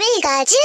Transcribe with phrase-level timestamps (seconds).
[0.00, 0.56] Pikachu!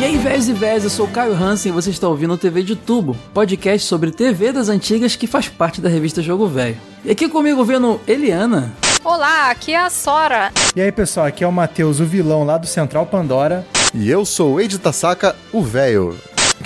[0.00, 2.38] E aí, vés e vés, eu sou o Caio Hansen e você está ouvindo o
[2.38, 6.78] TV de Tubo, podcast sobre TV das antigas que faz parte da revista Jogo Velho.
[7.04, 8.72] E aqui comigo vendo Eliana,
[9.04, 10.50] Olá, aqui é a Sora.
[10.74, 13.66] E aí, pessoal, aqui é o Matheus, o vilão lá do Central Pandora.
[13.92, 16.16] E eu sou o Eide Tasaka, o velho.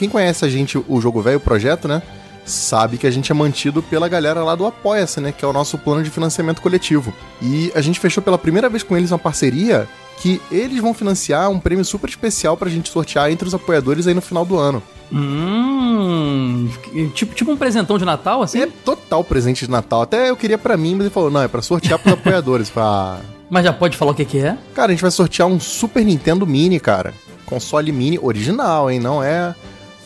[0.01, 2.01] Quem conhece a gente, o Jogo Velho Projeto, né?
[2.47, 5.31] Sabe que a gente é mantido pela galera lá do Apoia-se, né?
[5.31, 7.13] Que é o nosso plano de financiamento coletivo.
[7.43, 9.87] E a gente fechou pela primeira vez com eles uma parceria
[10.17, 14.15] que eles vão financiar um prêmio super especial pra gente sortear entre os apoiadores aí
[14.15, 14.83] no final do ano.
[15.13, 16.71] hum,
[17.15, 18.63] tipo, tipo um presentão de Natal, assim?
[18.63, 20.01] É total presente de Natal.
[20.01, 22.73] Até eu queria pra mim, mas ele falou, não, é pra sortear pros apoiadores.
[22.75, 23.21] Ah,
[23.51, 24.57] Mas já pode falar o que que é?
[24.75, 27.13] Cara, a gente vai sortear um Super Nintendo Mini, cara.
[27.45, 28.99] Console mini original, hein?
[28.99, 29.55] Não é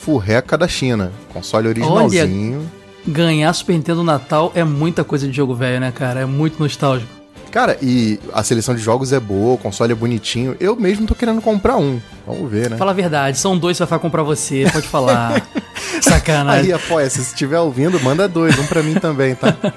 [0.05, 1.11] furreca da China.
[1.33, 2.71] Console originalzinho.
[3.07, 6.21] Ganhar Super Nintendo Natal é muita coisa de jogo velho, né, cara?
[6.21, 7.11] É muito nostálgico.
[7.51, 10.57] Cara, e a seleção de jogos é boa, o console é bonitinho.
[10.59, 12.01] Eu mesmo tô querendo comprar um.
[12.27, 12.77] Vamos ver, né?
[12.77, 15.41] Fala a verdade, são dois que vai comprar você, pode falar.
[16.03, 16.65] Sacanagem.
[16.65, 19.57] Aí, apoia, se estiver ouvindo, manda dois, um pra mim também, tá?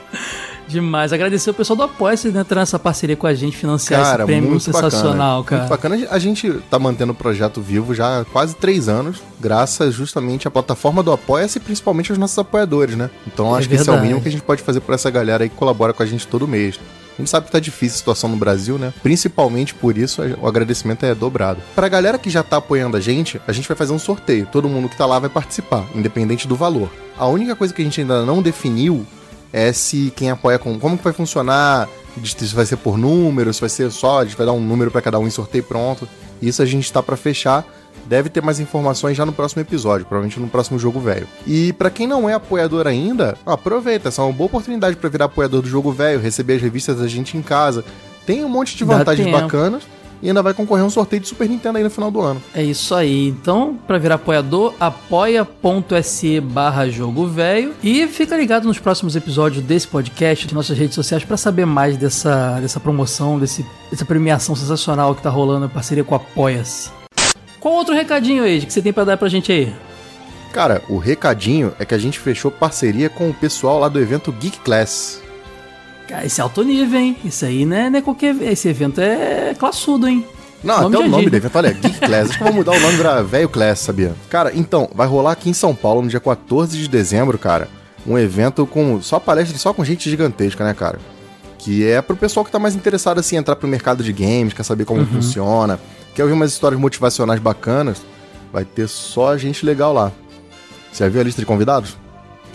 [0.68, 1.14] Demais.
[1.14, 4.26] Agradecer o pessoal do Apoia-se né, ter essa parceria com a gente, financiar Cara, esse
[4.26, 5.44] prêmio muito sensacional, bacana.
[5.44, 5.62] cara.
[5.62, 6.08] Muito bacana.
[6.12, 10.52] A gente tá mantendo o projeto vivo já há quase três anos, graças justamente à
[10.52, 13.10] plataforma do Apoia-se e principalmente aos nossos apoiadores, né?
[13.26, 15.10] Então É acho que esse é o mínimo que a gente pode fazer por essa
[15.10, 16.80] galera aí que colabora com a gente todo mês.
[17.18, 18.94] A gente sabe que tá difícil a situação no Brasil, né?
[19.02, 21.60] Principalmente por isso, o agradecimento é dobrado.
[21.73, 24.48] Pra galera que já tá apoiando a gente, a gente vai fazer um sorteio.
[24.52, 26.92] Todo mundo que tá lá vai participar, independente do valor.
[27.18, 29.04] A única coisa que a gente ainda não definiu
[29.52, 31.88] é se quem apoia com como que vai funcionar,
[32.23, 34.92] se vai ser por número, se vai ser só, a gente vai dar um número
[34.92, 36.08] pra cada um em sorteio e pronto.
[36.42, 37.66] Isso a gente tá pra fechar.
[38.06, 41.28] Deve ter mais informações já no próximo episódio, provavelmente no próximo jogo velho.
[41.45, 45.26] E pra quem não é apoiador ainda, aproveita, essa é uma boa oportunidade pra virar
[45.26, 47.84] apoiador do jogo velho, receber as revistas da gente em casa.
[48.26, 49.83] Tem um monte de vantagens bacanas
[50.22, 52.42] e ainda vai concorrer a um sorteio de Super Nintendo aí no final do ano.
[52.54, 53.28] É isso aí.
[53.28, 57.73] Então, pra virar apoiador, apoia.se barra jogo velho.
[57.83, 61.98] E fica ligado nos próximos episódios desse podcast, de nossas redes sociais, pra saber mais
[61.98, 66.89] dessa, dessa promoção, desse, dessa premiação sensacional que tá rolando em parceria com o Apoia-se.
[67.60, 69.73] Qual outro recadinho aí que você tem pra dar pra gente aí?
[70.52, 74.32] Cara, o recadinho é que a gente fechou parceria com o pessoal lá do evento
[74.32, 75.22] Geek Class.
[76.08, 77.18] Cara, esse é alto nível, hein?
[77.23, 78.36] Isso aí não é, não é qualquer.
[78.42, 80.26] Esse evento é classudo, hein?
[80.64, 82.30] Não, Nome até o nome do evento, olha, Geek Class.
[82.30, 84.16] Acho que eu vou mudar o nome pra Velho Class, sabia?
[84.30, 87.70] Cara, então, vai rolar aqui em São Paulo no dia 14 de dezembro, cara,
[88.06, 91.00] um evento com só palestra, só com gente gigantesca, né, cara?
[91.60, 94.54] Que é pro pessoal que tá mais interessado, assim, em entrar pro mercado de games,
[94.54, 95.80] quer saber como funciona,
[96.16, 98.02] quer ouvir umas histórias motivacionais bacanas,
[98.52, 100.12] vai ter só gente legal lá.
[100.92, 101.98] Você já viu a lista de convidados?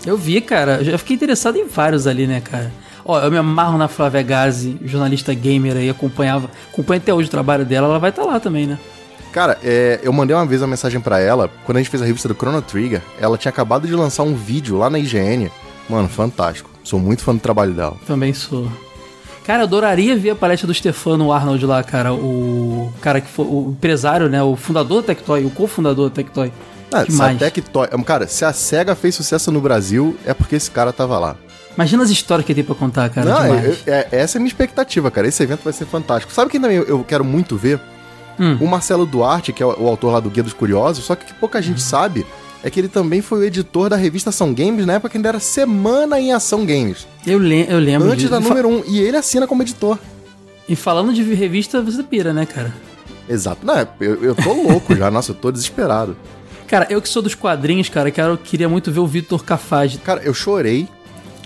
[0.05, 0.77] Eu vi, cara.
[0.77, 2.71] Eu já fiquei interessado em vários ali, né, cara?
[3.05, 6.49] Ó, eu me amarro na Flávia Gazi, jornalista gamer aí, acompanhava.
[6.71, 8.79] Acompanha até hoje o trabalho dela, ela vai estar lá também, né?
[9.31, 12.05] Cara, é, eu mandei uma vez uma mensagem pra ela, quando a gente fez a
[12.05, 15.51] revista do Chrono Trigger, ela tinha acabado de lançar um vídeo lá na IGN.
[15.89, 16.69] Mano, fantástico.
[16.83, 17.97] Sou muito fã do trabalho dela.
[18.05, 18.69] Também sou.
[19.43, 22.13] Cara, eu adoraria ver a palestra do Stefano Arnold lá, cara.
[22.13, 24.41] O cara que foi o empresário, né?
[24.41, 26.51] O fundador da Tectoy, o cofundador da Tectoy.
[26.91, 27.35] Ah, se a.
[27.35, 27.87] Tectoy...
[28.05, 31.35] Cara, se a SEGA fez sucesso no Brasil, é porque esse cara tava lá.
[31.75, 33.29] Imagina as histórias que ele tem pra contar, cara.
[33.29, 35.27] Não, eu- é- essa é a minha expectativa, cara.
[35.27, 36.31] Esse evento vai ser fantástico.
[36.31, 37.79] Sabe quem também eu, eu quero muito ver?
[38.39, 38.57] Hum.
[38.61, 41.25] O Marcelo Duarte, que é o, o autor lá do Guia dos Curiosos, só que,
[41.25, 42.25] que pouca gente sabe
[42.63, 45.29] é que ele também foi o editor da revista Ação Games na época que ainda
[45.29, 47.05] era Semana em Ação Games.
[47.27, 48.31] Eu, le eu lembro Antes disso.
[48.31, 48.71] da número 1.
[48.77, 49.97] Um, e ele assina como editor.
[50.69, 52.73] E falando de revista, você pira, né, cara?
[53.27, 53.65] Exato.
[53.65, 55.09] Não, eu, eu tô louco já.
[55.11, 56.15] Nossa, eu tô desesperado.
[56.67, 59.97] Cara, eu que sou dos quadrinhos, cara, quero, queria muito ver o Vitor Cafage.
[59.99, 60.87] Cara, eu chorei,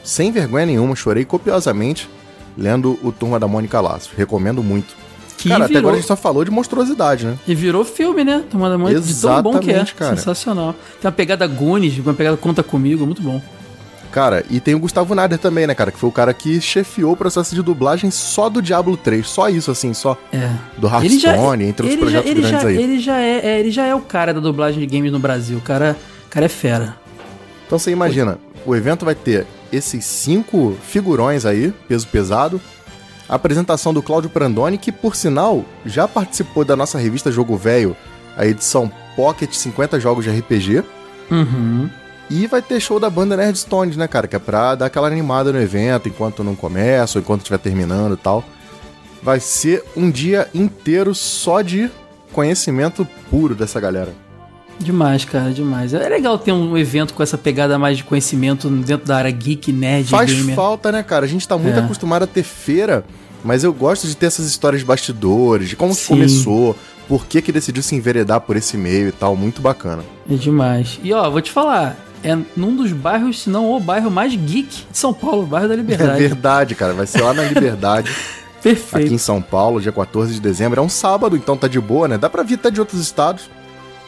[0.04, 2.10] sem vergonha nenhuma, chorei copiosamente
[2.58, 4.12] lendo o Turma da Mônica Laços.
[4.16, 4.96] Recomendo muito.
[5.38, 7.38] Que cara, até virou, agora a gente só falou de monstruosidade, né?
[7.48, 8.44] E virou filme, né?
[8.50, 9.74] Tomada muito de tão bom que é.
[9.74, 10.16] Exatamente, cara.
[10.16, 10.74] Sensacional.
[11.00, 13.40] Tem uma pegada Goonies, uma pegada Conta Comigo, muito bom.
[14.12, 15.92] Cara, e tem o Gustavo Nader também, né, cara?
[15.92, 19.28] Que foi o cara que chefiou o processo de dublagem só do Diablo 3.
[19.28, 20.18] Só isso, assim, só.
[20.34, 20.50] É.
[20.78, 22.78] Do já, Hearthstone, entre outros ele já, projetos ele grandes já, aí.
[22.78, 25.60] Ele já, é, é, ele já é o cara da dublagem de games no Brasil.
[25.60, 25.96] O cara,
[26.26, 26.96] o cara é fera.
[27.68, 32.62] Então você imagina, o evento vai ter esses cinco figurões aí, peso pesado.
[33.28, 37.96] A apresentação do Cláudio Prandoni, que por sinal já participou da nossa revista Jogo Velho,
[38.38, 40.84] a edição Pocket 50 Jogos de RPG.
[41.30, 41.90] Uhum.
[42.30, 44.28] E vai ter show da banda Nerd Stones, né, cara?
[44.28, 48.14] Que é pra dar aquela animada no evento, enquanto não começa, ou enquanto estiver terminando
[48.14, 48.44] e tal.
[49.22, 51.90] Vai ser um dia inteiro só de
[52.32, 54.27] conhecimento puro dessa galera.
[54.80, 55.94] Demais, cara, demais.
[55.94, 59.72] É legal ter um evento com essa pegada mais de conhecimento dentro da área geek,
[59.72, 60.56] nerd, Faz gamer.
[60.56, 61.26] falta, né, cara?
[61.26, 61.82] A gente tá muito É.
[61.84, 63.04] acostumado a ter feira,
[63.44, 66.08] mas eu gosto de ter essas histórias de bastidores, de como que Sim.
[66.10, 66.76] começou,
[67.08, 70.04] por que que decidiu se enveredar por esse meio e tal, muito bacana.
[70.30, 71.00] É demais.
[71.04, 74.84] E ó, vou te falar, é num dos bairros, se não o bairro mais geek
[74.92, 76.20] de São Paulo, o bairro da É Liberdade.
[76.20, 78.12] verdade, cara, vai ser lá na Liberdade,
[78.62, 79.06] Perfeito.
[79.06, 80.80] aqui em São Paulo, dia 14 de dezembro.
[80.80, 82.18] É um sábado, então tá de boa, né?
[82.18, 83.50] Dá pra vir até de outros estados.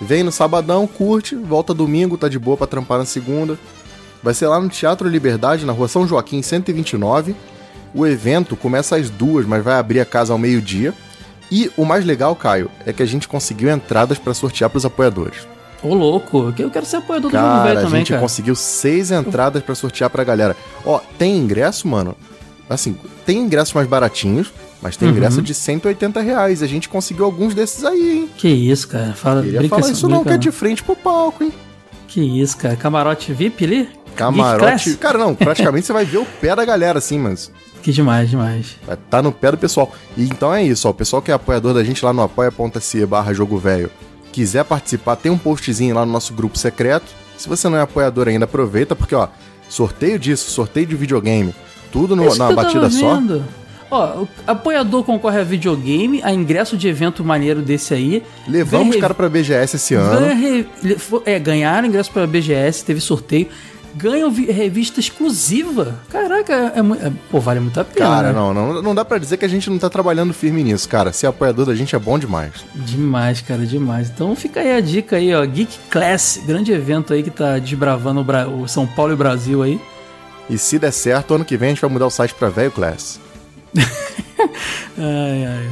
[0.01, 3.57] Vem no sabadão, curte, volta domingo, tá de boa pra trampar na segunda.
[4.23, 7.35] Vai ser lá no Teatro Liberdade, na rua São Joaquim, 129.
[7.93, 10.93] O evento começa às duas, mas vai abrir a casa ao meio-dia.
[11.51, 15.47] E o mais legal, Caio, é que a gente conseguiu entradas pra sortear pros apoiadores.
[15.81, 18.21] Ô, louco, eu quero ser apoiador do jogo Cara, velho a também, gente cara.
[18.21, 20.55] conseguiu seis entradas pra sortear pra galera.
[20.85, 22.15] Ó, tem ingresso, mano.
[22.69, 22.95] Assim,
[23.25, 25.15] tem ingressos mais baratinhos, mas tem Uhum.
[25.15, 26.61] ingresso de 180 reais.
[26.61, 28.29] A gente conseguiu alguns desses aí, hein?
[28.37, 29.13] Que isso, cara.
[29.13, 31.51] Fala, Queria brinca falar assim, isso não, que brinca é de frente pro palco, hein?
[32.07, 32.75] Que isso, cara.
[32.75, 33.89] Camarote VIP ali?
[34.15, 34.95] Camarote.
[34.97, 37.51] Cara, não, praticamente você vai ver o pé da galera, assim, mas
[37.81, 38.75] Que demais, demais.
[38.85, 39.91] vai tá no pé do pessoal.
[40.17, 40.91] E então é isso, ó.
[40.91, 43.89] O pessoal que é apoiador da gente lá no apoia.se barra jogo velho,
[44.31, 47.07] quiser participar, tem um postzinho lá no nosso grupo secreto.
[47.37, 49.29] Se você não é apoiador ainda, aproveita, porque, ó,
[49.69, 51.55] sorteio disso, sorteio de videogame,
[51.91, 53.21] tudo no, eu tava batida só.
[53.91, 58.21] Ó, o apoiador concorre a videogame, a ingresso de evento maneiro desse aí.
[58.47, 60.27] Levamos os caras pra BGS esse ano.
[60.35, 60.67] Re-
[61.25, 63.47] é, ganharam ingresso pra BGS, teve sorteio.
[63.95, 65.99] Ganham vi- revista exclusiva.
[66.11, 68.05] Caraca, é, é- pô, vale muito a pena.
[68.05, 68.33] Cara, né?
[68.33, 71.11] não, não, não dá pra dizer que a gente não tá trabalhando firme nisso, cara.
[71.11, 72.51] Ser apoiador da gente é bom demais.
[72.75, 74.11] Demais, cara, demais.
[74.13, 75.43] Então fica aí a dica aí, ó.
[75.43, 79.17] Geek Class, grande evento aí que tá desbravando o, Bra- o São Paulo e o
[79.17, 79.79] Brasil aí.
[80.49, 82.71] E se der certo, ano que vem a gente vai mudar o site pra Velho
[82.71, 83.19] Class.
[84.97, 85.69] Ai, ai.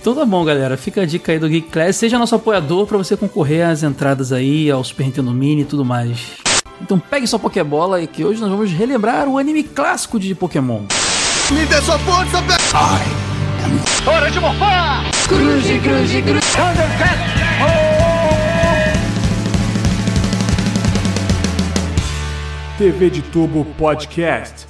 [0.00, 0.76] Então tá bom, galera.
[0.76, 1.96] Fica a dica aí do Geek Class.
[1.96, 5.84] Seja nosso apoiador pra você concorrer às entradas aí, ao Super Nintendo Mini e tudo
[5.84, 6.18] mais.
[6.80, 10.82] Então pegue sua Pokébola e que hoje nós vamos relembrar o anime clássico de Pokémon.
[22.82, 24.66] TV de Tubo Podcast.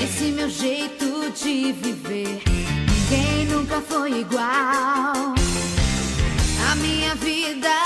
[0.00, 5.34] Esse meu jeito de viver, ninguém nunca foi igual.
[6.70, 7.83] A minha vida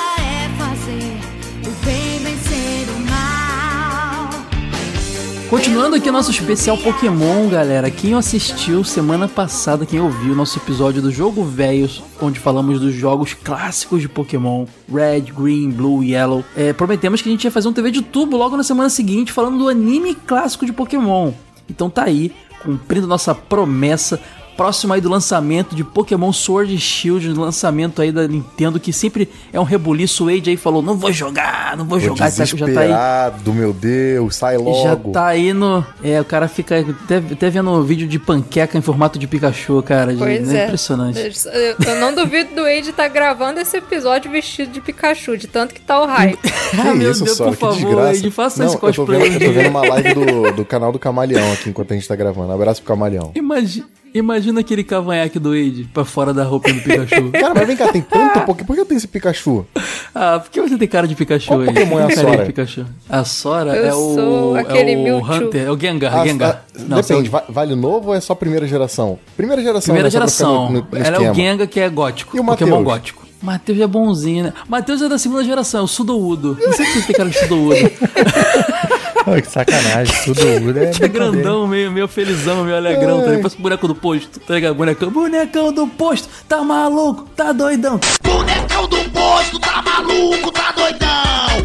[5.49, 7.91] Continuando aqui nosso especial Pokémon, galera.
[7.91, 13.33] Quem assistiu semana passada, quem ouviu nosso episódio do Jogo Velhos, onde falamos dos jogos
[13.33, 17.73] clássicos de Pokémon, Red, Green, Blue, Yellow, é, prometemos que a gente ia fazer um
[17.73, 21.33] TV de tubo logo na semana seguinte, falando do anime clássico de Pokémon.
[21.67, 22.31] Então tá aí,
[22.63, 24.21] cumprindo nossa promessa.
[24.59, 28.93] Próximo aí do lançamento de Pokémon Sword e Shield, do lançamento aí da Nintendo, que
[28.93, 30.25] sempre é um rebuliço.
[30.25, 32.45] O Wade aí falou: não vou jogar, não vou Tô jogar, já
[32.75, 35.13] tá aí meu Deus, sai já logo.
[35.13, 35.87] tá aí no.
[36.03, 39.81] É, o cara fica até, até vendo um vídeo de panqueca em formato de Pikachu,
[39.81, 40.13] cara.
[40.13, 40.65] de- Pois é é.
[40.65, 41.21] impressionante.
[41.21, 45.73] Eu, eu não duvido do Wade estar gravando esse episódio vestido de Pikachu, de tanto
[45.73, 46.37] que tá o hype.
[46.79, 47.95] Ah, meu isso, Deus, Sora, por favor.
[47.97, 49.31] Wade, faça Não, esse eu tô cosplay.
[49.31, 52.07] vendo, eu tô vendo uma live do, do canal do Camaleão aqui enquanto a gente
[52.07, 52.53] tá gravando.
[52.53, 53.33] Abraço pro Camaleão.
[53.35, 53.87] Imagina,
[54.19, 57.31] imagina aquele cavanhaque do Wade pra fora da roupa do Pikachu.
[57.33, 58.67] Cara, mas vem cá, tem tanto Pokémon.
[58.67, 59.65] Por que eu tenho esse Pikachu?
[60.15, 61.73] ah, por que você tem cara de Pikachu, Qual Wade?
[61.73, 62.45] Pokémon é a Sora?
[62.47, 62.87] Pikachu.
[63.09, 64.15] A Sora Eu é o.
[64.15, 65.35] sou aquele é o Mewtwo.
[65.35, 66.17] Hunter, é o Gengar.
[66.17, 66.65] Ah, Gengar.
[66.77, 69.19] ah, Não, depende, vale novo ou é só primeira geração?
[69.37, 70.11] Primeira geração, Primeira né?
[70.11, 70.71] Geração.
[70.71, 71.35] no- no- no Ela é o.
[71.35, 72.37] Gengar que é gótico.
[72.37, 72.85] E o Pokémon Mateus?
[72.85, 73.29] gótico.
[73.41, 74.53] Matheus é bonzinho, né?
[74.69, 76.59] Matheus é da segunda geração, é o Sudoudo.
[76.61, 77.77] Não sei se você tem cara de Sudoudo.
[79.33, 80.85] Ai, que sacanagem, tudo muda.
[80.85, 83.41] É, É grandão, meio, meio felizão, meio alegrão, tá ligado?
[83.43, 84.75] Parece o boneco do posto, tá ligado?
[84.75, 87.99] Bonecão, bonecão do posto, tá maluco, tá doidão.
[88.23, 91.09] Bonecão do posto tá maluco, tá doidão.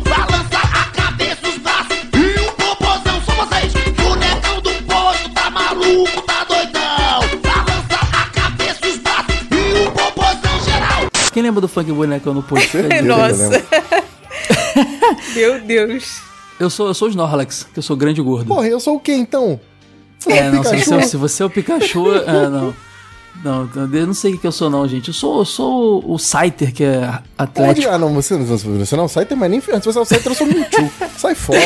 [0.03, 3.21] Balança a cabeça, os braços e o popozão.
[3.25, 3.73] Só vocês.
[3.95, 7.39] Bonecão do posto tá maluco, tá doidão.
[7.41, 11.09] Balança a cabeça, os braços e o popozão geral.
[11.33, 12.77] Quem lembra do funk bonecão no posto?
[13.03, 13.49] Nossa.
[13.49, 13.63] né?
[15.35, 16.21] Meu Deus.
[16.63, 18.47] Eu sou, eu sou o Snorlax, que eu sou grande e gordo.
[18.47, 19.59] Porra, eu sou o quê então?
[20.27, 22.73] é, não, se se você é o Pikachu, é, não.
[23.43, 25.07] Não, eu não sei o que eu sou não, gente.
[25.07, 27.19] Eu sou, eu sou o Scyther, que é Onde?
[27.37, 27.91] atlético.
[27.91, 30.31] Ah, não, você, você não é o Scyther, mas nem se você é o Scyther,
[30.31, 30.89] eu sou o Mewtwo.
[31.17, 31.59] Sai fora.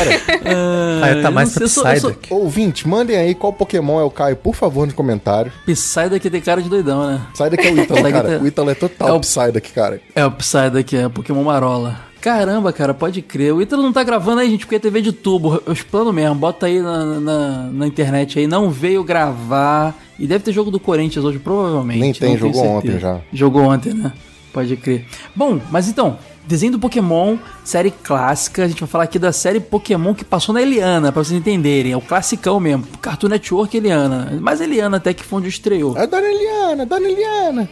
[0.46, 2.32] Ah, tá mais não sei, eu sou- Psyduck.
[2.34, 5.54] Ouvinte, mandem aí qual Pokémon é o Caio, por favor, nos comentários.
[5.66, 7.20] Psyduck que tem cara de doidão, né?
[7.34, 8.32] Sai daqui é o Ítalo, Psyduck cara.
[8.32, 10.00] é- O Ítalo é total é o- Psyduck, cara.
[10.16, 12.07] É o Psyduck, é Pokémon Marola.
[12.20, 13.54] Caramba, cara, pode crer.
[13.54, 15.62] O Ítalo não tá gravando aí, gente, porque é TV de tubo.
[15.64, 16.34] Eu explano mesmo.
[16.34, 18.46] Bota aí na, na, na internet aí.
[18.46, 19.94] Não veio gravar.
[20.18, 22.00] E deve ter jogo do Corinthians hoje, provavelmente.
[22.00, 23.20] Nem tem, jogou ontem já.
[23.32, 24.12] Jogou ontem, né?
[24.52, 25.06] Pode crer.
[25.34, 28.64] Bom, mas então, desenho do Pokémon, série clássica.
[28.64, 31.92] A gente vai falar aqui da série Pokémon que passou na Eliana, pra vocês entenderem.
[31.92, 32.84] É o classicão mesmo.
[33.00, 34.36] Cartoon Network Eliana.
[34.40, 35.96] Mas Eliana até que foi onde estreou.
[35.96, 37.70] É Dona Eliana, Dona Eliana.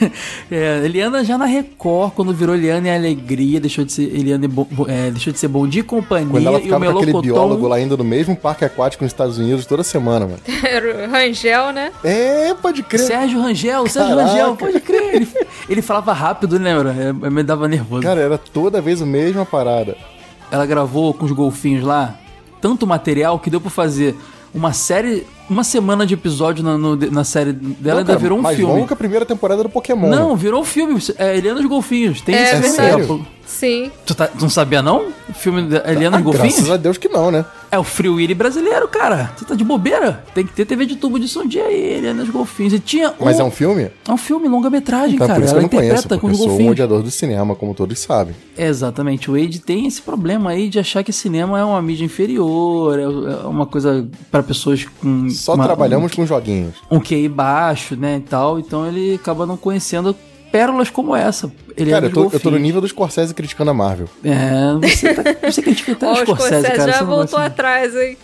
[0.50, 4.48] É, Eliana já na Record, quando virou Eliana e Alegria, deixou de ser Eliana e
[4.48, 6.28] Bo- é, deixou de ser Bom Dia e Companhia.
[6.30, 9.12] Quando ela e o ficava com aquele biólogo lá indo no mesmo parque aquático nos
[9.12, 10.38] Estados Unidos toda semana, mano.
[10.62, 11.90] Era o Rangel, né?
[12.04, 13.00] É, pode crer.
[13.06, 14.30] Sérgio Rangel, Sérgio Caraca.
[14.30, 15.14] Rangel, pode crer.
[15.14, 15.28] Ele,
[15.68, 16.94] ele falava rápido, lembra?
[16.98, 18.02] É, Me dava nervoso.
[18.02, 19.96] Cara, era toda vez a mesma parada.
[20.50, 22.18] Ela gravou com os golfinhos lá
[22.60, 24.14] tanto material que deu pra fazer
[24.54, 28.38] uma série, uma semana de episódio na, no- na série dela, Não, ainda cara, virou
[28.38, 28.72] um mais filme.
[28.72, 30.08] longo que a primeira temporada do Pokémon.
[30.08, 31.00] Não, virou um filme.
[31.18, 32.20] É Eliana e os Golfinhos.
[32.20, 33.24] Tem É esse verdade.
[33.46, 33.90] Sim.
[34.06, 35.08] Tu, tá- tu não sabia, não?
[35.28, 36.54] O filme da Eliana e Ah, os Golfinhos?
[36.54, 37.44] graças a Deus que não, né?
[37.70, 39.32] É o Free Willy brasileiro, cara.
[39.36, 40.22] Você tá de bobeira?
[40.34, 42.72] Tem que ter TV de tubo de som dia aí, Eliana os Golfinhos.
[42.74, 43.90] E tinha Mas é um filme?
[44.06, 45.38] É um filme, longa-metragem, Então, cara.
[45.40, 47.10] por isso que Ela eu não conheço, interpreta porque com eu sou um odiador do
[47.10, 48.34] cinema, como todos sabem.
[48.56, 49.30] Exatamente.
[49.30, 53.02] O Wade tem esse problema aí de achar que cinema é uma mídia inferior, é
[53.02, 55.28] é uma coisa pra pessoas com.
[55.30, 56.74] Só uma- trabalhamos com joguinhos.
[56.90, 58.58] Um, um QI baixo, né, e tal.
[58.58, 60.14] Então ele acaba não conhecendo
[60.52, 61.50] pérolas como essa.
[61.76, 64.06] Ele Cara, é eu tô, eu tô no nível do Scorsese criticando a Marvel.
[64.22, 66.92] É, você, tá, você critica até Ó, o o Scorsese, Scorsese cara.
[66.92, 68.16] já você voltou gosta- atrás, hein?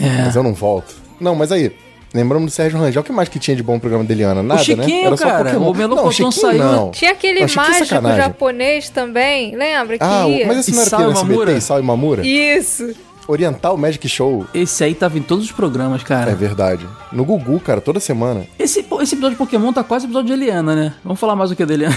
[0.00, 0.22] É.
[0.24, 0.94] Mas eu não volto.
[1.20, 1.72] Não, mas aí,
[2.12, 4.42] lembramos do Sérgio Rangel, o que mais que tinha de bom no programa da Eliana?
[4.42, 5.06] Nada, Chiquinho, né?
[5.06, 5.70] Era só cara, Pokémon.
[5.70, 6.90] o Melocotão saiu- não.
[6.90, 8.18] Tinha aquele Não, é mágico sacanagem.
[8.22, 9.98] japonês também, lembra?
[9.98, 10.46] Que Ah, o- ia?
[10.46, 11.52] mas esse não era Isao aquele do SBT, Mamura?
[11.52, 12.26] Isao e Mamura?
[12.26, 12.94] Isso.
[13.26, 14.46] Oriental Magic Show.
[14.52, 16.30] Esse aí tava em todos os programas, cara.
[16.30, 16.86] É verdade.
[17.10, 18.46] No Gugu, cara, toda semana.
[18.58, 20.94] Esse, esse episódio de Pokémon tá quase episódio de Eliana, né?
[21.04, 21.96] Vamos falar mais o que da Eliana.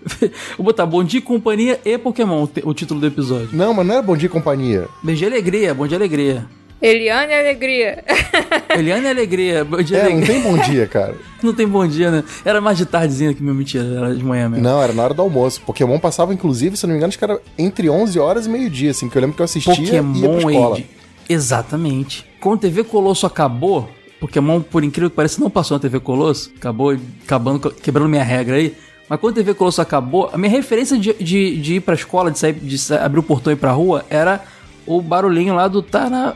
[0.56, 3.50] Vou botar Bom Dia, Companhia e Pokémon, o título do episódio.
[3.52, 4.88] Não, mas não era Bom Dia e Companhia.
[5.02, 6.46] Beijo de Alegria, Bom Dia Alegria.
[6.86, 8.04] Eliane e Alegria.
[8.76, 10.34] Eliana e Alegria, Bom Dia É, não Alegria.
[10.34, 11.14] tem Bom Dia, cara.
[11.44, 12.24] Não tem bom dia, né?
[12.42, 14.64] Era mais de tardezinha que meu mentira, era de manhã mesmo.
[14.64, 15.60] Não, era na hora do almoço.
[15.60, 18.48] Pokémon passava, inclusive, se eu não me engano, acho que era entre 11 horas e
[18.48, 20.74] meio-dia, assim, que eu lembro que eu assistia e ia pra Pokémon escola.
[20.76, 20.86] Age.
[21.28, 22.24] Exatamente.
[22.40, 26.50] Quando a TV Colosso acabou, Pokémon, por incrível que pareça, não passou na TV Colosso,
[26.56, 28.74] acabou acabando, quebrando minha regra aí.
[29.06, 32.30] Mas quando a TV Colosso acabou, a minha referência de, de, de ir pra escola,
[32.30, 34.42] de sair, de abrir o portão e ir pra rua, era
[34.86, 36.34] o barulhinho lá do tá na.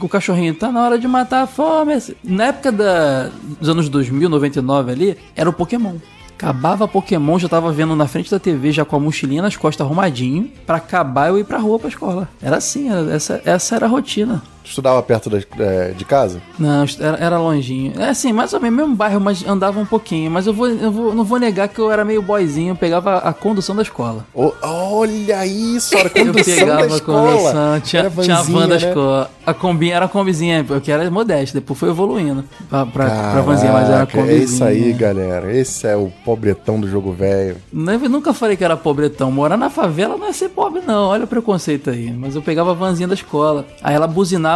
[0.00, 1.94] O cachorrinho, tá na hora de matar a fome.
[2.22, 5.94] Na época da, dos anos 2000, 99 ali, era o Pokémon.
[6.36, 9.84] Acabava Pokémon, já tava vendo na frente da TV, já com a mochilinha nas costas
[9.86, 12.28] arrumadinho, pra acabar eu ir pra rua pra escola.
[12.42, 14.42] Era assim, era- essa, essa era a rotina.
[14.64, 16.40] Estudava perto da- é, de casa?
[16.58, 17.92] Não, era, era longinho.
[18.00, 20.30] É assim, mais ou menos, mesmo bairro, mas andava um pouquinho.
[20.30, 23.18] Mas eu, vou, eu vou, não vou negar que eu era meio boyzinho, eu pegava
[23.18, 24.24] a condução da escola.
[24.62, 27.30] Olha isso, era Eu condução da pegava a escola.
[27.36, 28.88] condução, tinha, Era tinha a vanzinha, van da né?
[28.88, 29.30] escola.
[29.46, 33.72] A combinha era a combizinha, porque era modesta, depois foi evoluindo pra, pra, pra vanzinha,
[33.72, 34.40] mas era a Caraca, combizinha.
[34.40, 35.54] É isso aí, galera.
[35.54, 37.56] Esse é o pobretão do jogo velho.
[37.72, 39.30] Eu nunca falei que era pobretão.
[39.30, 41.08] Morar na favela não é ser pobre, não.
[41.08, 42.10] Olha o preconceito aí.
[42.10, 43.66] Mas eu pegava a vanzinha da escola.
[43.82, 44.53] Aí ela buzinava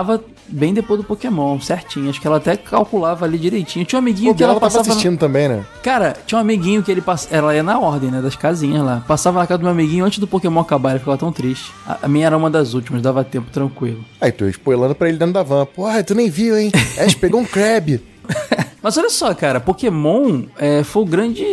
[0.48, 2.08] bem depois do Pokémon, certinho.
[2.10, 3.84] Acho que ela até calculava ali direitinho.
[3.84, 4.90] Tinha um amiguinho que ela ela tava passava.
[4.90, 5.64] assistindo também, né?
[5.82, 7.34] Cara, tinha um amiguinho que ele passava.
[7.34, 8.20] Ela ia na ordem, né?
[8.20, 9.02] Das casinhas lá.
[9.06, 10.90] Passava na casa do meu amiguinho antes do Pokémon acabar.
[10.90, 11.72] Ele ficava tão triste.
[11.86, 14.04] A, a minha era uma das últimas, dava tempo tranquilo.
[14.20, 15.66] Aí tu ia spoilando pra ele dentro da van.
[15.66, 16.72] Porra, tu nem viu, hein?
[16.98, 18.00] Ash pegou um crab.
[18.82, 21.44] Mas olha só, cara, Pokémon é, foi o grande.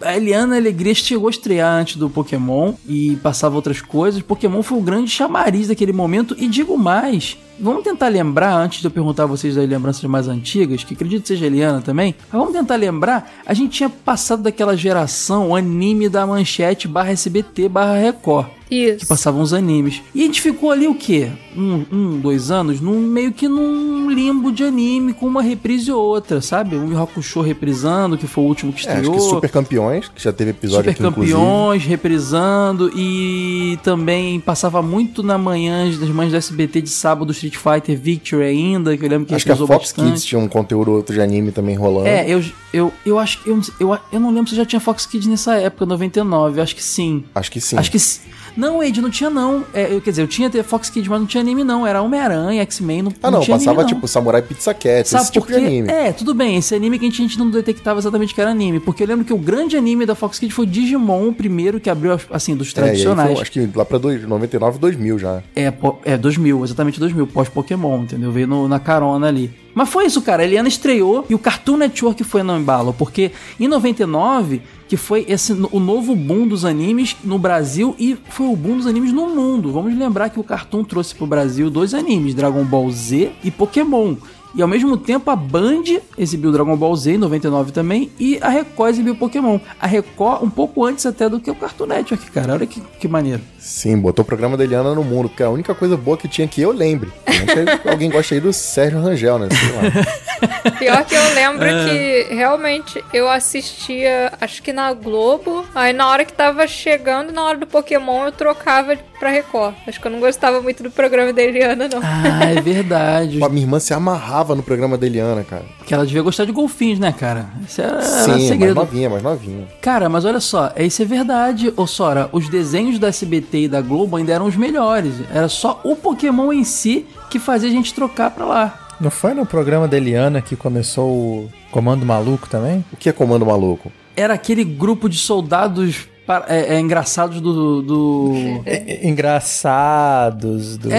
[0.00, 4.22] A Eliana Alegria chegou a estrear antes do Pokémon e passava outras coisas.
[4.22, 6.34] Pokémon foi o grande chamariz daquele momento.
[6.38, 10.28] E digo mais, vamos tentar lembrar, antes de eu perguntar a vocês das lembranças mais
[10.28, 13.88] antigas, que acredito que seja a Eliana também, mas vamos tentar lembrar, a gente tinha
[13.88, 18.98] passado daquela geração anime da manchete barra SBT barra Record Isso.
[19.00, 20.02] que passavam os animes.
[20.14, 21.30] E a gente ficou ali o quê?
[21.56, 22.80] Um, um, dois anos?
[22.80, 26.55] Num, meio que num limbo de anime, com uma reprise ou outra, sabe?
[26.64, 29.14] Um Hakusho reprisando, que foi o último que É, acho estreou.
[29.14, 31.36] que Super Campeões, que já teve episódio Super aqui, inclusive.
[31.36, 37.56] Campeões reprisando e também passava muito na manhã das manhãs do SBT de sábado Street
[37.56, 40.08] Fighter Victory ainda, que eu lembro que Acho que a Fox bastante.
[40.12, 42.08] Kids tinha um conteúdo outro de anime também rolando.
[42.08, 43.50] É, eu, eu, eu acho que.
[43.50, 46.58] Eu, eu, eu não lembro se já tinha Fox Kids nessa época, 99.
[46.58, 47.24] Eu acho que sim.
[47.34, 47.76] Acho que sim.
[47.76, 47.96] Acho que.
[47.96, 48.20] s-
[48.56, 49.64] Não, Ed, não tinha não.
[49.74, 51.86] É, eu, quer dizer, eu tinha Fox Kids, mas não tinha anime não.
[51.86, 53.94] Era Homem-Aranha, X-Men, não, Ah, não, tinha passava anime, não.
[54.00, 55.88] tipo Samurai Pizza Cat, Sabe esse tipo de anime.
[55.88, 58.50] É, tudo bem, esse anime que a gente, a gente não detectava exatamente que era
[58.50, 58.80] anime.
[58.80, 61.90] Porque eu lembro que o grande anime da Fox Kids foi Digimon, o primeiro que
[61.90, 63.32] abriu, assim, dos É, tradicionais.
[63.32, 65.42] foi, acho que lá pra dois- 99, 2000 já.
[65.54, 65.72] É,
[66.04, 68.32] é 2000, exatamente 2000, pós-Pokémon, entendeu?
[68.32, 69.50] Veio no- na carona ali.
[69.76, 70.42] Mas foi isso, cara.
[70.42, 73.30] A Eliana estreou e o Cartoon Network foi no embalo, porque
[73.60, 78.56] em 99 que foi esse o novo boom dos animes no Brasil e foi o
[78.56, 79.70] boom dos animes no mundo.
[79.70, 84.16] Vamos lembrar que o Cartoon trouxe pro Brasil dois animes, Dragon Ball Z e Pokémon.
[84.56, 85.82] E ao mesmo tempo a Band
[86.16, 89.58] exibiu Dragon Ball Z em 99 também e a Record exibiu Pokémon.
[89.78, 92.54] A Record um pouco antes até do que o Cartoon Network, cara.
[92.54, 93.42] Olha que, que maneiro.
[93.58, 96.26] Sim, botou o programa da Eliana no mundo, porque é a única coisa boa que
[96.26, 97.12] tinha que eu lembre.
[97.84, 99.48] Alguém gosta aí do Sérgio Rangel, né?
[99.50, 100.70] Sei lá.
[100.78, 106.24] Pior que eu lembro que realmente eu assistia, acho que na Globo, aí na hora
[106.24, 109.74] que tava chegando, na hora do Pokémon, eu trocava pra Record.
[109.86, 112.00] Acho que eu não gostava muito do programa da Eliana, não.
[112.02, 113.42] Ah, é verdade.
[113.42, 115.64] A minha irmã se amarrava no programa da Eliana, cara.
[115.78, 117.46] Porque ela devia gostar de golfinhos, né, cara?
[117.66, 118.74] Esse era, era Sim, mais segredo.
[118.74, 119.66] novinha, mais novinha.
[119.80, 122.28] Cara, mas olha só, isso é verdade, ô Sora.
[122.32, 125.14] Os desenhos da SBT e da Globo ainda eram os melhores.
[125.34, 128.88] Era só o Pokémon em si que fazia a gente trocar pra lá.
[129.00, 132.84] Não foi no programa da Eliana que começou o Comando Maluco também?
[132.92, 133.92] O que é comando maluco?
[134.16, 136.08] Era aquele grupo de soldados
[136.48, 137.82] é, é, engraçados do.
[137.82, 138.32] do...
[138.64, 140.76] É, é, engraçados.
[140.78, 140.96] Do, É,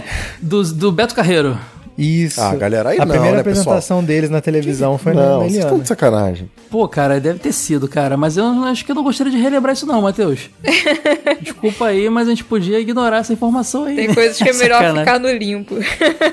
[0.00, 0.04] é,
[0.40, 1.58] dos- do Beto Carreiro.
[1.98, 2.40] Isso.
[2.40, 3.62] Ah, galera, aí A não, primeira né, pessoal?
[3.74, 5.66] apresentação deles na televisão foi na, Não, na vocês Eliana.
[5.66, 6.50] estão de sacanagem.
[6.70, 8.16] Pô, cara, deve ter sido, cara.
[8.16, 10.48] Mas eu não- acho que eu não gostaria de relembrar isso, não, Matheus.
[11.42, 13.96] Desculpa aí, mas a gente podia ignorar essa informação aí.
[13.96, 14.14] Tem né?
[14.14, 15.00] coisas que é melhor Sacanagem.
[15.04, 15.74] ficar no limpo.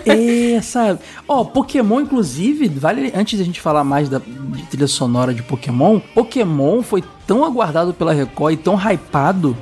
[0.06, 1.00] É, sabe?
[1.28, 6.00] Ó, Pokémon, inclusive, vale antes da gente falar mais da de trilha sonora de Pokémon,
[6.14, 9.58] Pokémon foi tão aguardado pela Record e tão hypado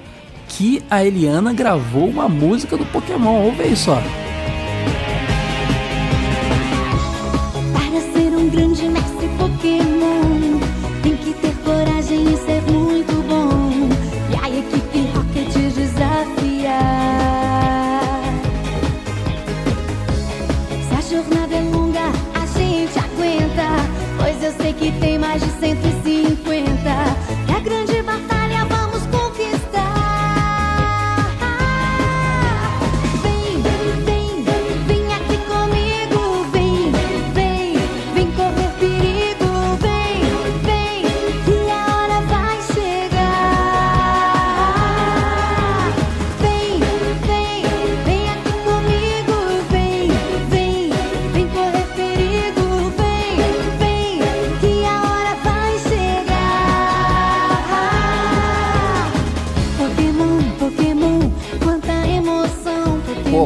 [0.50, 3.46] que a Eliana gravou uma música do Pokémon.
[3.46, 4.02] Ouve aí só.
[5.23, 5.23] Para
[8.54, 10.60] grande mestre Pokémon,
[11.02, 13.90] tem que ter coragem e ser muito bom.
[14.30, 16.84] E a equipe Rocket desafiar.
[20.88, 23.68] Se a jornada é longa, a gente aguenta.
[24.20, 27.23] Pois eu sei que tem mais de 150.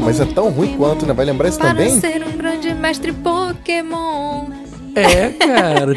[0.07, 1.13] Mas é tão ruim quanto, né?
[1.13, 1.99] Vai lembrar isso Para também?
[1.99, 4.45] ser um grande mestre Pokémon.
[4.95, 5.95] É, cara.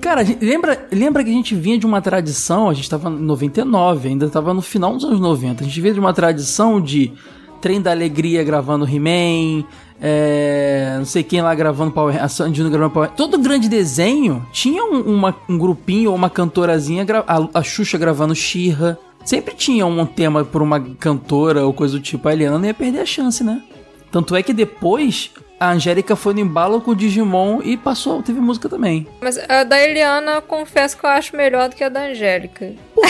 [0.00, 3.14] Cara, gente- lembra, lembra que a gente vinha de uma tradição, a gente tava em
[3.18, 5.64] 99, ainda tava no final dos anos 90.
[5.64, 7.12] A gente vinha de uma tradição de
[7.60, 9.64] Trem da Alegria gravando He-Man,
[10.00, 14.84] é, não sei quem lá gravando Power a Sandino gravando Power Todo grande desenho tinha
[14.84, 18.96] um, uma- um grupinho ou uma cantorazinha, a, a Xuxa gravando She-Ra.
[19.26, 22.28] Sempre tinha um tema por uma cantora ou coisa do tipo.
[22.28, 23.60] A Eliana não ia perder a chance, né?
[24.08, 28.40] Tanto é que depois a Angélica foi no embalo com o Digimon e passou, teve
[28.40, 29.06] música também.
[29.20, 32.72] Mas a da Eliana, confesso que eu acho melhor do que a da Angélica.
[32.94, 33.08] Porra,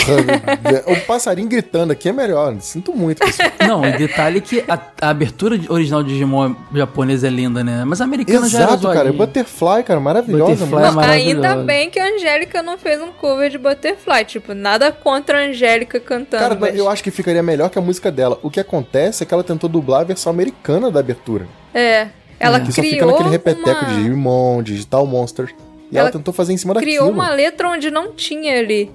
[0.86, 2.56] o passarinho gritando aqui é melhor.
[2.60, 3.50] Sinto muito, pessoal.
[3.66, 7.84] Não, e detalhe que a, a abertura original de Digimon japonesa é linda, né?
[7.84, 8.94] Mas a americana já era Exato, cara.
[8.94, 9.26] zoadinha.
[9.26, 10.66] Butterfly, cara, maravilhosa.
[10.66, 10.86] Butterfly mano.
[10.86, 11.48] é maravilhosa.
[11.48, 14.24] Ainda bem que a Angélica não fez um cover de Butterfly.
[14.24, 16.42] Tipo, nada contra a Angélica cantando.
[16.42, 16.76] Cara, mas...
[16.76, 18.38] eu acho que ficaria melhor que a música dela.
[18.42, 21.46] O que acontece é que ela tentou dublar a versão americana da abertura.
[21.74, 22.08] É.
[22.38, 23.88] Ela Que só fica criou naquele repeteco uma...
[23.88, 25.50] de Digimon, Digital Monsters.
[25.90, 26.92] E ela, Ela tentou fazer em cima daquilo.
[26.92, 28.90] Criou uma letra onde não tinha ali.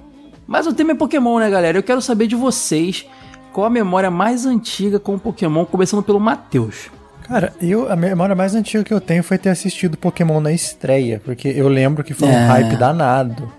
[0.46, 1.78] Mas o tema é Pokémon, né, galera?
[1.78, 3.06] Eu quero saber de vocês
[3.52, 6.90] qual a memória mais antiga com o Pokémon, começando pelo Matheus.
[7.22, 11.20] Cara, eu, a memória mais antiga que eu tenho foi ter assistido Pokémon na estreia,
[11.24, 12.46] porque eu lembro que foi um É.
[12.46, 13.50] hype danado.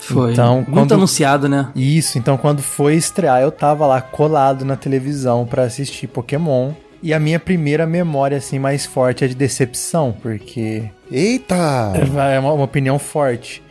[0.00, 0.32] Foi.
[0.32, 1.68] Então, Muito quando- anunciado, né?
[1.76, 6.72] Isso, então quando foi estrear, eu tava lá colado na televisão pra assistir Pokémon.
[7.02, 11.92] E a minha primeira memória, assim, mais forte é de decepção, porque Eita!
[12.32, 13.62] é uma, uma opinião forte.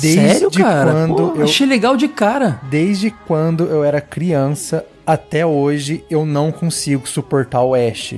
[0.00, 0.92] Desde Sério, cara?
[0.92, 2.60] quando Pô, eu Achei legal de cara.
[2.70, 8.14] Desde quando eu era criança até hoje, eu não consigo suportar o Ash.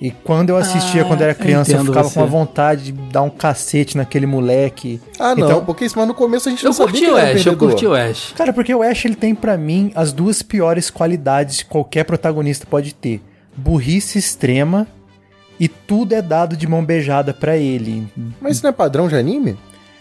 [0.00, 2.14] E quando eu assistia Ah, quando eu era criança, eu entendo ficava você.
[2.14, 5.00] com a vontade de dar um cacete naquele moleque.
[5.18, 7.16] Ah, não, Então- porque isso, mas no começo a gente Eu não sabia que o
[7.18, 8.32] ele era Ash, eu curti o Ash.
[8.36, 12.66] Cara, porque o Ash ele tem pra mim as duas piores qualidades que qualquer protagonista
[12.68, 13.22] pode ter:
[13.56, 14.86] burrice extrema
[15.58, 18.06] e tudo é dado de mão beijada pra ele.
[18.40, 19.56] Mas isso não é padrão de anime?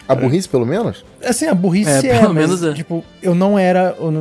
[0.08, 1.04] A burrice, pelo menos?
[1.24, 2.74] Assim, a burrice É, é, pelo mas, menos é.
[2.74, 4.12] tipo, eu não era, eu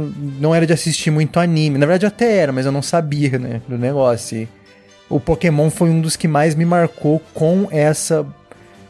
[0.40, 1.76] não, era de assistir muito anime.
[1.76, 4.48] Na verdade, eu até era, mas eu não sabia, né, do negócio.
[5.10, 8.26] O Pokémon foi um dos que mais me marcou com essa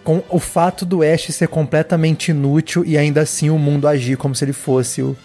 [0.05, 4.35] com o fato do Ash ser completamente inútil e ainda assim o mundo agir como
[4.35, 5.17] se ele fosse o.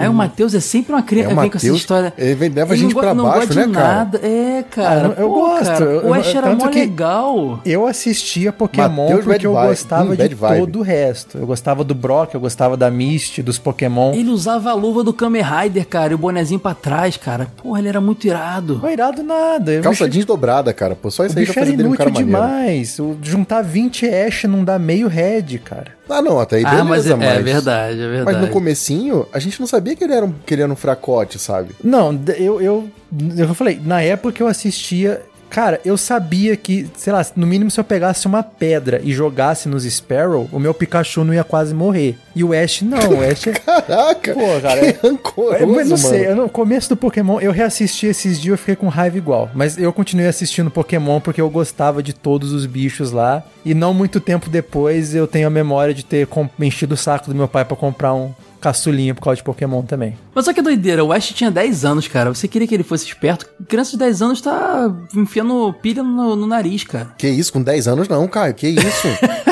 [0.00, 1.30] Aí o Matheus é sempre uma criança.
[1.30, 2.12] É, o vem com essa história.
[2.18, 3.94] ele leva a gente não pra baixo, gosta né, de cara?
[3.94, 4.20] Nada.
[4.22, 5.14] É, cara.
[5.16, 7.60] Ah, eu pô, gosto, cara, eu- o Ash era mó legal.
[7.64, 9.68] Eu assistia Pokémon Mateus porque Bad eu Vibe.
[9.68, 11.38] gostava Hum, de todo o resto.
[11.38, 14.12] Eu gostava do Brock, eu gostava da Misty, dos Pokémon.
[14.14, 17.48] Ele usava a luva do Kamen Rider, cara, e o bonezinho pra trás, cara.
[17.62, 18.78] Porra, ele era muito irado.
[18.82, 19.72] Não é irado nada.
[19.72, 20.94] Eu Calça bicho- jeans dobrada, cara.
[20.96, 22.26] Pô, só O isso aí já fazia dele um cara maneiro.
[22.26, 22.98] demais.
[22.98, 25.99] O- juntar 20 Ash não dá meio Red, cara.
[26.10, 28.38] Ah, não, até aí ah, mas é, beleza, é verdade, é verdade.
[28.38, 30.76] Mas no comecinho, a gente não sabia que ele era um, que ele era um
[30.76, 31.74] fracote, sabe?
[31.82, 32.88] Não, eu, eu,
[33.36, 37.70] eu falei, na época que eu assistia, cara, eu sabia que, sei lá, no mínimo
[37.70, 41.74] se eu pegasse uma pedra e jogasse nos Sparrow, o meu Pikachu não ia quase
[41.74, 42.16] morrer.
[42.34, 43.52] E o Ash não, o Ash é...
[43.58, 44.32] Caraca!
[44.34, 45.96] Pô, cara, é- que rancoroso, Eu não mano.
[45.98, 49.50] sei, eu no começo do Pokémon, eu reassisti esses dias, eu fiquei com raiva igual.
[49.54, 53.42] Mas eu continuei assistindo Pokémon porque eu gostava de todos os bichos lá.
[53.64, 56.26] E não muito tempo depois eu tenho a memória de ter
[56.60, 60.16] enchido o saco do meu pai pra comprar um caçulinha por causa de Pokémon também.
[60.34, 62.32] Mas só que doideira, o Ash tinha 10 anos, cara.
[62.32, 63.46] Você queria que ele fosse esperto?
[63.68, 67.08] Criança de 10 anos tá enfiando pilha no, no nariz, cara.
[67.18, 69.08] Que isso, com 10 anos não, Caio, que isso?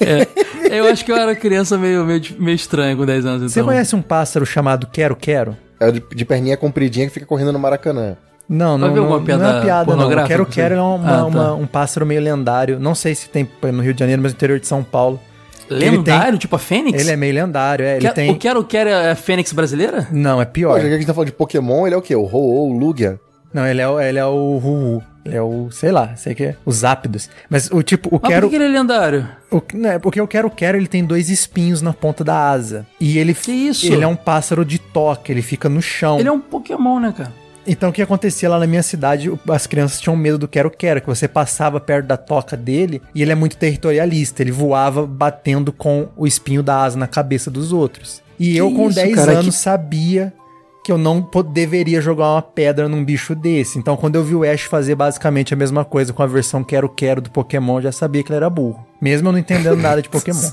[0.00, 3.48] É, eu acho que eu era criança meio, meio, meio estranha com 10 anos, então.
[3.48, 5.56] Você conhece um pássaro chamado Quero Quero?
[5.80, 8.16] é de, de perninha compridinha que fica correndo no Maracanã.
[8.48, 10.26] Não, não, não, alguma não piada é uma piada, não.
[10.26, 11.24] Quero Quero é uma- Ah, tá.
[11.26, 12.78] uma- um pássaro meio lendário.
[12.78, 15.18] Não sei se tem no Rio de Janeiro, mas no interior de São Paulo.
[15.70, 17.00] Lendário, tipo a Fênix?
[17.00, 17.92] Ele é meio lendário, é.
[17.96, 18.30] Ele Quer- tem...
[18.30, 20.06] O Quero Quero é a Fênix brasileira?
[20.12, 20.80] Não, é Pô, pior.
[20.80, 22.14] já que a gente tá falando de Pokémon, ele é o quê?
[22.14, 23.18] O Ho-Oh, o Lugia?
[23.52, 25.02] Não, ele é, o- ele é o Ru.
[25.24, 26.56] Ele é o, sei lá, sei que é.
[26.64, 27.28] Os Zápidos.
[27.50, 28.42] Mas o tipo, o Mas Quero.
[28.46, 29.26] por que ele é lendário?
[29.50, 32.86] O, não, é porque o Quero Quero ele tem dois espinhos na ponta da asa.
[33.00, 33.34] E ele.
[33.34, 33.86] Que isso?
[33.92, 36.20] Ele é um pássaro de toque, ele fica no chão.
[36.20, 37.32] Ele é um Pokémon, né, cara?
[37.66, 41.00] Então o que acontecia lá na minha cidade, as crianças tinham medo do Quero Quero,
[41.00, 45.72] que você passava perto da toca dele e ele é muito territorialista, ele voava batendo
[45.72, 48.22] com o espinho da asa na cabeça dos outros.
[48.38, 50.32] E Que eu com isso, 10 cara, anos que- sabia
[50.84, 53.76] que eu não deveria jogar uma pedra num bicho desse.
[53.78, 56.88] Então quando eu vi o Ash fazer basicamente a mesma coisa com a versão Quero
[56.88, 58.86] Quero do Pokémon, eu já sabia que ele era burro.
[59.00, 60.38] Mesmo eu não entendendo nada de Pokémon.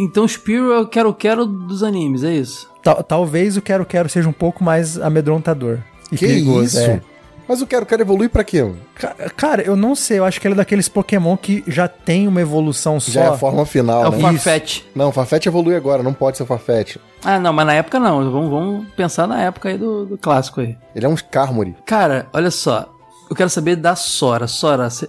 [0.00, 2.70] Então o Spearow é o Quero Quero dos animes, é isso?
[2.84, 5.78] Tal- talvez o Quero Quero seja um pouco mais amedrontador.
[6.12, 6.78] E Que perigoso, isso?
[6.80, 7.00] é.
[7.48, 8.70] Mas o Quero Quero evolui pra quê?
[8.94, 12.28] Ca- Cara, eu não sei, eu acho que ele é daqueles Pokémon que já tem
[12.28, 13.10] uma evolução só.
[13.10, 14.18] Já é a forma final, é o né?
[14.20, 14.82] Farfetch.
[14.94, 16.96] Não, o Farfetch evolui agora, não pode ser o Farfetch.
[17.24, 18.30] Ah, não, mas na época não.
[18.30, 20.76] Vamos, vamos pensar na época aí do, do clássico aí.
[20.94, 21.74] Ele é um Skarmory.
[21.86, 22.86] Cara, olha só.
[23.30, 24.46] Eu quero saber da Sora.
[24.46, 25.08] Sora, cê-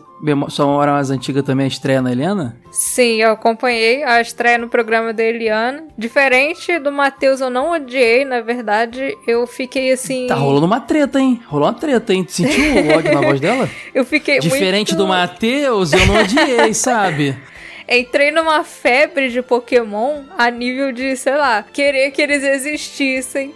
[0.49, 2.57] sua memória mais antiga também é a estreia na Helena?
[2.71, 5.85] Sim, eu acompanhei a estreia no programa da Eliana.
[5.97, 10.27] Diferente do Matheus, eu não odiei, na verdade, eu fiquei assim.
[10.27, 11.41] Tá rolando uma treta, hein?
[11.47, 12.23] Rolou uma treta, hein?
[12.23, 13.69] Tu sentiu o ódio na voz dela?
[13.93, 15.03] Eu fiquei Diferente muito...
[15.03, 17.35] do Matheus, eu não odiei, sabe?
[17.87, 23.53] Entrei numa febre de Pokémon a nível de, sei lá, querer que eles existissem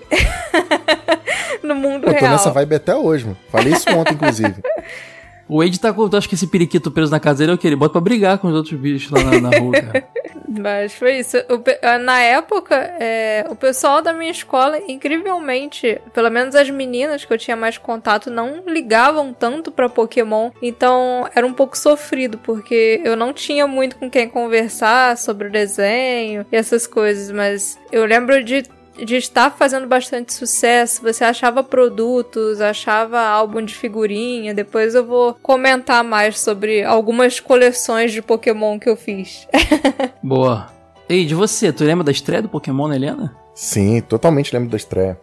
[1.61, 2.31] no mundo Pô, tô real.
[2.31, 3.37] nessa vibe até hoje, mano.
[3.51, 4.55] Falei isso ontem, inclusive.
[5.47, 6.07] O Wade tá com.
[6.07, 7.67] tu acha que esse periquito preso na dele é o quê?
[7.67, 10.07] Ele bota pra brigar com os outros bichos lá na, na rua, cara.
[10.47, 11.37] Mas foi isso.
[11.37, 17.25] O ah, na época, é, o pessoal da minha escola, incrivelmente, pelo menos as meninas
[17.25, 20.51] que eu tinha mais contato, não ligavam tanto pra Pokémon.
[20.61, 25.51] Então era um pouco sofrido, porque eu não tinha muito com quem conversar sobre o
[25.51, 27.31] desenho e essas coisas.
[27.31, 28.63] Mas eu lembro de.
[28.97, 34.53] De estar fazendo bastante sucesso, você achava produtos, achava álbum de figurinha.
[34.53, 39.47] Depois eu vou comentar mais sobre algumas coleções de Pokémon que eu fiz.
[40.21, 40.67] Boa.
[41.09, 43.35] Ei, de você, tu lembra da estreia do Pokémon na Helena?
[43.55, 45.19] Sim, totalmente lembro da estreia.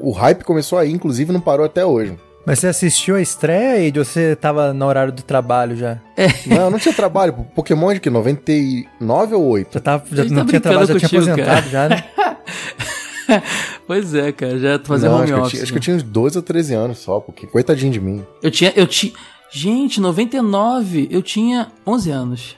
[0.00, 2.16] O hype começou aí, inclusive não parou até hoje.
[2.44, 5.98] Mas você assistiu a estreia e você tava no horário do trabalho já?
[6.46, 7.46] Não, não tinha trabalho.
[7.54, 8.10] Pokémon é de que?
[8.10, 9.74] 99 ou 8?
[9.74, 12.04] Já, tava, já Ele tá não tinha trabalho, já tinha aposentado já, né?
[13.86, 15.50] Pois é, cara, já tô fazendo não, home acho que, eu office.
[15.52, 15.84] tinha, acho que eu né?
[15.84, 18.24] tinha uns 12 ou 13 anos só, porque coitadinho de mim.
[18.42, 19.12] Eu tinha, eu tinha.
[19.50, 22.56] Gente, 99, eu tinha 11 anos.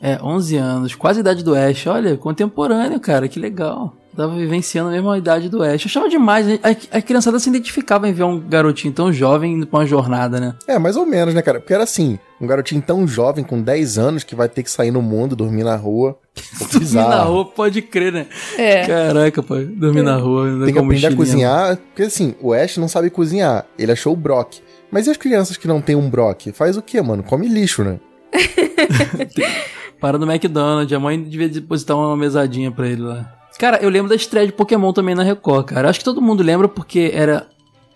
[0.00, 1.86] É, 11 anos, quase idade do Ash.
[1.86, 3.96] Olha, contemporâneo, cara, que legal.
[4.14, 5.82] Tava vivenciando a mesma idade do Ash.
[5.84, 6.46] Eu achava demais.
[6.46, 6.58] né?
[6.62, 10.38] A, a criançada se identificava em ver um garotinho tão jovem indo pra uma jornada,
[10.38, 10.54] né?
[10.66, 11.60] É, mais ou menos, né, cara?
[11.60, 14.90] Porque era assim, um garotinho tão jovem, com 10 anos, que vai ter que sair
[14.90, 16.18] no mundo, dormir na rua.
[16.72, 18.26] Dormir na rua, pode crer, né?
[18.58, 18.86] É.
[18.86, 20.44] Caraca, pô, dormir na rua.
[20.64, 21.16] Tem que aprender a mochilinha.
[21.16, 23.66] cozinhar, porque assim, o Ash não sabe cozinhar.
[23.78, 24.56] Ele achou o Brock.
[24.90, 26.52] Mas e as crianças que não tem um Brock?
[26.52, 27.22] Faz o quê, mano?
[27.22, 27.98] Come lixo, né?
[30.00, 33.41] Para no McDonald's, a mãe devia depositar uma mesadinha pra ele lá.
[33.58, 35.88] Cara, eu lembro da estreia de Pokémon também na Record, cara.
[35.88, 37.46] Acho que todo mundo lembra porque era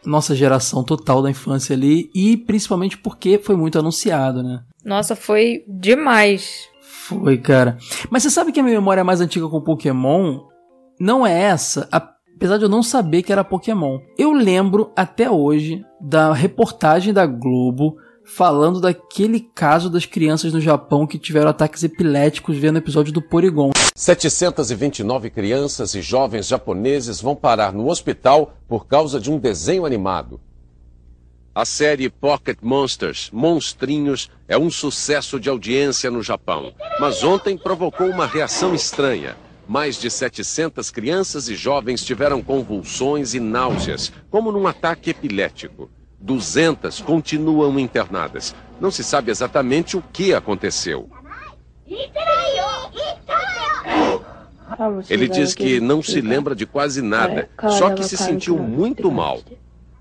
[0.04, 4.62] nossa geração total da infância ali e principalmente porque foi muito anunciado, né?
[4.84, 6.68] Nossa, foi demais.
[6.80, 7.76] Foi, cara.
[8.08, 10.40] Mas você sabe que a minha memória mais antiga com Pokémon
[10.98, 13.98] não é essa, apesar de eu não saber que era Pokémon.
[14.16, 21.06] Eu lembro até hoje da reportagem da Globo falando daquele caso das crianças no Japão
[21.06, 23.70] que tiveram ataques epiléticos vendo o episódio do Porygon.
[23.94, 30.40] 729 crianças e jovens japoneses vão parar no hospital por causa de um desenho animado.
[31.54, 36.74] A série Pocket Monsters, Monstrinhos, é um sucesso de audiência no Japão.
[37.00, 39.36] Mas ontem provocou uma reação estranha.
[39.66, 45.88] Mais de 700 crianças e jovens tiveram convulsões e náuseas, como num ataque epilético.
[46.20, 48.54] 200 continuam internadas.
[48.80, 51.08] Não se sabe exatamente o que aconteceu.
[55.08, 57.48] Ele diz que não se lembra de quase nada,
[57.78, 59.40] só que se sentiu muito mal.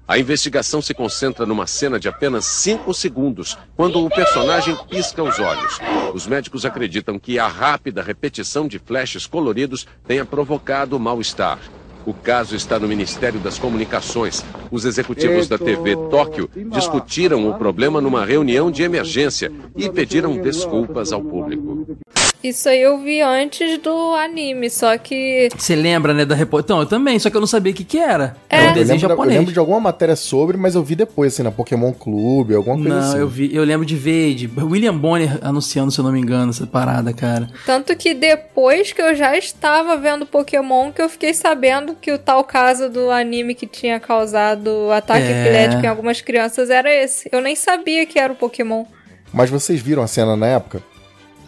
[0.07, 5.39] A investigação se concentra numa cena de apenas 5 segundos, quando o personagem pisca os
[5.39, 5.79] olhos.
[6.13, 11.59] Os médicos acreditam que a rápida repetição de flashes coloridos tenha provocado o mal-estar.
[12.05, 14.45] O caso está no Ministério das Comunicações.
[14.71, 21.11] Os executivos da TV Tóquio discutiram o problema numa reunião de emergência e pediram desculpas
[21.11, 21.97] ao público.
[22.47, 25.49] Isso aí eu vi antes do anime, só que.
[25.57, 26.65] Você lembra, né, da reportagem?
[26.65, 28.35] Então, eu também, só que eu não sabia o que que era.
[28.49, 28.57] É.
[28.57, 29.37] Era um Eu desenho lembro, da- eu japonês.
[29.39, 32.89] lembro de alguma matéria sobre, mas eu vi depois, assim, na Pokémon Clube, alguma coisa
[32.89, 33.17] Não, assim.
[33.19, 36.49] eu vi, eu lembro de ver, de William Bonner anunciando, se eu não me engano,
[36.51, 37.49] essa parada, cara.
[37.65, 42.17] Tanto que depois que eu já estava vendo Pokémon, que eu fiquei sabendo que o
[42.17, 45.41] tal caso do anime que tinha causado ataque É.
[45.41, 47.29] epilético em algumas crianças era esse.
[47.31, 48.85] Eu nem sabia que era o Pokémon.
[49.33, 50.81] Mas vocês viram a cena na época?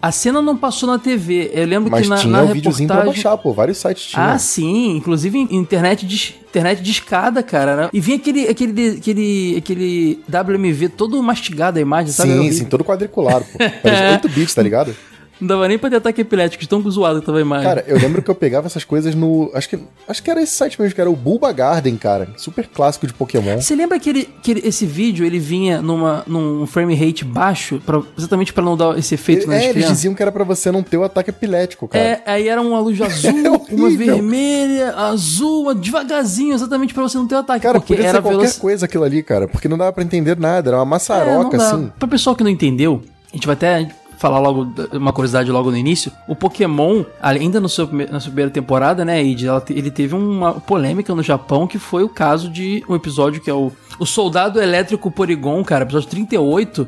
[0.01, 1.49] A cena não passou na TV.
[1.53, 3.23] Eu lembro Mas que na, tinha na um videozinho pra reportagem...
[3.23, 3.53] baixar, pô.
[3.53, 4.25] Vários sites tinham.
[4.25, 4.95] Ah, sim.
[4.97, 7.75] Inclusive internet de, internet de escada, cara.
[7.75, 7.89] né?
[7.91, 12.29] E vinha aquele, aquele, aquele, aquele WMV todo mastigado a imagem, sabe?
[12.31, 13.57] Sim, sim, todo quadriculado, pô.
[13.57, 14.95] Parece 8 bits, tá ligado?
[15.39, 17.67] Não dava nem pra ter ataque epilético, de tão zoado que tava a imagem.
[17.67, 19.51] Cara, eu lembro que eu pegava essas coisas no.
[19.53, 22.29] Acho que, acho que era esse site mesmo, que era o Bulba Garden, cara.
[22.37, 23.59] Super clássico de Pokémon.
[23.61, 27.81] Você lembra que, ele, que ele- esse vídeo ele vinha numa, num frame rate baixo,
[27.85, 30.71] pra- exatamente pra não dar esse efeito nas é, eles diziam que era pra você
[30.71, 32.03] não ter o ataque epilético, cara.
[32.03, 33.29] É, aí era uma luz azul,
[33.69, 37.61] É uma vermelha, azul, uma devagarzinho, exatamente pra você não ter o ataque.
[37.63, 38.61] Cara, porque podia era qualquer velocidade.
[38.61, 41.67] coisa aquilo ali, cara, porque não dava pra entender nada, era uma É, maçaroca, dá.
[41.67, 41.91] assim.
[41.99, 43.87] Pra pessoal que não entendeu, a gente vai até
[44.17, 46.11] falar logo uma curiosidade logo no início.
[46.27, 49.21] O Pokémon, ainda no seu, na sua primeira temporada, né,
[49.61, 53.49] te- ele teve uma polêmica no Japão que foi o caso de um episódio que
[53.49, 56.87] é o, o Soldado Elétrico Porygon, cara, episódio 38.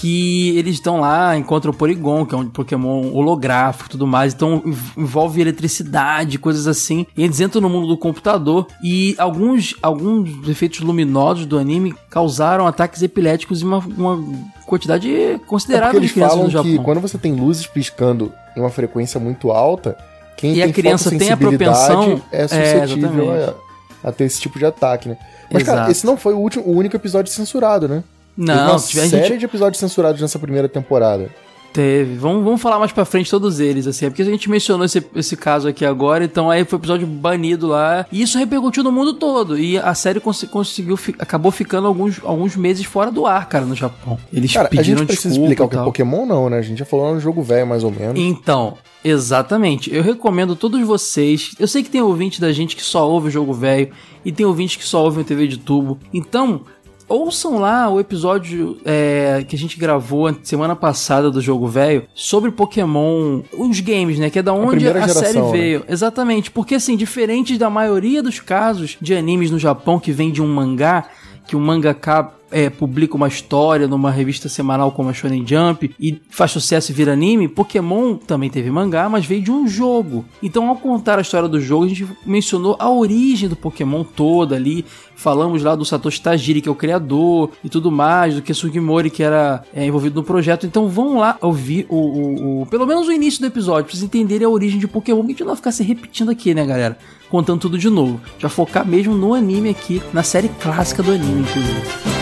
[0.00, 4.32] Que eles estão lá, encontram o Porygon, que é um Pokémon holográfico e tudo mais.
[4.32, 7.04] Então env- envolve eletricidade, coisas assim.
[7.16, 8.66] E eles entram no mundo do computador.
[8.82, 14.24] E alguns, alguns efeitos luminosos do anime causaram ataques epiléticos em uma, uma
[14.66, 16.84] quantidade É considerável de eles crianças no falam que Japão.
[16.84, 19.96] quando você tem luzes piscando em uma frequência muito alta,
[20.36, 23.54] quem E a tem criança tem a propensão- é É, suscetível exatamente.
[24.04, 25.16] a, a ter esse tipo de ataque, né?
[25.52, 25.90] Mas, cara, Exato.
[25.90, 28.04] esse não foi o, último, o único episódio censurado, né?
[28.38, 31.28] Teve Não, uma tiver, a série gente de episódios censurados nessa primeira temporada.
[31.72, 32.16] teve.
[32.16, 34.06] Vamos, vamos falar mais pra frente todos eles, assim.
[34.06, 37.66] É porque a gente mencionou esse, esse caso aqui agora, então aí foi episódio banido
[37.68, 38.06] lá.
[38.10, 39.58] E isso repercutiu no mundo todo.
[39.58, 43.64] E a série cons- conseguiu, fi- acabou ficando alguns, alguns meses fora do ar, cara,
[43.64, 44.18] no Japão.
[44.32, 45.82] Eles Cara, a pediram gente precisa explicar o que é.
[45.82, 46.58] Pokémon, não, né?
[46.58, 48.18] A gente já falou no jogo velho, mais ou menos.
[48.18, 48.74] Então,
[49.04, 49.92] exatamente.
[49.94, 51.52] Eu recomendo todos vocês.
[51.58, 53.90] Eu sei que tem ouvinte da gente que só ouve o jogo velho
[54.24, 55.98] e tem ouvinte que só ouve o TV de tubo.
[56.14, 56.62] Então,
[57.08, 62.50] ouçam lá o episódio é, que a gente gravou semana passada do jogo velho sobre
[62.50, 64.30] Pokémon, os games, né?
[64.30, 65.52] Que é da onde a, série geração, né?
[65.52, 65.84] veio.
[65.88, 66.50] Exatamente.
[66.50, 70.48] Porque, assim, diferente da maioria dos casos de animes no Japão que vem de um
[70.48, 71.08] mangá,
[71.46, 76.20] que o mangaka é, publica uma história numa revista semanal como a Shonen Jump e
[76.30, 80.24] faz sucesso e vira anime, Pokémon também teve mangá, mas veio de um jogo.
[80.42, 84.56] Então, ao contar a história do jogo, a gente mencionou a origem do Pokémon toda
[84.56, 84.84] ali.
[85.14, 89.10] Falamos lá do Satoshi Tajiri, que é o criador, e tudo mais, do que Sugimori,
[89.10, 90.64] que era é, envolvido no projeto.
[90.64, 94.02] Então, vão lá ouvir o, o- o- pelo menos o início do episódio, pra vocês
[94.04, 96.96] entenderem a origem de Pokémon, a gente não vai ficar se repetindo aqui, né, galera?
[97.28, 98.20] Contando tudo de novo.
[98.40, 102.17] Vai focar mesmo no anime aqui, na série clássica do anime, inclusive.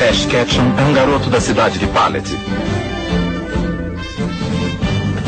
[0.00, 2.24] Ash Ketchum é um garoto da cidade de Pallet.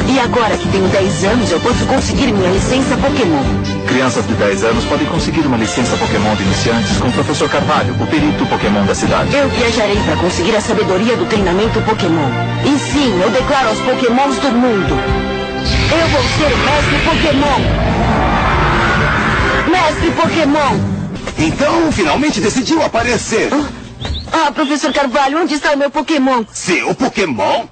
[0.08, 3.44] E agora que tenho 10 anos, eu posso conseguir minha licença Pokémon.
[3.87, 7.94] Crianças de 10 anos podem conseguir uma licença Pokémon de iniciantes com o professor Carvalho,
[8.00, 9.37] o perito Pokémon da cidade.
[9.37, 12.30] Eu viajarei para conseguir a sabedoria do treinamento Pokémon.
[12.64, 14.96] E sim, eu declaro aos Pokémons do mundo.
[15.92, 17.61] Eu vou ser o Mestre Pokémon.
[19.70, 20.80] Mestre Pokémon.
[21.38, 23.50] Então, finalmente decidiu aparecer.
[23.52, 23.81] Ah,
[24.54, 26.44] professor Carvalho, onde está o meu Pokémon?
[26.52, 27.66] Seu Pokémon?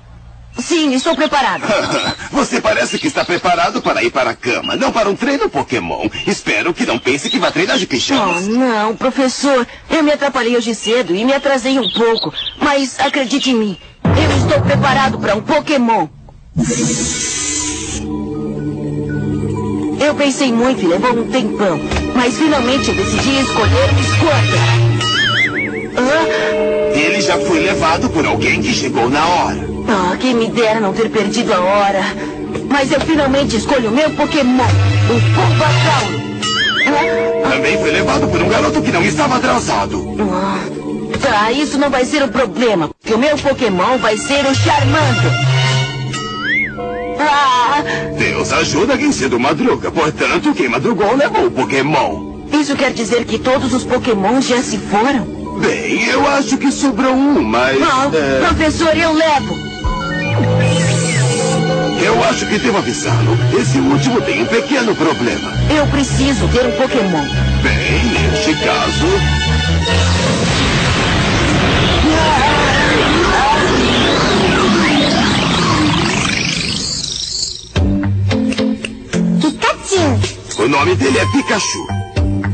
[0.59, 1.63] Sim, estou preparado.
[2.33, 6.09] Você parece que está preparado para ir para a cama, não para um treino Pokémon.
[6.27, 8.47] Espero que não pense que vai treinar de Oh, pijamas.
[8.49, 9.67] não, professor.
[9.89, 12.35] Eu me atrapalhei hoje cedo e me atrasei um pouco.
[12.61, 16.09] Mas acredite em mim, eu estou preparado para um Pokémon.
[20.05, 21.79] Eu pensei muito e levou um tempão.
[22.15, 25.00] Mas finalmente eu decidi escolher o Squirtle.
[26.01, 26.99] Hã?
[26.99, 29.69] Ele já foi levado por alguém que chegou na hora.
[29.89, 32.01] Ah, quem me dera não ter perdido a hora.
[32.69, 36.21] Mas eu finalmente escolho o meu Pokémon, o Bulbasaur.
[37.45, 40.17] Ah, Também foi levado por um garoto que não estava atrasado.
[40.21, 40.59] ah.
[41.21, 45.33] Tá, isso não vai ser o problema, porque o meu Pokémon vai ser o Charmander.
[47.19, 47.83] Ah,
[48.17, 52.41] Deus ajuda quem cedo madruga, portanto, quem madrugou levou o Pokémon.
[52.53, 55.40] isso quer dizer que todos os Pokémons já se foram?
[55.61, 57.79] Bem, eu acho que sobrou um, mas.
[57.79, 59.59] Não, é, professor, eu levo.
[62.03, 63.39] eu acho que devo avisá-lo.
[63.61, 65.53] Esse último tem um pequeno problema.
[65.75, 67.25] Eu preciso ter um Pokémon.
[67.63, 69.07] Bem, neste caso.
[79.91, 80.63] Pikachu.
[80.63, 82.00] O nome dele é Pikachu.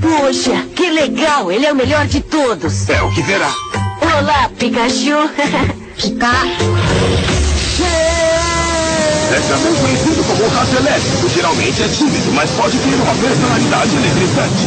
[0.01, 2.88] Poxa, que legal, ele é o melhor de todos.
[2.88, 3.51] É o que verá.
[4.01, 5.29] Olá, Pikachu.
[5.96, 6.33] Pika.
[9.29, 11.29] É também conhecido como o rato elétrico.
[11.29, 14.66] Geralmente é tímido, mas pode ter uma personalidade eletrizante.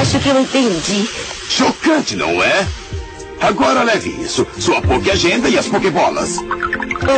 [0.00, 1.08] Acho que eu entendi.
[1.48, 2.66] Chocante, não é?
[3.40, 6.36] Agora leve isso, sua Poké Agenda e as Pokébolas.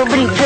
[0.02, 0.42] Obrigado.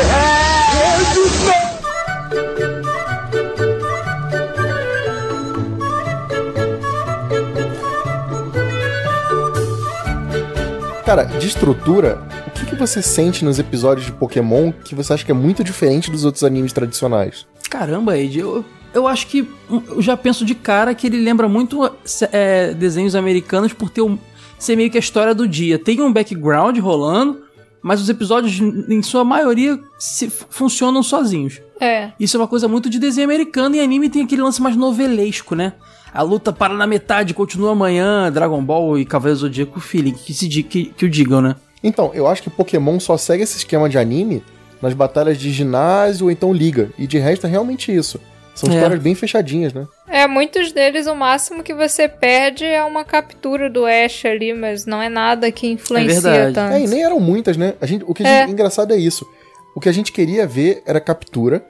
[11.07, 15.23] Cara, de estrutura, o que, que você sente nos episódios de Pokémon que você acha
[15.23, 17.47] que é muito diferente dos outros animes tradicionais?
[17.69, 21.47] Caramba, Ed, eu, eu acho que hum, eu já penso de cara que ele lembra
[21.47, 21.89] muito
[22.29, 24.19] é, desenhos americanos por ter um,
[24.59, 25.79] ser meio que a história do dia.
[25.79, 27.41] Tem um background rolando,
[27.81, 31.61] mas os episódios, em sua maioria, se, funcionam sozinhos.
[31.79, 32.11] É.
[32.19, 35.55] Isso é uma coisa muito de desenho americano e anime tem aquele lance mais novelesco,
[35.55, 35.71] né?
[36.17, 40.33] A luta para na metade, continua amanhã, Dragon Ball e Cavaleiro do Zodíaco, feeling, que,
[40.33, 41.55] se, que, que o digam, né?
[41.83, 44.43] Então, eu acho que Pokémon só segue esse esquema de anime
[44.81, 46.89] nas batalhas de ginásio ou então liga.
[46.97, 48.19] E de resto é realmente isso.
[48.55, 48.73] São É.
[48.73, 49.85] histórias bem fechadinhas, né?
[50.07, 54.87] É, muitos deles, o máximo que você perde é uma captura do Ash ali, mas
[54.87, 56.55] não é nada que influencia verdade.
[56.55, 56.73] tanto.
[56.73, 57.75] É, e nem eram muitas, né?
[57.79, 58.39] A gente, o que a É.
[58.41, 59.23] gente- engraçado é isso.
[59.75, 61.63] O que a gente queria ver era captura.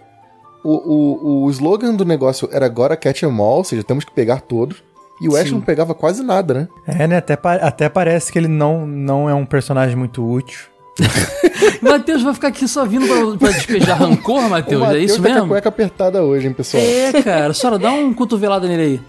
[0.70, 4.12] O, o, o slogan do negócio era agora catch 'em all, ou seja, temos que
[4.12, 4.84] pegar todos.
[5.22, 5.54] E o Ash Sim.
[5.56, 6.68] não pegava quase nada, né?
[6.86, 7.18] É, né?
[7.18, 10.60] Até, pa- até parece que ele não, não é um personagem muito útil.
[11.82, 15.28] Matheus vai ficar aqui só vindo pra, pra despejar rancor, Matheus, é isso tá com
[15.32, 15.48] a mesmo?
[15.50, 16.84] cueca apertada hoje, hein, pessoal?
[16.84, 19.02] É, cara, só dá um cotovelada nele aí.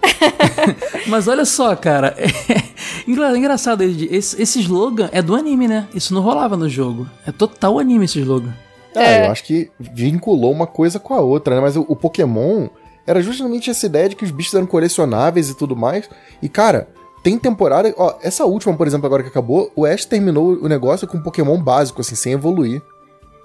[1.07, 2.27] Mas olha só, cara, é
[3.07, 5.87] engra- engraçado, esse, esse slogan é do anime, né?
[5.93, 7.07] Isso não rolava no jogo.
[7.27, 8.53] É total anime esse slogan.
[8.95, 9.27] Ah, É.
[9.27, 11.61] eu acho que vinculou uma coisa com a outra, né?
[11.61, 12.67] Mas o, o Pokémon
[13.05, 16.09] era justamente essa ideia de que os bichos eram colecionáveis e tudo mais.
[16.41, 16.87] E, cara,
[17.23, 17.93] tem temporada.
[17.97, 21.23] Ó, essa última, por exemplo, agora que acabou, o Ash terminou o negócio com um
[21.23, 22.81] Pokémon básico, assim, sem evoluir.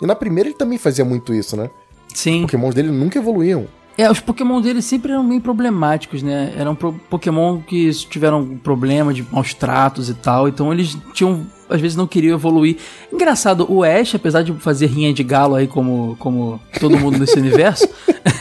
[0.03, 1.71] E na primeira ele também fazia muito isso, né?
[2.15, 2.37] Sim.
[2.41, 3.67] Os Pokémons dele nunca evoluíam.
[3.97, 6.53] É, os Pokémon dele sempre eram meio problemáticos, né?
[6.59, 11.81] Eram pro- Pokémon que tiveram problema de maus tratos e tal, então eles tinham, às
[11.81, 12.77] vezes não queriam evoluir.
[13.13, 17.39] Engraçado, o Ash, apesar de fazer rinha de galo aí como, como todo mundo nesse
[17.39, 17.87] universo,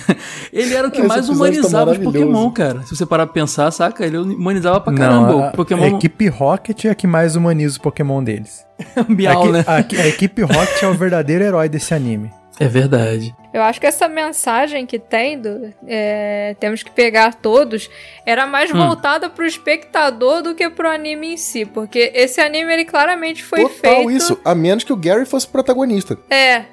[0.51, 2.17] ele era o que Esse mais tá humanizava os maravilhoso.
[2.31, 2.81] Pokémon, cara.
[2.83, 4.03] Se você parar pra pensar, saca?
[4.03, 5.27] Ele humanizava pra caramba.
[5.33, 8.65] Não, a, Pokémon a equipe Rocket é a que mais humaniza o Pokémon deles.
[9.07, 9.65] Miau, a, né?
[9.67, 12.31] a- a equipe Rocket é o verdadeiro herói desse anime.
[12.59, 13.35] É verdade.
[13.53, 17.89] Eu acho que essa mensagem que tem do é, temos que pegar todos
[18.25, 18.77] era mais Hum.
[18.77, 23.61] voltada pro espectador do que pro anime em si, porque esse anime ele claramente foi
[23.61, 24.11] Total feito.
[24.11, 24.39] isso.
[24.45, 26.17] A menos que o Gary fosse protagonista.
[26.29, 26.63] É.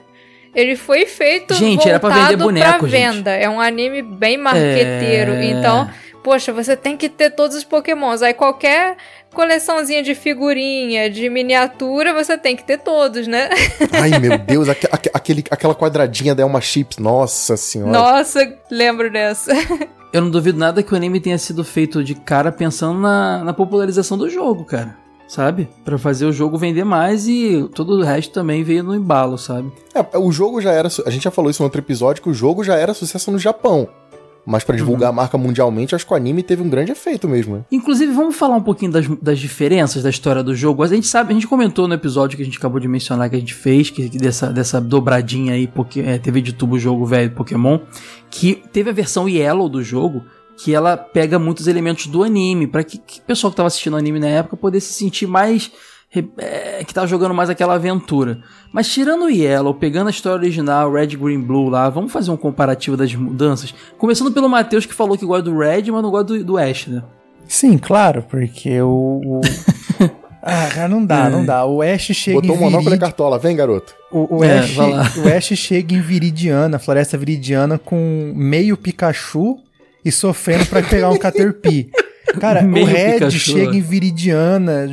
[0.55, 3.15] Ele foi feito Gente, era pra voltado vender boneco, pra gente.
[3.15, 3.31] venda.
[3.31, 5.33] É um anime bem marqueteiro.
[5.35, 5.45] É.
[5.45, 5.89] Então,
[6.23, 8.23] poxa, você tem que ter todos os pokémons.
[8.23, 8.97] Aí qualquer
[9.33, 13.49] coleçãozinha de figurinha, de miniatura, você tem que ter todos, né?
[13.93, 16.99] Ai, meu Deus, aque- aquele, aquela quadradinha da Elma Chips.
[16.99, 17.93] Nossa senhora.
[17.93, 18.41] Nossa,
[18.71, 19.53] lembro dessa.
[20.13, 23.53] Eu não duvido nada que o anime tenha sido feito de cara pensando na, na
[23.53, 24.97] popularização do jogo, cara.
[25.29, 25.69] Sabe?
[25.85, 29.71] Pra fazer o jogo vender mais e todo o resto também veio no embalo, sabe?
[29.95, 30.89] É, o jogo já era.
[31.07, 33.39] A gente já falou isso no outro episódio, que o jogo já era sucesso no
[33.39, 33.89] Japão.
[34.47, 37.57] Mas pra divulgar a marca mundialmente, acho que o anime teve um grande efeito mesmo,
[37.57, 37.65] né?
[37.71, 40.83] Inclusive, vamos falar um pouquinho das, das diferenças da história do jogo.
[40.83, 43.37] A gente sabe, a gente comentou no episódio que a gente acabou de mencionar que
[43.37, 47.31] a gente fez, que, dessa, dessa dobradinha aí, porque é, TV de tubo jogo velho
[47.33, 47.79] Pokémon,
[48.31, 50.25] que teve a versão Yellow do jogo,
[50.57, 53.97] que ela pega muitos elementos do anime, para que, que o pessoal que tava assistindo
[53.97, 55.71] anime na época pudesse se sentir mais
[56.39, 58.41] é, que tava jogando mais aquela aventura.
[58.73, 62.37] Mas tirando o Yellow, pegando a história original, Red, Green, Blue lá, vamos fazer um
[62.37, 63.75] comparativo das mudanças?
[63.97, 66.87] Começando pelo Matheus que falou que gosta do Red, mas não gosta do, do Ash,
[66.89, 67.03] né?
[67.47, 69.21] Sim, claro, porque o.
[69.25, 69.41] o-
[70.43, 71.65] ah, cara, não dá, não dá.
[71.67, 73.01] O Ash chega Botou em um monóculo e Virid...
[73.01, 73.95] cartola, vem garoto.
[74.11, 75.03] O, o É, Ash, vai lá.
[75.25, 79.59] o Ash chega em Viridiana, Floresta Viridiana, com meio Pikachu
[80.05, 81.91] e sofrendo pra pegar um Caterpie.
[82.41, 84.89] Cara, Meio o Red Pikachu, chega em Viridiana.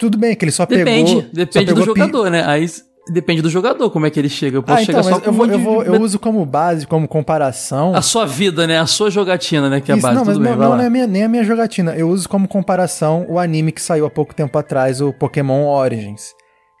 [0.00, 1.22] Tudo bem que ele só Depende, pegou.
[1.22, 2.42] só depende do pegou pi- jogador, né?
[2.44, 2.66] Aí
[3.12, 4.56] depende do jogador, como é que ele chega.
[4.58, 6.18] Eu posso Ah, chegar então, só mas com eu, um vou, eu, vou, eu uso
[6.18, 7.94] como base, como comparação.
[7.94, 8.78] A sua vida, né?
[8.78, 9.80] A sua jogatina, né?
[9.80, 10.16] Que é a Isso, base.
[10.18, 10.84] não, mas Tudo bem, não, vai não lá.
[10.84, 11.94] é minha- nem a minha jogatina.
[11.94, 16.32] Eu uso como comparação o anime que saiu há pouco tempo atrás, o Pokémon Origins.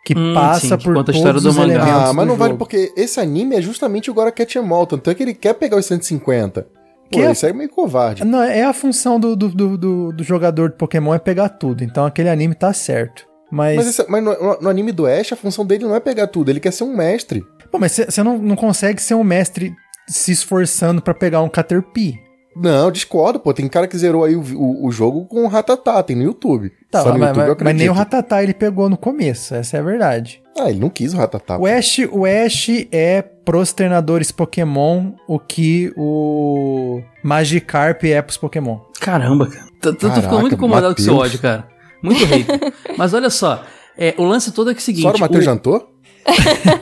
[0.04, 1.74] Que Hum, passa sim, que por conta a todos história do os mangá.
[1.74, 2.58] elementos Ah, mas do não vale jogo.
[2.58, 5.76] porque esse anime é justamente o Gora Cat Mall, tanto é que ele quer pegar
[5.76, 6.66] os 150.
[7.10, 8.24] Pô, é- isso aí é meio covarde.
[8.24, 11.82] Não, é a função do, do, do, do- do jogador de Pokémon é pegar tudo.
[11.84, 13.24] Então aquele anime tá certo.
[13.50, 16.28] Mas, Mas, esse- mas no, no anime do Ash, a função dele não é pegar
[16.28, 17.44] tudo, ele quer ser um mestre.
[17.70, 19.74] Pô, mas você não, não consegue ser um mestre
[20.08, 22.14] se esforçando pra pegar um Caterpie.
[22.56, 23.54] Não, discordo, pô.
[23.54, 26.72] Tem cara que zerou aí o, o, o jogo com o Ratatá, tem no YouTube.
[26.90, 27.96] Tá, Só no mas, YouTube eu mas- mas nem o acredito.
[28.14, 30.42] Ratatá ele pegou no começo, essa é a verdade.
[30.64, 31.58] Ah, ele não quis o Ratatá.
[31.58, 38.78] O Ash, o Ash é pros treinadores Pokémon o que o Magikarp é pros Pokémon.
[39.00, 39.66] Caramba, cara.
[39.80, 41.66] Tô, tô- tô Caraca, ficando muito incomodado com seu ódio, cara.
[42.02, 42.72] Muito hater.
[42.98, 43.62] Mas olha só,
[43.96, 45.02] é, o lance todo é, que é o seguinte.
[45.02, 45.90] Só o Matheus o- jantou?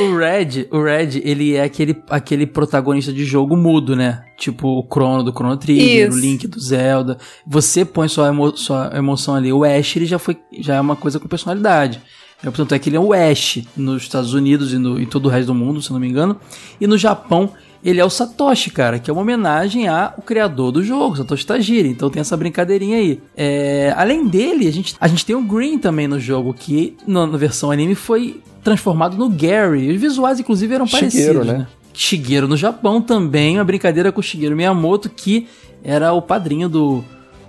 [0.00, 4.22] O Red, o Red, ele é aquele, aquele protagonista de jogo mudo, né?
[4.38, 6.16] Tipo o Chrono do Chrono Trigger, Isso.
[6.16, 7.18] o Link do Zelda.
[7.46, 9.52] Você põe sua, emo- sua emoção ali.
[9.52, 12.00] O Ash, ele já foi já é uma coisa com personalidade.
[12.42, 15.26] É, portanto, é que ele é o Ash nos Estados Unidos e no, em todo
[15.26, 16.36] o resto do mundo, se não me engano.
[16.80, 17.50] E no Japão,
[17.84, 21.88] ele é o Satoshi, cara, que é uma homenagem ao criador do jogo, Satoshi Tajiri.
[21.88, 23.20] Então tem essa brincadeirinha aí.
[23.36, 27.26] É, além dele, a gente, a gente tem o Green também no jogo, que na,
[27.26, 29.90] na versão anime foi transformado no Gary.
[29.90, 31.52] Os visuais, inclusive, eram Shigeru, parecidos, né?
[31.58, 31.66] né?
[31.92, 35.46] Shigeru no Japão também, uma brincadeira com o Shigeru Miyamoto, que
[35.82, 37.02] era o padrinho do,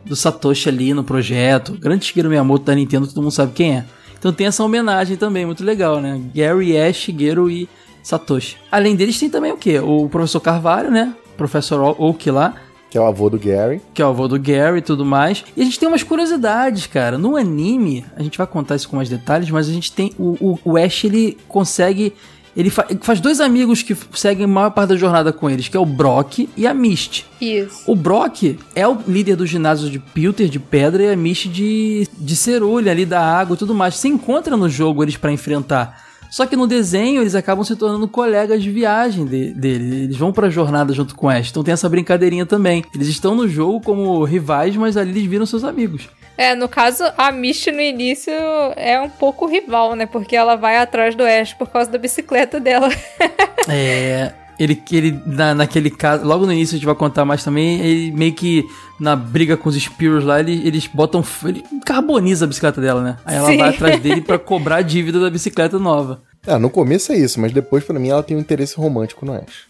[0.06, 1.74] do Satoshi ali no projeto.
[1.74, 3.86] O grande Shigeru Miyamoto da Nintendo, todo mundo sabe quem é.
[4.22, 6.22] Então tem essa homenagem também, muito legal, né?
[6.36, 7.68] Gary, Ash, Shigeru e
[8.04, 8.56] Satoshi.
[8.72, 9.80] Além deles tem também o quê?
[9.80, 11.16] O professor Carvalho, né?
[11.36, 12.54] Professor Oak lá,
[12.92, 13.82] Que é o avô do Gary.
[13.96, 15.44] que é o avô do Gary e tudo mais.
[15.58, 17.18] E a gente tem umas curiosidades, cara.
[17.18, 20.14] No anime, a gente vai contar isso com mais detalhes, mas a gente tem.
[20.20, 22.14] O, o, o Ash, ele consegue.
[22.56, 25.78] Ele fa- faz dois amigos que seguem a maior parte da jornada com eles, que
[25.78, 27.26] é o Brock e a Misty.
[27.40, 27.84] Isso.
[27.88, 32.08] O Brock é o líder do ginásio de Pilter, de pedra, e a Misty de,
[32.18, 33.96] de cerulha ali, da água e tudo mais.
[33.96, 36.11] Você encontra no jogo eles pra enfrentar.
[36.32, 40.06] Só que no desenho eles acabam se tornando colegas de viagem de- dele.
[40.06, 41.50] Eles vão pra jornada junto com Ash.
[41.52, 42.84] Então tem essa brincadeirinha também.
[42.96, 46.08] Eles estão no jogo como rivais, mas ali eles viram seus amigos.
[46.38, 48.32] É, no caso, a Misty no início
[48.78, 50.06] é um pouco rival, né?
[50.06, 52.90] Porque ela vai atrás do Ash por causa da bicicleta dela.
[53.70, 54.32] É.
[54.60, 58.12] Ele, ele na, naquele caso, logo no início a gente vai contar mais também, ele
[58.12, 58.66] meio que
[59.00, 61.24] na briga com os Spears lá, ele- eles botam.
[61.46, 63.18] Ele carboniza a bicicleta dela, né?
[63.26, 63.58] Aí ela Sim.
[63.58, 66.22] vai atrás dele pra cobrar a dívida da bicicleta nova.
[66.46, 69.34] Ah, no começo é isso, mas depois, pra mim, ela tem um interesse romântico no
[69.34, 69.70] Ash.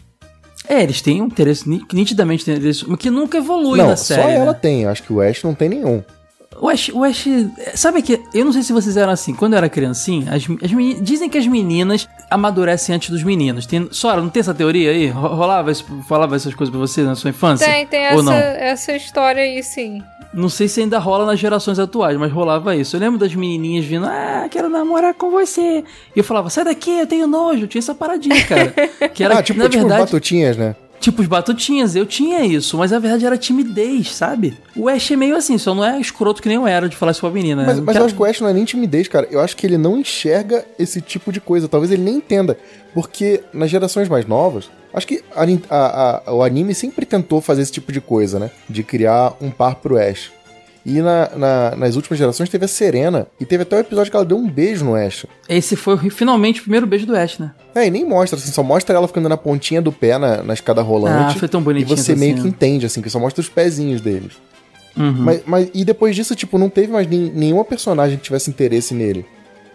[0.70, 3.96] É, eles têm um interesse, ni- nitidamente tem interesse, mas que nunca evolui não, na
[3.98, 4.34] só série.
[4.34, 4.60] ela né?
[4.62, 4.86] tem.
[4.86, 6.04] Acho que o Ash não tem nenhum.
[6.62, 7.26] O Ash, o Ash.
[7.74, 8.22] Sabe que.
[8.34, 9.34] Eu não sei se vocês eram assim.
[9.34, 13.66] Quando eu era criancinha, as, as meni- dizem que as meninas amadurecem antes dos meninos.
[13.66, 15.08] Tem, Sora, não tem essa teoria aí?
[15.08, 17.66] Ro- Rolava isso, falava essas coisas pra você na sua infância?
[17.66, 18.34] Tem, tem Ou essa, não?
[18.34, 20.04] essa história aí, sim.
[20.34, 22.96] Não sei se ainda rola nas gerações atuais, mas rolava isso.
[22.96, 25.84] Eu lembro das menininhas vindo, ah, quero namorar com você.
[26.16, 27.68] E eu falava, sai daqui, eu tenho nojo.
[27.68, 28.74] Tinha essa paradinha, cara.
[29.14, 30.76] Que era, ah, tipo, na tipo verdade, batutinhas, né?
[31.02, 34.58] Tipo, os batutinhas, eu tinha isso, mas na verdade era timidez, sabe?
[34.76, 37.12] O Ash é meio assim, só não é escroto que nem eu era de falar
[37.12, 37.68] isso pra menina, né?
[37.68, 39.28] Mas, mas eu acho que o Ash não é nem timidez, cara.
[39.32, 41.68] Eu acho que ele não enxerga esse tipo de coisa.
[41.68, 42.56] Talvez ele nem entenda.
[42.94, 47.64] Porque nas gerações mais novas, acho que a a- a- o anime sempre tentou fazer
[47.64, 48.52] esse tipo de coisa, né?
[48.70, 50.32] De criar um par pro Ash.
[50.86, 53.28] E na- na- nas últimas gerações teve a Serena.
[53.40, 55.26] E teve até o episódio que ela deu um beijo no Ash.
[55.48, 57.52] Esse foi finalmente o primeiro beijo do Ash, né?
[57.76, 60.54] É, e nem mostra, assim, só mostra ela ficando na pontinha do pé na, na
[60.56, 61.36] escada rolante.
[61.36, 62.42] Ah, foi tão E bonitinho você essa meio cena.
[62.44, 64.34] que entende, assim, que só mostra os pezinhos deles.
[64.98, 65.12] Uhum.
[65.20, 68.94] Mas, mas- e depois disso, tipo, não teve mais nem- nenhuma personagem que tivesse interesse
[68.96, 69.26] nele.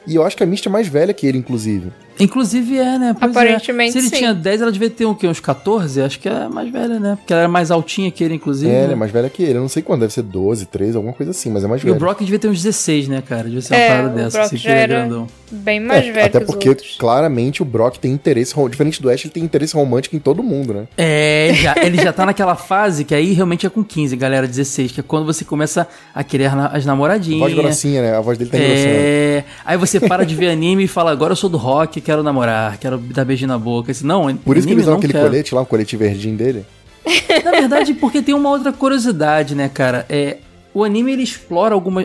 [0.07, 1.93] E eu acho que a Misty é mais velha que ele, inclusive.
[2.19, 3.17] Inclusive é, né?
[3.19, 3.39] Pois é.
[3.39, 4.17] Aparentemente, Se ele sim.
[4.17, 5.27] tinha 10, ela devia ter o quê?
[5.29, 6.01] Uns 14?
[6.03, 7.17] Acho que é mais velha, né?
[7.17, 8.71] Porque ela era mais altinha que ele, inclusive.
[8.71, 8.85] É, né?
[8.85, 9.59] ela é mais velha que ele.
[9.59, 11.85] Eu não sei quando, deve ser 12, 13, alguma coisa assim, mas é mais E
[11.85, 11.99] o velha.
[11.99, 13.45] Brock devia ter uns 16, né, cara?
[13.45, 15.27] Devia ser uma É, parada o dessa, Brock assim, que já ele é era- grandão.
[15.49, 16.97] Bem mais É, velho até que os porque outros.
[16.99, 20.43] claramente o Brock tem interesse, rom- diferente do Ash, ele tem interesse romântico em todo
[20.43, 20.89] mundo, né?
[20.99, 24.49] É, ele já, ele já tá naquela fase que aí realmente é com 15, galera,
[24.49, 27.39] 16, que é quando você começa a querer as namoradinhas.
[27.39, 28.17] Voz grossinha, né?
[28.17, 28.89] A voz dele tá engrossando.
[28.89, 32.23] É, aí você para de ver anime e fala, agora eu sou do rock, quero
[32.23, 33.91] namorar, quero dar beijinho na boca.
[33.91, 35.25] Assim, não, Por isso que usam não aquele quero.
[35.27, 36.65] colete lá, o colete verdinho dele.
[37.45, 40.07] Na verdade, porque tem uma outra curiosidade, né, cara?
[40.09, 40.39] É,
[40.73, 42.05] o anime ele explora alguns,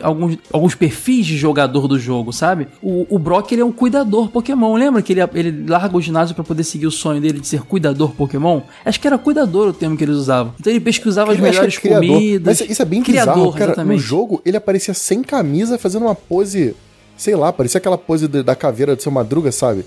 [0.52, 2.66] alguns perfis de jogador do jogo, sabe?
[2.82, 4.74] O, o Brock ele é um cuidador Pokémon.
[4.74, 7.62] Lembra que ele, ele larga o ginásio pra poder seguir o sonho dele de ser
[7.62, 8.60] cuidador Pokémon?
[8.84, 10.52] Acho que era cuidador o termo que eles usavam.
[10.58, 12.60] Então ele pesquisava as Eu é melhores comidas.
[12.60, 13.64] Mas isso é bem criador, bizarro, cara.
[13.72, 13.98] exatamente.
[13.98, 16.74] No jogo, ele aparecia sem camisa, fazendo uma pose,
[17.16, 19.84] sei lá, parecia aquela pose de- da caveira do seu Madruga, sabe?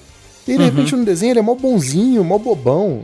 [0.47, 0.57] E Uhum.
[0.57, 3.03] de repente no desenho ele é mó bonzinho, mó bobão.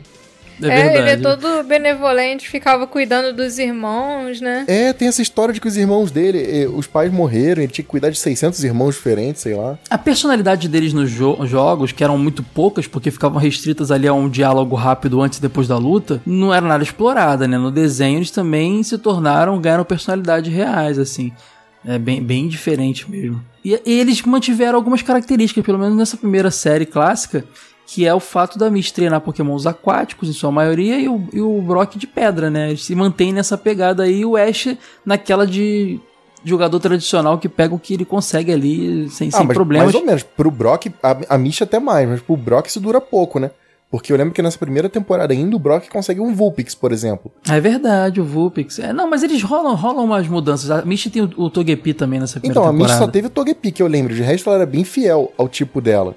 [0.64, 4.64] É, É, ele é todo benevolente, ficava cuidando dos irmãos, né?
[4.68, 7.90] É, tem essa história de que os irmãos dele, os pais morreram, ele tinha que
[7.90, 9.80] cuidar de 600 irmãos diferentes, sei lá.
[9.90, 14.14] A personalidade deles nos jo- jogos, que eram muito poucas, porque ficavam restritas ali a
[14.14, 17.58] um diálogo rápido antes e depois da luta, não era nada explorada, né?
[17.58, 21.32] No desenho eles também se tornaram, ganharam personalidades reais, assim.
[21.86, 23.42] É bem, bem diferente mesmo.
[23.64, 27.44] E, e eles mantiveram algumas características, pelo menos nessa primeira série clássica,
[27.88, 31.42] que é o fato da Miss treinar pokémons aquáticos, em sua maioria, e o, e
[31.42, 32.70] o Brock de pedra, né?
[32.70, 34.76] Eles se mantêm nessa pegada aí, e o Ash
[35.06, 36.00] naquela de
[36.44, 39.86] jogador tradicional que pega o que ele consegue ali, sem, sem Ah, mas problemas.
[39.92, 40.24] mais ou menos.
[40.24, 43.52] Pro Brock, a, a Misha até mais, mas pro Brock isso dura pouco, né?
[43.92, 47.30] Porque eu lembro que nessa primeira temporada ainda o Brock consegue um Vulpix, por exemplo.
[47.50, 48.80] É verdade, o Vulpix.
[48.80, 50.72] É, não, mas eles rolam, rolam umas mudanças.
[50.72, 52.94] A Misty tem o, o Togepi também nessa primeira Então, a temporada.
[52.94, 54.16] Misha só teve o Togepi, que eu lembro.
[54.16, 56.16] De resto, ela era bem fiel ao tipo dela.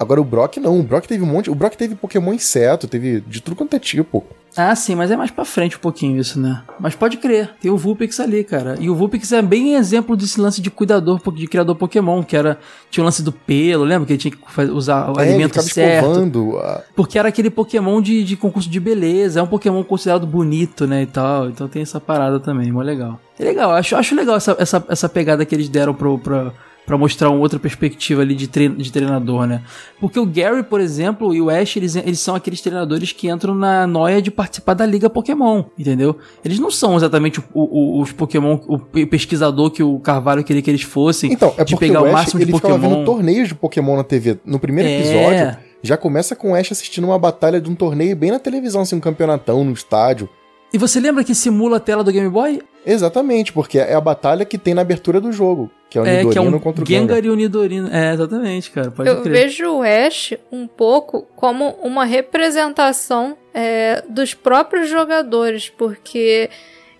[0.00, 0.80] Agora o Brock não.
[0.80, 1.50] O Brock teve um monte.
[1.50, 4.24] O Brock teve Pokémon inseto, teve de tudo quanto é tipo.
[4.56, 6.62] Ah, sim, mas é mais pra frente um pouquinho isso, né?
[6.80, 8.76] Mas pode crer, tem o Vulpix ali, cara.
[8.80, 12.58] E o Vulpix é bem exemplo desse lance de cuidador, de criador Pokémon, que era.
[12.90, 14.06] Tinha o lance do pelo, lembra?
[14.06, 16.06] Que ele tinha que usar o É, alimento certo.
[16.06, 16.58] escovando.
[16.96, 21.02] Porque era aquele Pokémon de, de concurso de beleza, é um Pokémon considerado bonito, né,
[21.02, 21.48] e tal.
[21.48, 23.20] Então tem essa parada também, mó legal.
[23.38, 26.52] É legal, acho, acho legal essa, essa, essa pegada que eles deram pro, pra,
[26.90, 29.62] pra mostrar uma outra perspectiva ali de, de treinador, né.
[30.00, 33.54] Porque o Gary, por exemplo, e o Ash, eles, eles são aqueles treinadores que entram
[33.54, 36.18] na noia de participar da Liga Pokémon, entendeu?
[36.44, 38.76] Eles não são exatamente o- o- os Pokémon, o
[39.06, 42.12] pesquisador que o Carvalho queria que eles fossem, Então, é de pegar o o Ash,
[42.12, 42.78] máximo de Pokémon.
[42.78, 44.38] vendo torneios de Pokémon na TV.
[44.44, 44.98] No primeiro É.
[44.98, 48.80] episódio, já começa com o Ash assistindo uma batalha de um torneio bem na televisão,
[48.82, 50.28] assim, um campeonatão no estádio.
[50.72, 52.62] E você lembra que simula a tela do Game Boy?
[52.86, 56.10] Exatamente, porque é a batalha que tem na abertura do jogo, que é o É,
[56.10, 57.24] que é Nidorino um contra o Gengar Gengar.
[57.24, 57.88] e o Nidorino.
[57.92, 58.90] É, exatamente, cara.
[58.90, 59.32] Pode Eu crer.
[59.32, 66.48] vejo o Ash um pouco como uma representação é, dos próprios jogadores, porque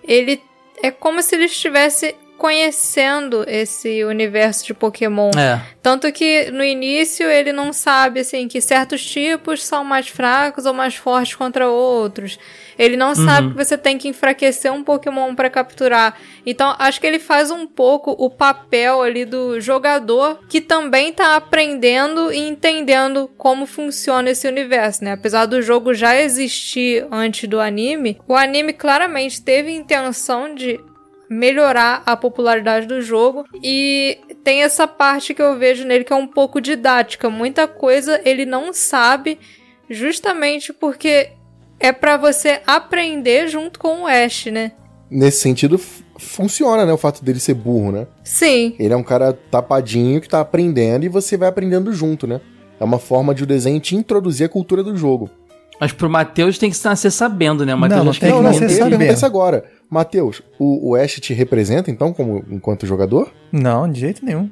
[0.06, 0.40] ele
[0.82, 5.30] é como se ele estivesse conhecendo esse universo de Pokémon.
[5.38, 5.60] É.
[5.82, 10.72] Tanto que no início ele não sabe assim que certos tipos são mais fracos ou
[10.72, 12.38] mais fortes contra outros.
[12.80, 16.18] Ele não sabe que você tem que enfraquecer um Pokémon pra capturar.
[16.46, 21.36] Então acho que ele faz um pouco o papel ali do jogador que também tá
[21.36, 25.12] aprendendo e entendendo como funciona esse universo, né?
[25.12, 30.80] Apesar do jogo já existir antes do anime, o anime claramente teve intenção de
[31.28, 36.16] melhorar a popularidade do jogo e tem essa parte que eu vejo nele que é
[36.16, 37.28] um pouco didática.
[37.28, 39.38] Muita coisa ele não sabe
[39.90, 41.32] justamente porque
[41.80, 44.72] é pra você aprender junto com o Ash, né?
[45.10, 45.80] Nesse sentido,
[46.18, 46.92] funciona, né?
[46.92, 48.06] O fato dele ser burro, né?
[48.22, 48.76] Sim.
[48.78, 52.40] Ele é um cara tapadinho que tá aprendendo e você vai aprendendo junto, né?
[52.78, 55.28] É uma forma de o desenho te introduzir a cultura do jogo.
[55.80, 57.74] Mas pro Matheus tem que nascer sabendo, né?
[57.74, 58.90] O Matheus Não, não acho tem que que não, não, nascer sabendo.
[58.98, 59.64] perguntar isso agora.
[59.88, 63.32] Matheus, o, o Ash te representa, então, como enquanto jogador?
[63.50, 64.48] Não, de jeito nenhum.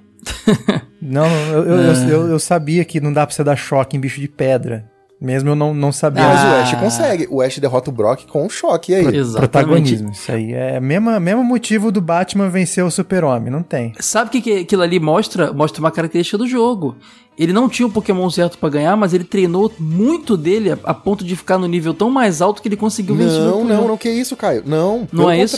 [1.01, 4.01] não, eu, eu, eu, eu- eu sabia que não dá pra você dar choque em
[4.01, 4.91] bicho de pedra.
[5.21, 6.23] Mesmo eu não, não sabia.
[6.23, 6.63] Mas o Ah.
[6.63, 7.27] Ash consegue.
[7.29, 9.07] O Ash derrota o Brock com um choque, e aí?
[9.17, 9.37] Exatamente.
[9.51, 10.11] protagonismo.
[10.13, 13.51] Isso aí é o mesmo, mesmo motivo do Batman vencer o super-homem.
[13.51, 13.93] Não tem.
[13.99, 15.53] Sabe o que, que aquilo ali mostra?
[15.53, 16.97] Mostra uma característica do jogo.
[17.37, 20.95] Ele não tinha o Pokémon certo pra ganhar, mas ele treinou muito dele a, a
[20.95, 23.69] ponto de ficar no nível tão mais alto que ele conseguiu vencer o Não, Pokémon.
[23.75, 24.63] não, não, que isso, Caio.
[24.67, 25.57] Não, Não pelo é isso?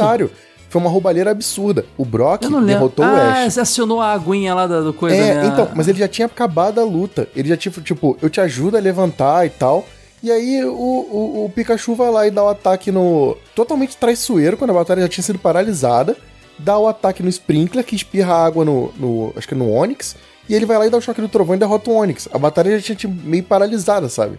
[0.71, 1.85] Foi uma roubalheira absurda.
[1.99, 3.53] O Brock derrotou ah, o Ash.
[3.53, 5.47] você acionou a aguinha lá do coisa, É, né?
[5.49, 7.29] então, mas ele já tinha acabado a luta.
[7.35, 9.85] Ele já tinha, tipo, eu te ajudo a levantar e tal.
[10.23, 13.37] E aí o, o, o Pikachu vai lá e dá o ataque no.
[13.55, 16.17] Totalmente traiçoeiro, quando a batalha já tinha sido paralisada.
[16.57, 18.93] Dá o ataque no Sprinkler, que espirra água no.
[18.97, 20.15] no acho que é no Onix.
[20.49, 22.29] E ele vai lá e dá o choque do trovão e derrota o Onix.
[22.33, 24.39] A batalha já tinha tipo, meio paralisada, sabe?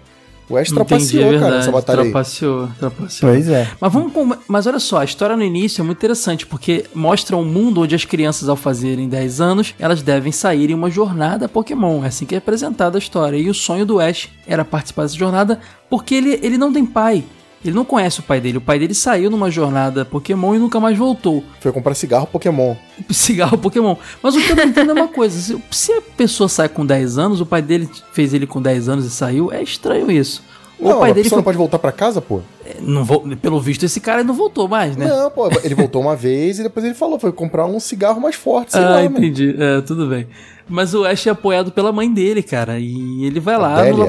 [0.51, 2.11] O Ash trapaceou, é cara, essa batalha aí.
[2.11, 3.31] Trapaceou, trapaceou.
[3.31, 3.69] Pois é.
[3.79, 4.35] Mas vamos com...
[4.47, 7.95] Mas olha só, a história no início é muito interessante, porque mostra um mundo onde
[7.95, 12.03] as crianças, ao fazerem 10 anos, elas devem sair em uma jornada Pokémon.
[12.03, 13.37] É assim que é apresentada a história.
[13.37, 17.23] E o sonho do Ash era participar dessa jornada, porque ele, ele não tem pai.
[17.63, 18.57] Ele não conhece o pai dele.
[18.57, 21.43] O pai dele saiu numa jornada Pokémon e nunca mais voltou.
[21.59, 22.75] Foi comprar cigarro Pokémon.
[23.11, 23.95] Cigarro Pokémon.
[24.21, 27.17] Mas o que eu não entendo é uma coisa: se, a pessoa sai com 10
[27.17, 30.43] anos, o pai dele fez ele com 10 anos e saiu, é estranho isso.
[30.79, 31.35] O Não, pai a dele foi.
[31.35, 32.41] não pode voltar pra casa, pô?
[32.79, 35.07] não vo- Pelo visto, esse cara não voltou mais, né?
[35.07, 38.33] Não, pô, ele voltou uma vez e depois ele falou, foi comprar um cigarro mais
[38.35, 39.17] forte, sei ah, lá, mano.
[39.19, 39.55] entendi.
[39.59, 40.27] É, tudo bem.
[40.67, 42.79] Mas o Ash é apoiado pela mãe dele, cara.
[42.79, 44.05] E ele vai lá no, Adélia.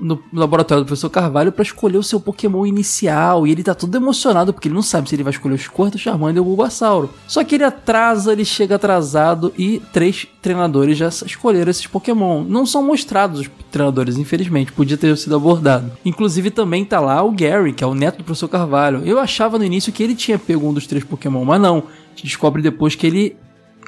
[0.00, 3.46] No laboratório do professor Carvalho pra escolher o seu Pokémon inicial.
[3.46, 5.98] E ele tá todo emocionado porque ele não sabe se ele vai escolher o Squirtle,
[5.98, 7.10] Charmander ou o Bulbasauro.
[7.26, 12.42] Só que ele atrasa, ele chega atrasado e três treinadores já escolheram esses Pokémon.
[12.44, 14.72] Não são mostrados os treinadores, infelizmente.
[14.72, 15.92] Podia ter sido abordado.
[16.04, 19.02] Inclusive também tá lá o Gary, que é o neto do professor Carvalho.
[19.04, 21.78] Eu achava no início que ele tinha pego um dos três Pokémon, mas não.
[21.78, 23.36] A gente descobre depois que ele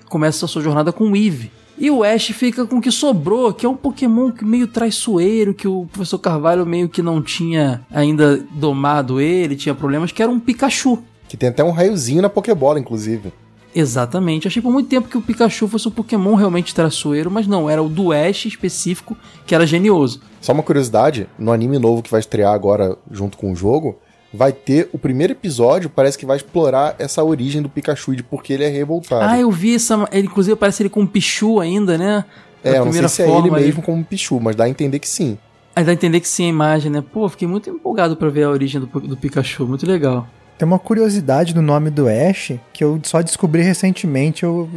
[0.09, 1.50] começa a sua jornada com o Eevee.
[1.77, 5.66] E o Ash fica com o que sobrou, que é um Pokémon meio traiçoeiro, que
[5.66, 10.39] o professor Carvalho meio que não tinha ainda domado ele, tinha problemas, que era um
[10.39, 11.03] Pikachu.
[11.29, 13.33] Que tem até um raiozinho na Pokébola, inclusive.
[13.75, 14.47] Exatamente.
[14.47, 17.83] Achei por muito tempo que o Pikachu fosse um Pokémon realmente traiçoeiro, mas não, era
[17.83, 20.20] o do Ash específico, que era genioso.
[20.41, 23.99] Só uma curiosidade, no anime novo que vai estrear agora junto com o jogo,
[24.35, 28.22] vai ter o primeiro episódio, parece que vai explorar essa origem do Pikachu e de
[28.22, 29.24] por que ele é revoltado.
[29.24, 30.09] Ah, eu vi essa.
[30.11, 32.24] Ele, inclusive, parece ele com um Pichu ainda, né?
[32.62, 34.99] Da é, eu não sei se é ele mesmo como Pichu, mas dá a entender
[34.99, 35.39] que sim.
[35.76, 37.03] Aí dá a entender que sim a imagem, né?
[37.12, 40.26] Pô, fiquei muito empolgado pra ver a origem do, do Pikachu, muito legal.
[40.59, 44.45] Tem uma curiosidade do nome do Ash que eu só descobri recentemente.
[44.45, 44.68] Eu,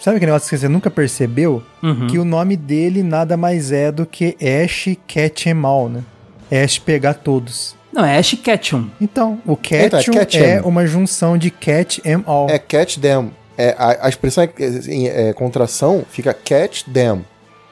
[0.00, 1.62] sabe aquele negócio que você nunca percebeu?
[1.82, 2.06] Uhum.
[2.06, 6.02] Que o nome dele nada mais é do que Ash Catch 'em All, né?
[6.50, 7.79] Ash pegar todos.
[7.92, 8.88] Não, é Ash Ketchum.
[9.00, 10.00] Então, o Então,
[10.36, 10.56] é 'em.
[10.56, 12.48] é uma junção de Catch 'em All.
[12.48, 13.32] É catch them.
[13.58, 17.24] É, a, a expressão é, é, é contração, fica catch them.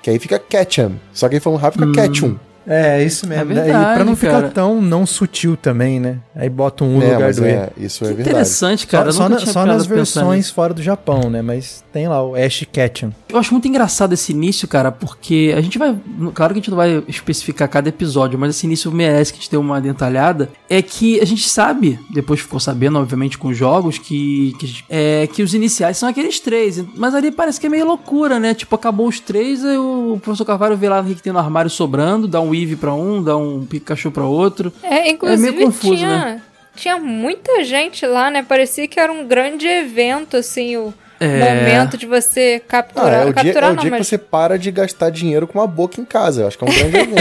[0.02, 1.00] Que aí fica catch 'em.
[1.12, 2.38] Só que aí falando rápido fica catch 'em.
[2.68, 3.52] É, isso mesmo.
[3.52, 4.48] É verdade, pra não ficar cara.
[4.50, 6.18] tão não sutil também, né?
[6.36, 7.50] Aí bota um U no É, lugar do E.
[7.50, 8.30] é, isso é Que verdade.
[8.30, 9.10] interessante, cara.
[9.10, 10.54] só só, nunca na- tinha só nas versões nisso.
[10.54, 11.40] fora do Japão, né?
[11.42, 13.10] Mas tem lá o Ash Ketchum.
[13.28, 15.96] Eu acho muito engraçado esse início, cara, porque a gente vai.
[16.34, 19.40] Claro que a gente não vai especificar cada episódio, mas esse início merece que a
[19.42, 20.48] gente dê uma dentalhada.
[20.68, 25.26] É que a gente sabe, depois ficou sabendo, obviamente, com os jogos, que, que, é,
[25.26, 26.84] que os iniciais são aqueles três.
[26.96, 28.52] Mas ali parece que é meio loucura, né?
[28.54, 31.70] Tipo, acabou os três, aí o professor Carvalho vê lá o que tem no armário
[31.70, 34.72] sobrando, dá um Eevee pra um, dá um Pikachu pra outro.
[34.82, 36.42] É, inclusive meio confuso, tinha, né?
[36.76, 38.42] tinha muita gente lá, né?
[38.42, 41.38] Parecia que era um grande evento, assim, o É.
[41.38, 43.12] momento de você Ah, capturar.
[43.14, 45.46] é o dia, capturar é o não, dia mas que você para de gastar dinheiro
[45.46, 46.42] com uma boca em casa.
[46.42, 47.16] Eu acho que é um grande evento.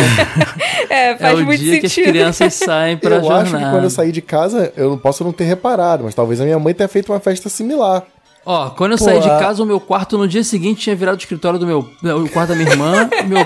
[0.90, 1.94] é, É faz o muito dia sentido.
[1.94, 3.42] que as crianças saem pra eu jornada.
[3.44, 6.40] acho que quando eu saí de casa, eu não posso não ter reparado, mas talvez
[6.40, 8.04] a minha mãe tenha feito uma festa similar.
[8.46, 11.16] Ó, quando eu Pô, saí de casa, o meu quarto no dia seguinte tinha virado
[11.16, 11.80] o escritório do meu.
[11.80, 13.10] O quarto da minha irmã.
[13.28, 13.46] meu-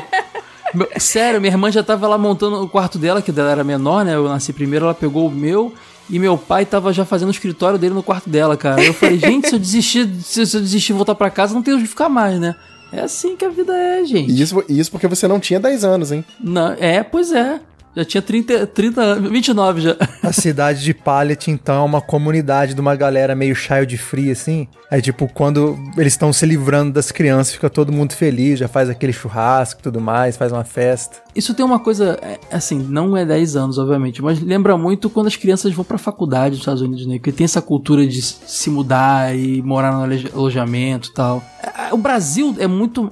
[0.98, 4.16] sério, minha irmã já tava lá montando o quarto dela, que dela era menor, né?
[4.16, 5.74] Eu nasci primeiro, ela pegou o meu.
[6.10, 8.84] E meu pai tava já fazendo o escritório dele no quarto dela, cara.
[8.84, 11.88] Eu falei, gente, se eu desistir, se eu desistir voltar pra casa, não tem onde
[11.88, 12.56] ficar mais, né?
[12.92, 14.30] É assim que a vida é, gente.
[14.30, 16.26] E isso, isso porque você não tinha 10 anos, hein?
[16.38, 17.62] Não, é, pois é.
[17.96, 19.98] Já tinha 30, 30 anos, 29 já.
[20.24, 24.68] A cidade de Pallet, então, é uma comunidade de uma galera meio child free, assim.
[24.90, 28.90] Aí, tipo, quando eles estão se livrando das crianças, fica todo mundo feliz, já faz
[28.90, 31.22] aquele churrasco e tudo mais, faz uma festa.
[31.36, 35.28] Isso tem uma coisa, é, assim, não é 10 anos, obviamente, mas lembra muito quando
[35.28, 37.20] as crianças vão pra faculdade nos Estados Unidos, né?
[37.20, 41.42] Que tem essa cultura de se mudar e morar no aloja- alojamento e tal.
[41.64, 43.10] A- O Brasil é muito.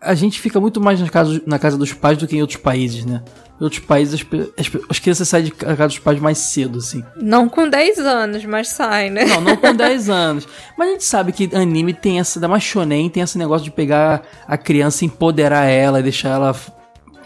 [0.00, 2.60] A, gente fica muito mais na casa, na casa dos pais do que em outros
[2.60, 3.22] países, né?
[3.60, 4.14] Em outros países
[4.58, 7.02] as, as, as crianças saem de casa dos pais mais cedo, assim.
[7.16, 9.24] Não com 10 anos, mas sai, né?
[9.24, 10.46] Não, não com 10 anos.
[10.76, 13.70] Mas a gente sabe que anime tem essa, da mais shonen, tem esse negócio de
[13.70, 16.54] pegar a criança, empoderar ela e deixar ela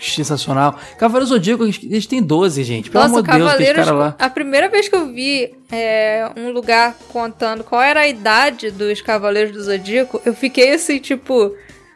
[0.00, 0.78] sensacional.
[0.98, 2.90] Cavaleiros Zodíaco, eles- eles têm 12, gente.
[2.90, 3.84] Pelo Nossa, amor de Deus, Cavaleiros.
[3.84, 4.16] caras lá.
[4.18, 9.00] A primeira vez que eu vi é, um lugar contando qual era a idade dos
[9.00, 11.52] Cavaleiros do Zodíaco, eu fiquei assim, tipo,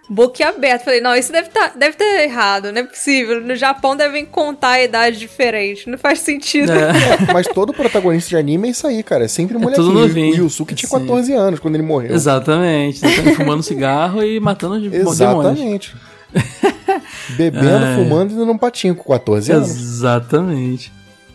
[0.08, 0.84] boquiaberto.
[0.84, 3.40] Falei, não, isso deve estar deve ter errado, não é possível.
[3.40, 5.88] No Japão devem contar a idade diferente.
[5.88, 6.72] Não faz sentido.
[6.72, 6.90] É.
[7.30, 9.24] É, mas todo protagonista de anime é isso aí, cara.
[9.24, 9.86] É sempre um molequinho.
[9.88, 10.34] tudo novinho.
[10.34, 10.98] O Yusuke tinha Sim.
[11.00, 12.12] 14 anos quando ele morreu.
[12.14, 13.00] Exatamente.
[13.00, 14.82] Tá fumando cigarro e matando os
[15.18, 15.92] demônios.
[17.36, 17.96] Bebendo, Ai.
[17.96, 19.70] fumando e dando um patinho com 14 anos.
[19.70, 20.92] Exatamente.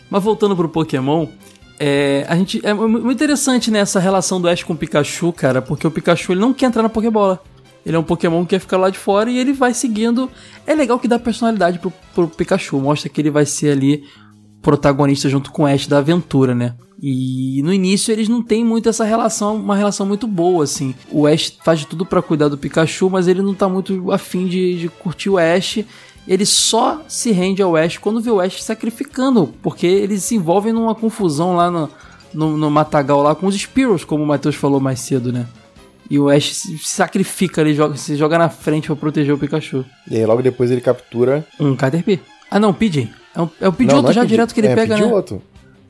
[0.09, 1.27] Mas voltando pro Pokémon,
[1.79, 5.31] é, a gente, é mu- muito interessante né, essa relação do Ash com o Pikachu,
[5.33, 7.41] cara, porque o Pikachu ele não quer entrar na Pokébola.
[7.85, 10.29] Ele é um Pokémon que quer ficar lá de fora e ele vai seguindo.
[10.65, 12.79] É legal que dá personalidade pro, pro Pikachu.
[12.79, 14.03] Mostra que ele vai ser ali
[14.61, 16.73] protagonista junto com o Ash da aventura, né?
[17.01, 20.95] E no início eles não têm muito essa relação, uma relação muito boa, assim.
[21.11, 24.47] O Ash faz de tudo pra cuidar do Pikachu, mas ele não tá muito afim
[24.47, 25.79] de, de curtir o Ash.
[26.27, 30.73] Ele só se rende ao Ash quando vê o Ash sacrificando, porque eles se envolvem
[30.73, 31.89] numa confusão lá no,
[32.33, 35.45] no, no Matagal lá com os Spearows, como o Matheus falou mais cedo, né?
[36.09, 39.83] E o Ash se sacrifica, ele joga, se joga na frente pra proteger o Pikachu.
[40.09, 41.45] E aí logo depois ele captura.
[41.59, 42.21] Um Caterpie.
[42.49, 43.09] Ah não, Pidgey.
[43.35, 45.03] É, um, é o Pidgeotto é já Pidge- direto que ele é pega, né?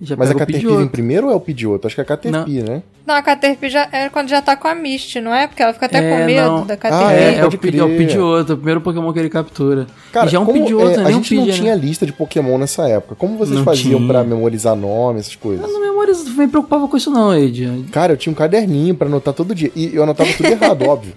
[0.01, 1.87] Já Mas a Caterpie vem primeiro ou é o Pidgeotto?
[1.87, 2.83] Acho que é a Caterpie, né?
[3.07, 5.47] Não, a Caterpie já é quando já tá com a Misty, não é?
[5.47, 6.65] Porque ela fica até É, com medo não.
[6.65, 7.13] da Ah, Caterpie.
[7.13, 7.97] É, é, o, Pid- é o crer.
[7.99, 9.87] Pidgeotto, é o primeiro Pokémon que ele captura.
[10.11, 11.03] Cara, e já é um como, Pidgeotto, é, né?
[11.03, 11.81] a Nem um gente não Pidgey, tinha né?
[11.81, 13.15] lista de Pokémon nessa época.
[13.15, 14.07] Como vocês Não faziam tinha.
[14.11, 15.65] pra memorizar nome, essas coisas?
[15.65, 17.85] Eu não memorizo, não me preocupava com isso não, Ed.
[17.91, 19.71] Cara, eu tinha um caderninho pra anotar todo dia.
[19.75, 21.13] E eu anotava tudo errado, óbvio.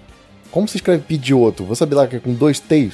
[0.51, 1.65] Como se escreve Pidgeotto?
[1.65, 2.93] Vou saber lá que é com dois T's?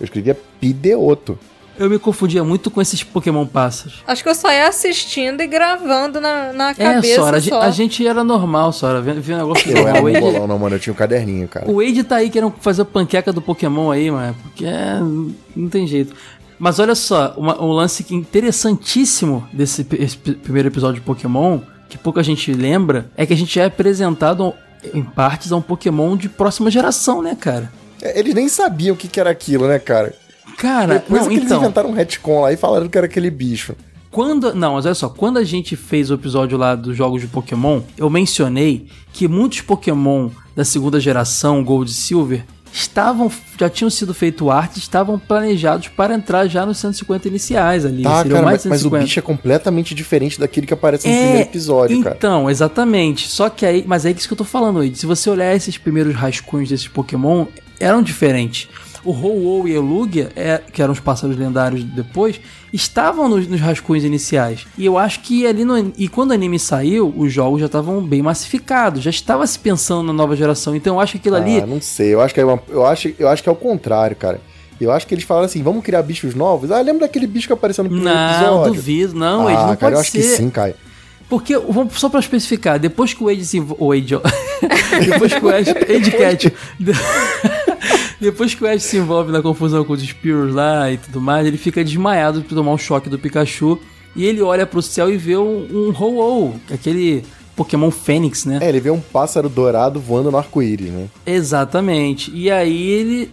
[0.00, 1.38] Eu escrevia Pideoto.
[1.78, 4.02] Eu me confundia muito com esses Pokémon pássaros.
[4.06, 7.60] Acho que eu só ia assistindo e gravando na, na É, cabeça Sora, a, só.
[7.62, 9.00] a gente era normal, Sora.
[9.02, 10.00] Vendo vi um negócio Eu era.
[10.00, 10.76] O Wade, mongolão, não, mano.
[10.76, 11.70] Eu tinha um caderninho, cara.
[11.70, 14.34] o Wade tá aí querendo fazer panqueca do Pokémon aí, mano.
[14.42, 14.98] Porque é,
[15.54, 16.14] não tem jeito.
[16.58, 22.22] Mas olha só, uma- um lance que interessantíssimo desse primeiro episódio de Pokémon, que pouca
[22.22, 24.54] gente lembra, é que a gente é apresentado
[24.94, 27.70] em partes a um Pokémon de próxima geração, né, cara?
[28.00, 30.14] É, Eles nem sabiam o que, que era aquilo, né, cara?
[30.56, 31.58] Cara, Depois não, é que eles então.
[31.58, 33.74] inventaram um retcon lá e falaram que era aquele bicho.
[34.10, 37.26] Quando, não, mas olha só, quando a gente fez o episódio lá dos jogos de
[37.26, 43.90] Pokémon, eu mencionei que muitos Pokémon da segunda geração, Gold e Silver, estavam, já tinham
[43.90, 48.02] sido feito arte, estavam planejados para entrar já nos 150 iniciais ali.
[48.02, 49.04] Tá, cara, mas, mas o 150.
[49.04, 52.16] bicho é completamente diferente daquele que aparece no É, primeiro episódio, cara.
[52.16, 53.28] Então, exatamente.
[53.28, 54.94] Só que aí, mas é isso que eu tô falando aí.
[54.94, 57.46] Se você olhar esses primeiros rascunhos desses Pokémon,
[57.80, 58.68] eram diferentes.
[59.06, 62.40] O Ho-Oh e o Lugia, é, que eram os pássaros lendários depois,
[62.72, 64.66] estavam nos, nos rascunhos iniciais.
[64.76, 65.92] E eu acho que ali no.
[65.96, 70.02] E quando o anime saiu, os jogos já estavam bem massificados, já estava se pensando
[70.02, 70.74] na nova geração.
[70.74, 71.60] Então eu acho que aquilo ali.
[71.60, 72.12] Ah, não sei.
[72.12, 74.40] Eu acho que é uma, eu acho, eu acho que é o contrário, cara.
[74.80, 76.70] Eu acho que eles falaram assim, vamos criar bichos novos.
[76.70, 78.74] Ah, lembra daquele bicho que apareceu no primeiro Não, episódio?
[78.74, 80.18] duvido, não, ah, Ed, não cara, pode eu acho ser.
[80.18, 80.74] que sim, Caio.
[81.28, 81.54] Porque,
[81.92, 84.14] só pra especificar, depois que o Wade se envolve.
[84.14, 84.20] O ó.
[85.04, 85.68] depois que o Ash.
[85.90, 86.52] Age Cat.
[88.20, 91.46] depois que o Ash se envolve na confusão com os Spears lá e tudo mais,
[91.46, 93.78] ele fica desmaiado por tomar um choque do Pikachu.
[94.14, 97.22] E ele olha pro céu e vê um, um Ho-Oh, aquele
[97.54, 98.58] Pokémon Fênix, né?
[98.62, 101.08] É, ele vê um pássaro dourado voando no arco-íris, né?
[101.26, 102.30] Exatamente.
[102.34, 103.30] E aí ele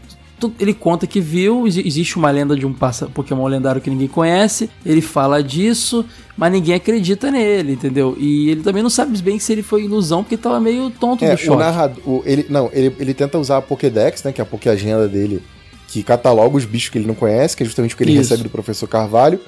[0.60, 2.74] ele conta que viu, exi- existe uma lenda de um
[3.14, 6.04] Pokémon lendário que ninguém conhece, ele fala disso,
[6.36, 8.16] mas ninguém acredita nele, entendeu?
[8.20, 11.30] E ele também não sabe bem se ele foi ilusão, porque tava meio tonto É,
[11.30, 11.60] do o choque.
[11.60, 12.00] narrador.
[12.06, 14.32] o- ele, não, ele, ele tenta usar a Pokédex, né?
[14.32, 15.42] Que é a Pokéagenda dele,
[15.88, 18.22] que cataloga os bichos que ele não conhece, que é justamente o que ele Isso.
[18.22, 19.40] recebe do professor Carvalho.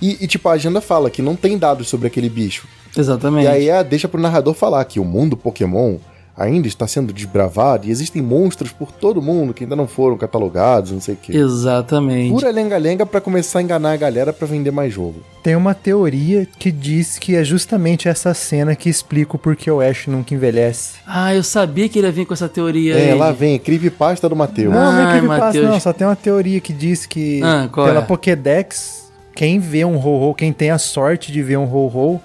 [0.00, 2.66] E, e, tipo, a agenda fala que não tem dados sobre aquele bicho.
[2.96, 3.44] Exatamente.
[3.44, 5.96] E aí é, deixa pro narrador falar que o mundo Pokémon
[6.40, 10.90] ainda está sendo desbravado e existem monstros por todo mundo que ainda não foram catalogados,
[10.90, 11.36] não sei o quê.
[11.36, 12.32] Exatamente.
[12.32, 15.16] Pura lenga-lenga pra começar a enganar a galera pra vender mais jogo.
[15.42, 19.80] Tem uma teoria que diz que é justamente essa cena que explica o porquê o
[19.82, 20.94] Ash nunca envelhece.
[21.06, 23.18] Ah, eu sabia que ele ia vir com essa teoria É, aí.
[23.18, 24.72] lá vem, creepypasta do Matheus.
[24.72, 25.78] Não, não é creepypasta, não.
[25.80, 28.02] Só tem uma teoria que diz que Ah, pela é?
[28.02, 32.20] Pokédex, quem vê um Ho-Ho, quem tem a sorte de ver um Ho-Ho,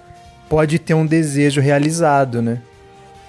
[0.49, 2.59] pode ter um desejo realizado, né?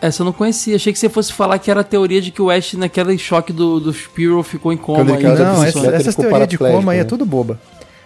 [0.00, 0.76] Essa eu não conhecia.
[0.76, 3.52] Achei que você fosse falar que era a teoria de que o Ash, naquele choque
[3.52, 5.12] do, do Spearow, ficou em coma.
[5.12, 7.08] Ele da Não, essa, essas teorias de coma aí é né?
[7.08, 7.58] tudo boba.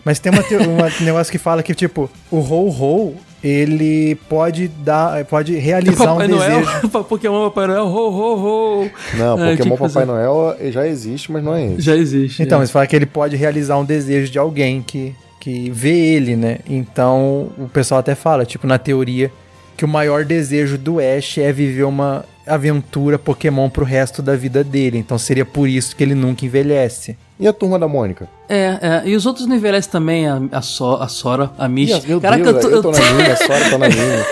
[0.04, 0.42] Mas tem uma
[1.00, 6.28] um negócio que fala que, tipo, o Ho-Ho, ele pode dar, pode realizar um Papai
[6.28, 6.60] desejo.
[6.92, 8.90] Noel, Pokémon Papai Noel, ho, ho, ho.
[9.14, 10.00] Não, É, Pokémon fazer.
[10.00, 11.80] Papai Noel já existe, mas não é esse.
[11.80, 12.42] Já existe.
[12.42, 12.60] Então, é.
[12.60, 16.58] mas fala que ele pode realizar um desejo de alguém que, que vê ele, né?
[16.68, 19.32] Então, o pessoal até fala, tipo, na teoria,
[19.80, 24.62] que o maior desejo do Ash é viver uma aventura Pokémon pro resto da vida
[24.62, 24.98] dele.
[24.98, 27.16] Então, seria por isso que ele nunca envelhece.
[27.38, 28.28] E a turma da Mônica?
[28.46, 32.04] É, é, e os outros não envelhecem também, a, a, so, a Sora, a Mish.
[32.04, 32.76] Meu Caraca, Deus, eu tô.
[32.76, 34.26] eu tô na linha, a Sora tá na linha.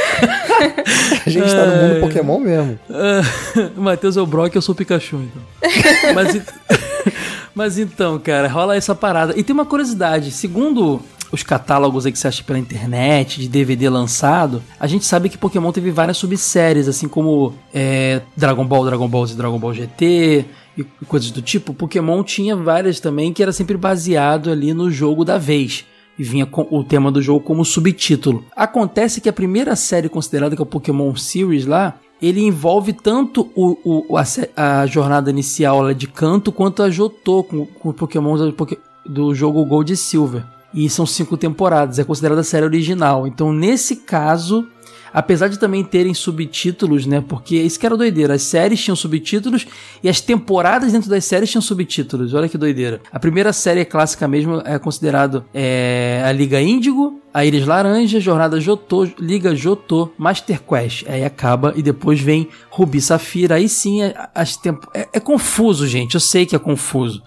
[1.24, 2.78] A gente tá no mundo Pokémon mesmo.
[3.76, 5.42] o Matheus é o Brock, eu sou o Pikachu, então.
[6.14, 6.42] mas,
[7.54, 9.34] mas então, cara, rola essa parada.
[9.36, 11.00] E tem uma curiosidade, segundo
[11.30, 15.36] os catálogos aí que você acha pela internet, de DVD lançado, a gente sabe que
[15.38, 20.44] Pokémon teve várias subséries, assim como é, Dragon Ball, Dragon Ball Z, Dragon Ball GT
[20.76, 21.74] e coisas do tipo.
[21.74, 25.84] Pokémon tinha várias também que era sempre baseado ali no jogo da vez.
[26.18, 28.44] E vinha com o tema do jogo como subtítulo.
[28.56, 33.48] Acontece que a primeira série considerada que é o Pokémon Series lá, ele envolve tanto
[33.54, 34.24] o, o- a,
[34.80, 38.56] a jornada inicial lá de canto quanto a Jotô com, com Pokémon do,
[39.06, 40.42] do jogo Gold e Silver.
[40.78, 43.26] E são cinco temporadas, é considerada a série original.
[43.26, 44.68] Então, nesse caso,
[45.12, 47.20] apesar de também terem subtítulos, né?
[47.20, 48.34] Porque isso que era doideira.
[48.34, 49.66] As séries tinham subtítulos
[50.04, 52.32] e as temporadas dentro das séries tinham subtítulos.
[52.32, 53.00] Olha que doideira.
[53.10, 58.60] A primeira série clássica mesmo é considerado é, a Liga Índigo, a Íris Laranja, Jornada
[58.60, 61.04] Jotô, Liga Jotô, Master Quest.
[61.08, 63.56] Aí acaba e depois vem Rubi Safira.
[63.56, 64.88] Aí sim, é- as tempo...
[64.94, 66.14] é, é confuso, gente.
[66.14, 67.20] Eu sei que é confuso.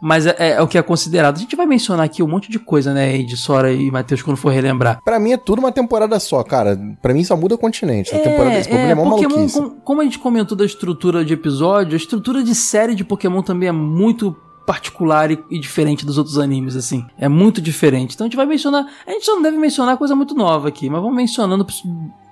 [0.00, 1.36] Mas é, é o que é considerado.
[1.36, 4.36] A gente vai mencionar aqui um monte de coisa, né, Ed, Sora e Matheus, quando
[4.36, 5.00] for relembrar.
[5.04, 6.78] Pra mim é tudo uma temporada só, cara.
[7.02, 8.14] Pra mim só muda o continente.
[8.14, 9.60] A temporada desse Pokémon é uma Pokémon, maluquice.
[9.60, 13.42] com- como a gente comentou da estrutura de episódio, a estrutura de série de Pokémon
[13.42, 14.36] também é muito
[14.68, 17.06] particular e, e diferente dos outros animes, assim.
[17.18, 18.14] É muito diferente.
[18.14, 18.86] Então a gente vai mencionar.
[19.06, 21.66] A gente só não deve mencionar coisa muito nova aqui, mas vamos mencionando,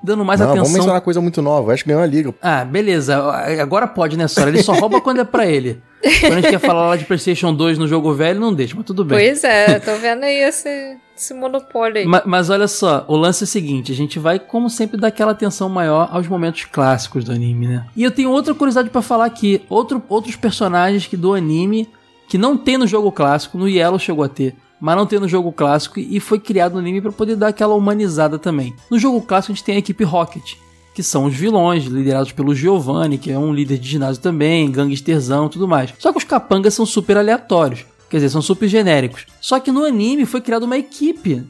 [0.03, 0.65] dando mais Não, atenção.
[0.65, 1.73] vamos mencionar coisa muito nova.
[1.73, 2.35] Acho que ganhou a liga.
[2.43, 3.17] Ah, beleza.
[3.63, 4.51] Agora pode, né, Sora?
[4.51, 5.81] Ele só rouba quando é pra ele.
[6.21, 8.85] Quando a gente quer falar lá de PlayStation 2 no jogo velho, não deixa, mas
[8.85, 9.17] tudo bem.
[9.19, 12.07] Pois é, tô vendo aí esse, esse monopólio aí.
[12.07, 15.09] Ma- Mas, olha só, o lance é o seguinte: a gente vai, como sempre, dar
[15.09, 17.87] aquela atenção maior aos momentos clássicos do anime, né?
[17.97, 21.89] E eu tenho outra curiosidade pra falar aqui: outro, outros personagens que do anime
[22.29, 24.55] que não tem no jogo clássico, no Yellow chegou a ter.
[24.81, 27.75] Mas não tem no jogo clássico e foi criado no anime pra poder dar aquela
[27.75, 28.75] humanizada também.
[28.91, 30.55] No jogo clássico a gente tem a equipe Rocket,
[30.95, 35.49] que são os vilões, liderados pelo Giovanni, que é um líder de ginásio também, gangsterzão
[35.49, 35.95] tudo mais.
[35.99, 37.87] Só que os capangas são super aleatórios.
[38.11, 39.27] Quer dizer, são super genéricos.
[39.41, 41.45] Só que no anime foi criada uma equipe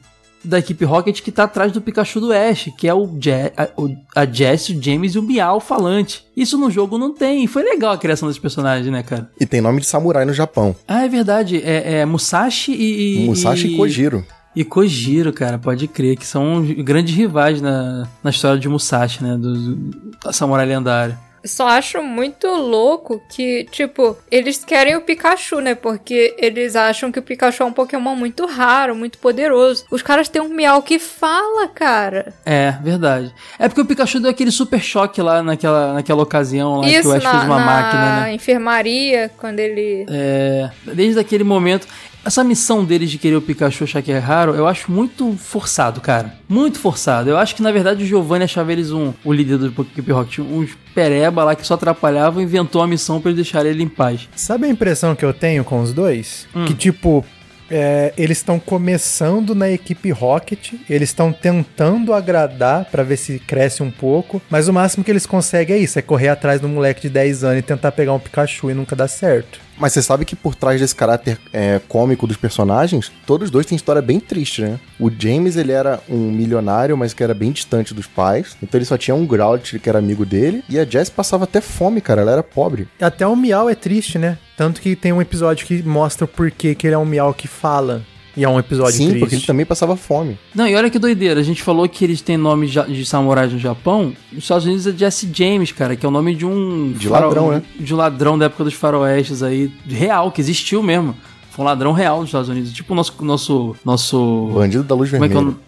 [0.47, 3.69] da equipe Rocket que tá atrás do Pikachu do Ash, que é o, Je a,
[3.77, 6.25] o- a Jess, o James e o Miau falante.
[6.37, 7.47] Isso no jogo não tem.
[7.47, 9.31] Foi legal a criação desses personagens, né, cara?
[9.41, 10.75] E tem nome de samurai no Japão.
[10.87, 11.61] Ah, é verdade.
[11.63, 13.23] É, é Musashi e.
[13.23, 14.25] e- Musashi e Kojiro.
[14.55, 19.37] E Kojiro, cara, pode crer, que são grandes rivais na, na história de Musashi, né?
[19.37, 21.17] Do, do Samurai Lendário.
[21.47, 25.75] Só acho muito louco que, tipo, eles querem o Pikachu, né?
[25.75, 29.85] Porque eles acham que o Pikachu é um Pokémon muito raro, muito poderoso.
[29.91, 32.33] Os caras têm um Miau que fala, cara.
[32.45, 33.33] É, verdade.
[33.59, 37.09] É porque o Pikachu deu aquele super choque lá naquela, naquela ocasião lá que Isso
[37.09, 38.33] o Ash na, fez uma na máquina, né?
[38.33, 40.07] enfermaria, quando ele.
[40.09, 41.87] É, desde aquele momento.
[42.27, 46.01] Essa missão deles de querer o Pikachu achar que é raro, eu acho muito forçado,
[46.01, 46.35] cara.
[46.49, 47.31] Muito forçado.
[47.31, 50.41] Eu acho que, na verdade, o Giovanni achava eles um, o líder do Equipe Rocket,
[50.41, 53.89] uns pereba lá que só atrapalhavam e inventou a missão pra eles deixarem ele em
[53.89, 54.29] paz.
[54.35, 56.49] Sabe a impressão que eu tenho com os dois?
[56.53, 56.65] Hum.
[56.65, 57.25] Que, tipo,
[57.71, 63.83] é, eles estão começando na equipe Rocket, eles estão tentando agradar pra ver se cresce
[63.83, 67.03] um pouco, mas o máximo que eles conseguem é isso, é correr atrás do moleque
[67.03, 69.67] de 10 anos e tentar pegar um Pikachu e nunca dá certo.
[69.79, 73.77] Mas você sabe que por trás desse caráter é, cômico dos personagens, todos dois têm
[73.77, 74.81] história bem triste, né?
[74.99, 78.57] O James, ele era um milionário, mas que era bem distante dos pais.
[78.63, 80.65] Então ele só tinha um Groudon que era amigo dele.
[80.69, 82.23] E a Jess passava até fome, cara.
[82.23, 82.89] Ela era pobre.
[83.01, 84.39] Até o Miau é triste, né?
[84.57, 87.47] Tanto que tem um episódio que mostra o porquê que ele é um Miau que
[87.47, 88.03] fala.
[88.37, 89.21] E é um episódio Sim, triste.
[89.21, 90.39] porque ele também passava fome.
[90.55, 93.59] Não, e olha que doideira, a gente falou que eles têm nome de samurais no
[93.59, 94.13] Japão.
[94.31, 96.93] Nos Estados Unidos é Jesse James, cara, que é o nome de um.
[96.93, 97.63] De ladrão, né?
[97.81, 101.17] De um ladrão da época dos faroestes aí, real, que existiu mesmo.
[101.51, 102.73] Foi um ladrão real nos Estados Unidos.
[102.73, 103.15] Tipo o nosso.
[103.23, 103.77] Nosso.
[103.83, 105.59] nosso Bandido da luz como é que é o vermelha.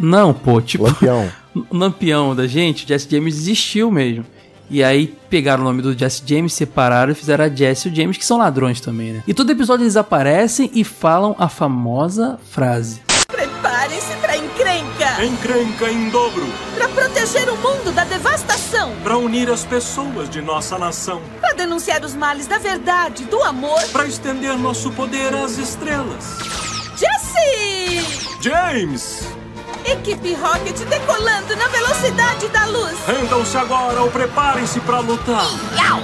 [0.00, 0.10] nome?
[0.10, 0.84] Não, pô, tipo.
[0.84, 1.30] Lampião.
[1.54, 4.24] o lampião da gente, Jesse James existiu mesmo.
[4.70, 7.94] E aí pegaram o nome do Jesse James, separaram e fizeram a Jesse e o
[7.94, 9.22] James, que são ladrões também, né?
[9.26, 13.02] E todo episódio eles aparecem e falam a famosa frase.
[13.26, 15.24] Preparem-se pra encrenca!
[15.24, 16.46] Encrenca em dobro
[16.76, 18.92] Pra proteger o mundo da devastação!
[19.02, 23.80] para unir as pessoas de nossa nação, Pra denunciar os males da verdade, do amor!
[23.92, 26.24] para estender nosso poder às estrelas.
[26.96, 28.40] Jesse!
[28.42, 29.26] James,
[29.84, 32.98] Equipe Rocket decolando na velocidade da luz!
[33.06, 35.46] rendam-se agora ou preparem-se para lutar.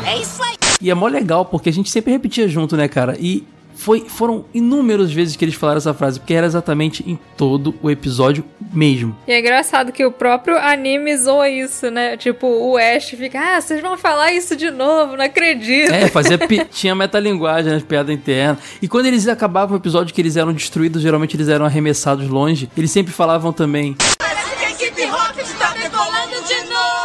[0.05, 0.57] É isso aí!
[0.81, 3.17] E é mó legal, porque a gente sempre repetia junto, né, cara?
[3.19, 3.47] E
[3.77, 7.91] foi, foram inúmeras vezes que eles falaram essa frase, porque era exatamente em todo o
[7.91, 9.17] episódio mesmo.
[9.29, 12.17] E é engraçado que o próprio anime zoa isso, né?
[12.17, 15.93] Tipo, o Ash fica, ah, vocês vão falar isso de novo, não acredito.
[15.93, 16.39] É, fazia
[16.71, 18.59] tinha metalinguagem nas piadas internas.
[18.81, 22.71] E quando eles acabavam o episódio que eles eram destruídos, geralmente eles eram arremessados longe,
[22.77, 23.95] eles sempre falavam também.
[24.19, 26.97] Parece que a equipe Rocket tá decolando de novo!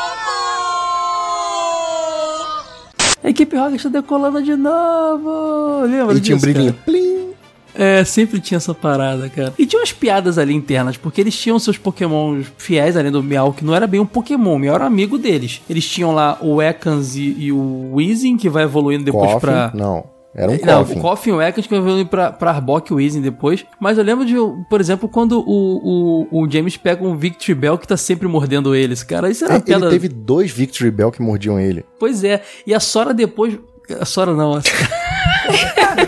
[3.24, 5.82] A equipe Rocket está decolando de novo!
[5.86, 6.74] Lembra E tinha um disso, brilhinho.
[6.86, 7.32] Plim.
[7.74, 9.54] É, sempre tinha essa parada, cara.
[9.58, 13.54] E tinha umas piadas ali internas, porque eles tinham seus pokémons fiéis, além do Meow,
[13.54, 15.62] que não era bem um pokémon, o Meow era amigo deles.
[15.70, 19.40] Eles tinham lá o Ekans e, e o Weezing, que vai evoluindo depois Coffin.
[19.40, 19.72] pra...
[19.74, 20.04] Não.
[20.34, 20.98] Era um Não, Coffin.
[20.98, 23.66] o Coffin o Ekans que evoluem pra, pra Arbok e o Weezing depois.
[23.82, 24.36] Mas eu lembro de,
[24.70, 28.74] por exemplo, quando o, o, o James pega um Victory Bell que tá sempre mordendo
[28.74, 29.04] eles.
[29.04, 29.88] Cara, isso era É, piada...
[29.88, 31.84] Ele teve dois Victory Bell que mordiam ele.
[32.00, 32.42] Pois é.
[32.66, 33.60] E a Sora depois...
[34.00, 34.56] A Sora não.
[34.56, 34.62] a-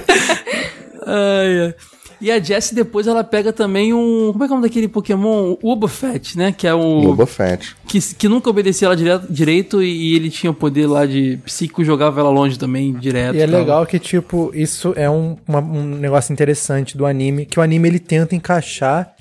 [1.06, 1.76] ai, ai.
[2.22, 4.32] E a Jessie depois ela pega também um...
[4.32, 5.56] Como é que é o nome daquele Pokémon?
[5.62, 6.52] O Obafet, né?
[6.52, 7.02] Que é o...
[7.02, 7.76] Boba Fett.
[7.88, 11.84] que, que nunca obedecia ela direto, direito e, ele tinha o poder lá de psíquico
[11.84, 13.36] jogava ela longe também, direto.
[13.36, 13.60] E é tal.
[13.60, 17.90] legal que, tipo, isso é um, uma- um negócio interessante do anime, que o anime
[17.90, 19.14] ele tenta encaixar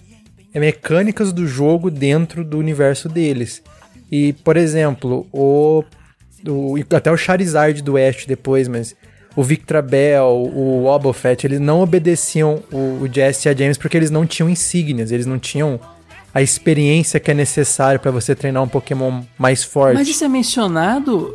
[0.55, 3.63] é, mecânicas do jogo dentro do universo deles.
[4.11, 5.83] E, por exemplo, o,
[6.47, 8.95] o- até o Charizard do Ash depois, mas
[9.35, 14.11] o Victrabel, o Wobbuffet, eles não obedeciam o, o Jesse e a James porque eles
[14.11, 15.81] não tinham insígnias, eles não tinham
[16.35, 19.95] a experiência que é necessária pra você treinar um Pokémon mais forte.
[19.97, 21.35] Mas isso é mencionado.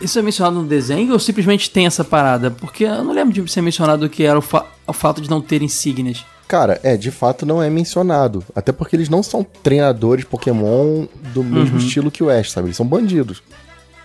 [0.00, 2.50] Isso é mencionado no desenho ou simplesmente tem essa parada?
[2.50, 5.40] Porque eu não lembro de ser mencionado que era o, fa- o fato de não
[5.40, 6.24] ter insígnias.
[6.46, 8.42] Cara, é, de fato não é mencionado.
[8.54, 11.84] Até porque eles não são treinadores Pokémon do mesmo Uhum.
[11.84, 12.68] estilo que o Ash, sabe?
[12.68, 13.42] Eles são bandidos.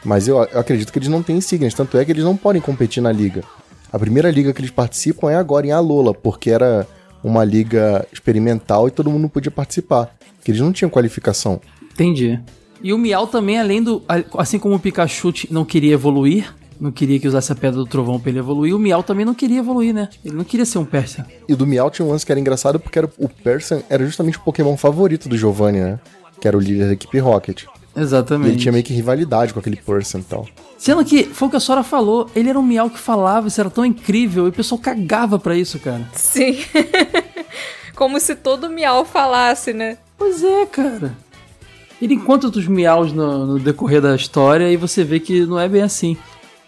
[0.03, 2.61] Mas eu, eu acredito que eles não têm insígnias, tanto é que eles não podem
[2.61, 3.43] competir na liga.
[3.91, 6.87] A primeira liga que eles participam é agora em Alola, porque era
[7.23, 10.15] uma liga experimental e todo mundo podia participar.
[10.43, 11.61] Que eles não tinham qualificação.
[11.93, 12.39] Entendi.
[12.81, 14.03] E o Miau também, além do.
[14.37, 18.19] Assim como o Pikachu não queria evoluir, não queria que usasse a pedra do trovão
[18.19, 20.09] pra ele evoluir, o Miau também não queria evoluir, né?
[20.25, 21.25] Ele não queria ser um Persian.
[21.47, 24.37] E do Meow tinha um lance que era engraçado porque era, o Persian era justamente
[24.37, 25.99] o Pokémon favorito do Giovanni, né?
[26.41, 27.63] Que era o líder da equipe Rocket.
[27.95, 28.49] E Exatamente.
[28.49, 30.47] ele tinha meio que rivalidade com aquele Persian e tal.
[30.77, 33.59] Sendo que, foi o que a Sora falou, ele era um Miau que falava, isso
[33.59, 36.07] era tão incrível, e o pessoal cagava pra isso, cara.
[36.13, 36.57] Sim.
[37.95, 39.97] Como se todo miau falasse, né?
[40.17, 41.15] Pois é, cara.
[42.01, 45.69] Ele encontra outros miaus no, no decorrer da história e você vê que não é
[45.69, 46.17] bem assim.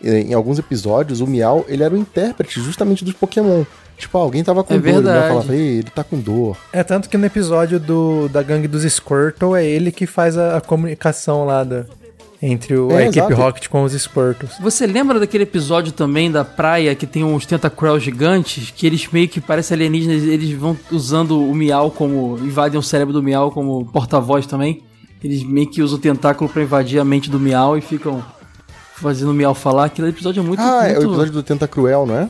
[0.02, 3.64] E em alguns episódios, o Meow, ele era o intérprete justamente dos Pokémon.
[3.98, 5.28] Tipo, alguém tava com É dor, ele verdade.
[5.30, 6.58] falava, ei, ele tá com dor.
[6.74, 10.58] É tanto que no episódio do, da gangue dos Squirtle é ele que faz a,
[10.58, 11.86] a comunicação lá da,
[12.42, 13.34] entre o, É, a equipe exato.
[13.36, 14.52] Rocket com os Squirtles.
[14.60, 18.70] Você lembra daquele episódio também da praia que tem uns tentacruel gigantes?
[18.70, 22.38] Que eles meio que parecem alienígenas, eles vão usando o Miau como.
[22.40, 24.84] invadem o cérebro do Miau como porta-voz também?
[25.24, 28.24] Eles meio que usam o tentáculo pra invadir a mente do Miau e ficam
[28.96, 29.86] fazendo o Miau falar.
[29.86, 30.60] Aquele episódio é muito.
[30.62, 31.08] ah, é muito...
[31.08, 32.30] o episódio do Tentacruel, não é?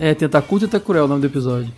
[0.00, 1.70] É, Tentaculo e Tentacruel é o nome do episódio.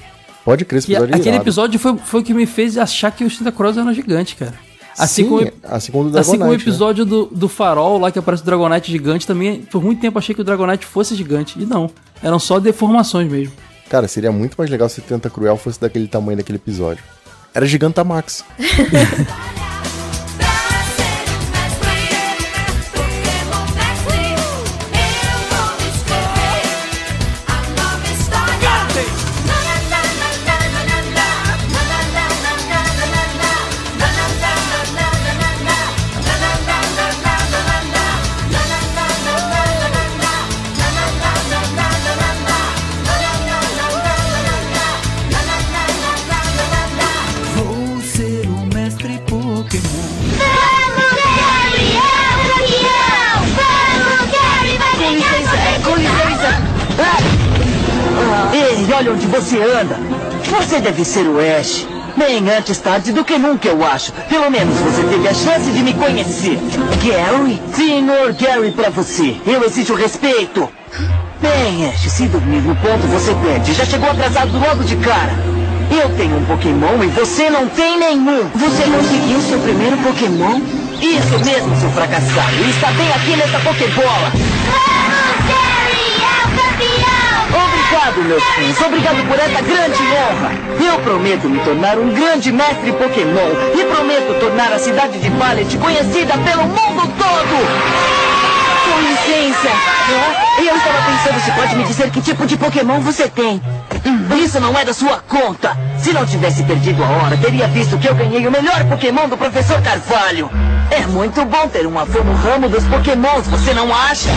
[0.45, 3.11] Pode crer, esse Que episódio é aquele episódio foi, foi o que me fez achar
[3.11, 4.55] que os Tentacruels eram gigantes, cara.
[4.97, 6.70] Assim Sim, como, assim como o do assim como o Dragonite, né?
[6.70, 9.62] episódio do, do Farol lá que aparece o Dragonite gigante também.
[9.62, 11.61] Por muito tempo achei que o Dragonite fosse gigante.
[11.61, 11.91] E não.
[12.23, 13.55] Eram só deformações mesmo.
[13.89, 17.03] Cara, seria muito mais legal se o Tentacruel fosse daquele tamanho daquele episódio.
[17.55, 18.45] Era Gigantamax.
[59.33, 59.97] você anda.
[60.45, 61.87] Você deve ser o Ash.
[62.14, 64.12] Bem, antes tarde do que nunca, eu acho.
[64.28, 66.59] Pelo menos você teve a chance de me conhecer.
[67.03, 67.59] Gary?
[67.72, 69.41] Senhor Gary pra você.
[69.47, 70.68] Eu exijo respeito.
[71.41, 73.72] Bem, Ash, se dormir no ponto você perde.
[73.72, 75.33] Já chegou atrasado logo de cara.
[75.91, 78.51] Eu tenho um Pokémon e você não tem nenhum.
[78.55, 80.61] Você conseguiu seu primeiro Pokémon?
[81.01, 82.55] Isso mesmo, seu fracassado.
[82.66, 84.30] E está bem aqui nessa Pokébola.
[88.12, 88.86] Obrigado, meus fãs.
[88.86, 90.50] Obrigado por essa grande honra.
[90.92, 95.78] Eu prometo me tornar um grande mestre Pokémon e prometo tornar a cidade de Violet
[95.78, 98.02] conhecida pelo mundo todo.
[98.84, 99.68] Com licença.
[99.68, 100.62] Hã?
[100.62, 103.62] Eu estava pensando se pode me dizer que tipo de Pokémon você tem.
[104.04, 105.76] Hum, Isso não é da sua conta.
[105.98, 109.36] Se não tivesse perdido a hora, teria visto que eu ganhei o melhor Pokémon do
[109.38, 110.50] Professor Carvalho.
[110.90, 114.28] É muito bom ter um avô no ramo dos Pokémons, você não acha?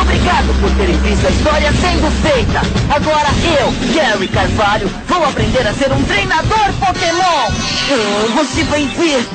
[0.00, 2.60] Obrigado por terem visto a história sendo feita.
[2.94, 3.28] Agora
[3.60, 7.50] eu, Gary Carvalho, vou aprender a ser um treinador Pokémon.
[8.34, 9.26] Você vai ver.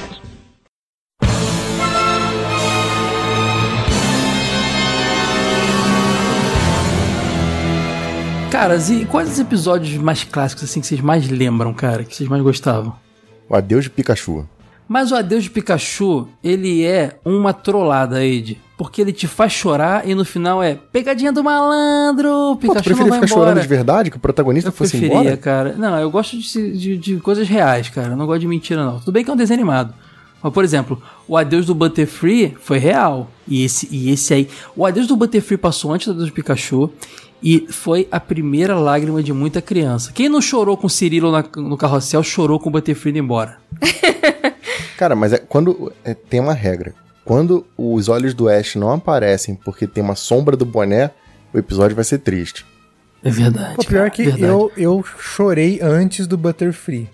[8.51, 12.03] Caras, e quais os episódios mais clássicos assim que vocês mais lembram, cara?
[12.03, 12.95] Que vocês mais gostavam?
[13.47, 14.47] O Adeus de Pikachu.
[14.87, 18.59] Mas o Adeus de Pikachu, ele é uma trollada, Ed.
[18.77, 22.83] Porque ele te faz chorar e no final é pegadinha do malandro, Pô, tu Pikachu
[22.83, 23.27] preferia ficar embora.
[23.27, 25.37] chorando de verdade, que o protagonista Eu fosse preferia, embora?
[25.37, 25.73] cara.
[25.77, 28.09] Não, eu gosto de, de, de coisas reais, cara.
[28.09, 28.99] Eu não gosto de mentira, não.
[28.99, 29.93] Tudo bem que é um desenho animado.
[30.43, 33.31] Mas, por exemplo, o Adeus do Butterfree foi real.
[33.47, 34.47] E esse, e esse aí.
[34.75, 36.91] O Adeus do Butterfree passou antes do Adeus do Pikachu.
[37.41, 40.11] E foi a primeira lágrima de muita criança.
[40.11, 43.57] Quem não chorou com o Cirilo na- no carrossel, chorou com o Butterfree indo embora.
[44.97, 46.93] Cara, mas é quando é, tem uma regra.
[47.27, 51.11] Quando os olhos do Ash não aparecem porque tem uma sombra do boné,
[51.53, 52.65] o episódio vai ser triste.
[53.21, 53.75] É verdade.
[53.77, 54.45] O pior é que verdade.
[54.45, 57.09] eu, eu chorei antes do Butterfree.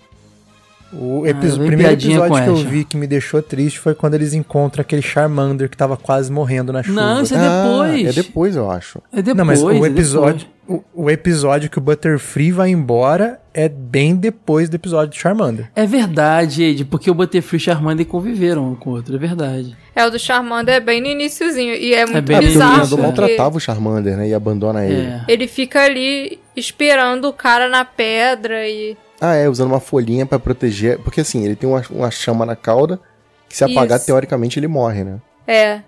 [1.00, 4.14] O, epi- Ah, o primeiro episódio que eu vi que me deixou triste foi quando
[4.14, 7.00] eles encontram aquele Charmander que tava quase morrendo na chuva.
[7.00, 8.06] Não, isso é Ah, depois.
[8.06, 9.00] é depois, eu acho.
[9.12, 9.36] É depois.
[9.36, 14.16] Não, mas o é episódio, o, o episódio que o Butterfree vai embora é bem
[14.16, 15.70] depois do episódio do Charmander.
[15.76, 19.18] É verdade, Ed, porque o Butterfree e o Charmander conviveram um com o outro, é
[19.18, 19.76] verdade.
[19.94, 21.74] É, o do Charmander é bem no iniciozinho.
[21.74, 22.88] E é muito bem Ah, porque o bizarro.
[22.88, 24.28] porque maltratava o Charmander, né?
[24.28, 25.06] E abandona ele.
[25.06, 25.24] É.
[25.28, 28.96] Ele fica ali esperando o cara na pedra e.
[29.20, 30.98] Ah, é, usando uma folhinha pra proteger.
[30.98, 33.00] Porque assim, ele tem uma, uma chama na cauda
[33.48, 34.06] que se apagar, Isso.
[34.06, 35.18] teoricamente, ele morre, né?
[35.46, 35.80] É.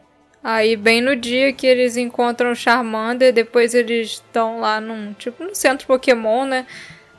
[0.43, 5.43] Aí, bem no dia que eles encontram o Charmander, depois eles estão lá num, tipo,
[5.43, 6.65] num centro Pokémon, né?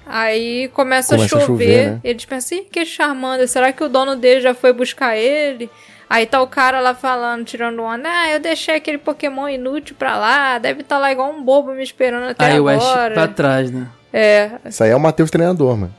[0.06, 1.66] Aí começa, Começa a a chover.
[1.66, 2.00] chover, né?
[2.04, 5.70] Eles pensam, Ih, que Charmander, será que o dono dele já foi buscar ele?
[6.10, 10.18] Aí tá o cara lá falando, tirando onda, ah, eu deixei aquele Pokémon inútil pra
[10.18, 13.14] lá, deve estar lá igual um bobo me esperando até Aí o Ash agora.
[13.14, 13.88] pra trás, né?
[14.14, 15.94] É, Isso aí é o Matheus treinador, mano.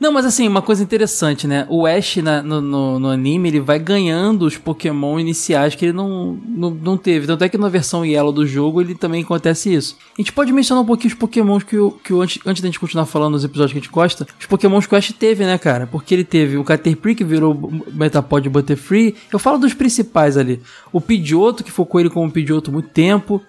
[0.00, 1.66] Não, mas assim, uma coisa interessante, né?
[1.68, 5.92] O Ash na- no, no- no anime, ele vai ganhando os Pokémon iniciais que ele
[5.92, 7.26] não, não, não teve.
[7.26, 9.98] Tanto é que na versão Yellow do jogo, ele também acontece isso.
[10.16, 12.68] A gente pode mencionar um pouquinho os Pokémons que o, que o antes, antes da
[12.68, 15.44] gente continuar falando nos episódios que a gente gosta, os Pokémons que o Ash teve,
[15.44, 15.86] né, cara?
[15.86, 19.14] Porque ele teve o Caterpie, que virou Metapod Butterfree.
[19.30, 20.62] Eu falo dos principais ali.
[20.90, 23.42] O Pidgeotto, que focou ele como Pidgeotto há muito tempo.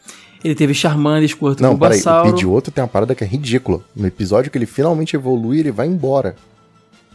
[0.44, 2.24] Ele teve Charmander, Squirtle, Não, peraí, o.
[2.24, 3.82] Pidgeotto tem uma parada que é ridícula.
[3.96, 6.36] No episódio que ele finalmente evolui, ele vai embora.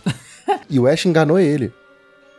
[0.71, 1.73] e o Ash enganou ele.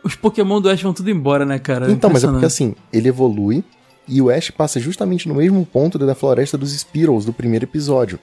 [0.02, 1.90] Os Pokémon do Ash vão tudo embora, né, cara?
[1.90, 3.62] Então, mas é porque assim, ele evolui
[4.06, 8.18] e o Ash passa justamente no mesmo ponto da floresta dos Spearows do primeiro episódio.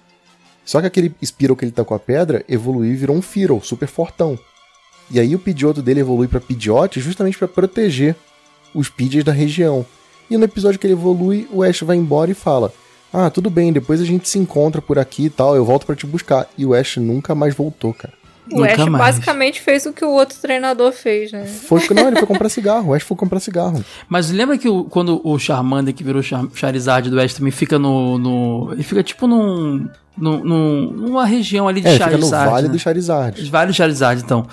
[0.65, 3.61] Só que aquele Spearow que ele tá com a pedra evoluiu e virou um Fearow,
[3.61, 4.37] super fortão.
[5.11, 8.15] E aí o Pidgeotto dele evolui pra Pidgeot justamente pra proteger
[8.73, 9.85] os Pidgeys da região.
[10.29, 12.71] E no episódio que ele evolui, o Ash vai embora e fala:
[13.13, 15.95] Ah, tudo bem, depois a gente se encontra por aqui e tal, eu volto pra
[15.95, 16.47] te buscar.
[16.57, 18.13] E o Ash nunca mais voltou, cara.
[18.51, 21.45] o Ash basicamente fez o que o outro treinador fez, né?
[21.45, 22.89] Foi, não, ele foi comprar cigarro.
[22.89, 23.83] O Ash foi comprar cigarro.
[24.09, 27.77] Mas lembra que o- quando o Charmander, que virou Char Charizard do Ash, também fica
[27.79, 28.17] no.
[28.17, 29.87] no- ele fica tipo num.
[30.17, 32.45] num- num- numa região ali de É, fica Charizard.
[32.45, 32.73] no Vale né?
[32.73, 33.49] do Charizard.
[33.49, 34.47] Vale do Charizard, então.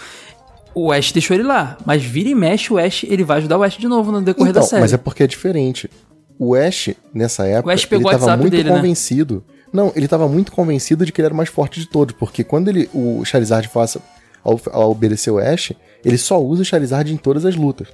[0.74, 3.62] O Ash deixou ele lá, mas vira e mexe o Ash, ele vai ajudar o
[3.62, 4.80] Ash de novo no decorrer Então, da série.
[4.80, 5.90] mas é porque é diferente.
[6.38, 8.76] O Ash, nessa época, Ash pegou ele o tava WhatsApp muito dele, né?
[8.76, 9.44] convencido.
[9.72, 12.42] Não, ele tava muito convencido de que ele era o mais forte de todos, porque
[12.42, 14.00] quando ele, o Charizard faça
[14.42, 15.72] ao, ao obedecer o Ash,
[16.04, 17.88] ele só usa o Charizard em todas as lutas.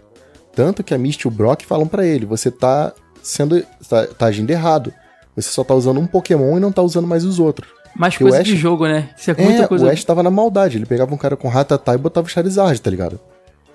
[0.55, 3.63] Tanto que a Misty e o Brock falam pra ele: você tá sendo.
[3.89, 4.93] Tá, tá agindo errado.
[5.37, 7.69] Você só tá usando um Pokémon e não tá usando mais os outros.
[7.99, 9.11] Mais Porque coisa Ash- de jogo, né?
[9.19, 9.87] Isso é, É, muita coisa.
[9.87, 10.77] o Ash tava na maldade.
[10.79, 13.19] Ele pegava um cara com Rattata e botava o Charizard, tá ligado?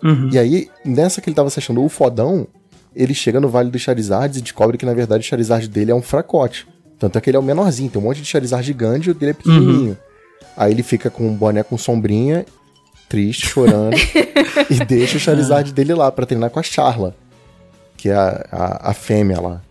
[0.02, 0.30] Uhum.
[0.32, 2.48] E aí, nessa que ele tava se achando o fodão,
[2.96, 5.96] ele chega no Vale dos Charizards e descobre que, na verdade, o Charizard dele é
[5.96, 6.68] um fracote.
[7.00, 9.14] Tanto é que ele é o menorzinho, tem um monte de Charizard gigante e o
[9.14, 9.90] dele é pequenininho.
[9.92, 9.96] Uhum.
[10.56, 12.46] Aí ele fica com um boné com sombrinha,
[13.10, 13.96] triste, chorando,
[14.70, 15.74] e deixa o Charizard Ah.
[15.74, 17.16] dele lá pra treinar com a Charla,
[17.98, 19.62] que é a, a, a fêmea lá.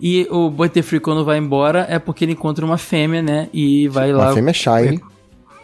[0.00, 3.48] E o Butterfree, quando vai embora, é porque ele encontra uma fêmea, né?
[3.52, 4.26] E vai lá.
[4.26, 5.00] Uma fêmea Shine.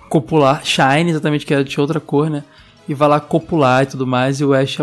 [0.08, 0.64] Copular.
[0.64, 2.44] Shine, exatamente, que era de outra cor, né?
[2.88, 4.40] E vai lá copular e tudo mais.
[4.40, 4.76] E o Ash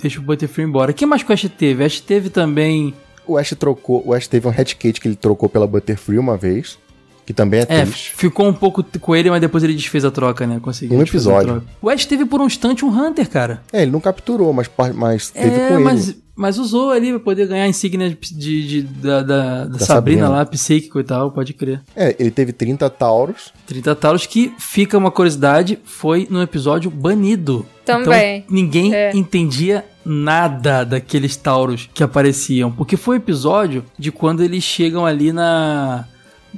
[0.00, 0.90] deixa o Butterfree embora.
[0.90, 1.82] O que mais que o Ash teve?
[1.82, 2.94] O Ash teve também.
[3.26, 6.78] O Ash trocou, o Ash teve um Hatcate que ele trocou pela Butterfree uma vez,
[7.24, 8.14] que também é É, triste.
[8.14, 10.60] ficou um pouco com ele, mas depois ele desfez a troca, né?
[10.62, 10.96] Conseguiu.
[10.96, 11.62] Um a episódio.
[11.82, 13.62] O Ash teve por um instante um Hunter, cara.
[13.72, 16.18] É, ele não capturou, mas, mas teve é, com mas, ele.
[16.36, 19.78] Mas usou ali pra poder ganhar a insígnia de, de- de- da, da- da Da
[19.78, 20.28] Sabrina, Sabrina.
[20.28, 21.80] lá, psíquico e tal, pode crer.
[21.96, 23.52] É, ele teve 30 Tauros.
[23.66, 27.64] 30 Taurus, que fica uma curiosidade, foi no episódio banido.
[27.84, 28.38] Também.
[28.38, 29.16] Então, ninguém É.
[29.16, 32.70] entendia nada daqueles Tauros que apareciam.
[32.70, 36.04] Porque foi o episódio de quando eles chegam ali na.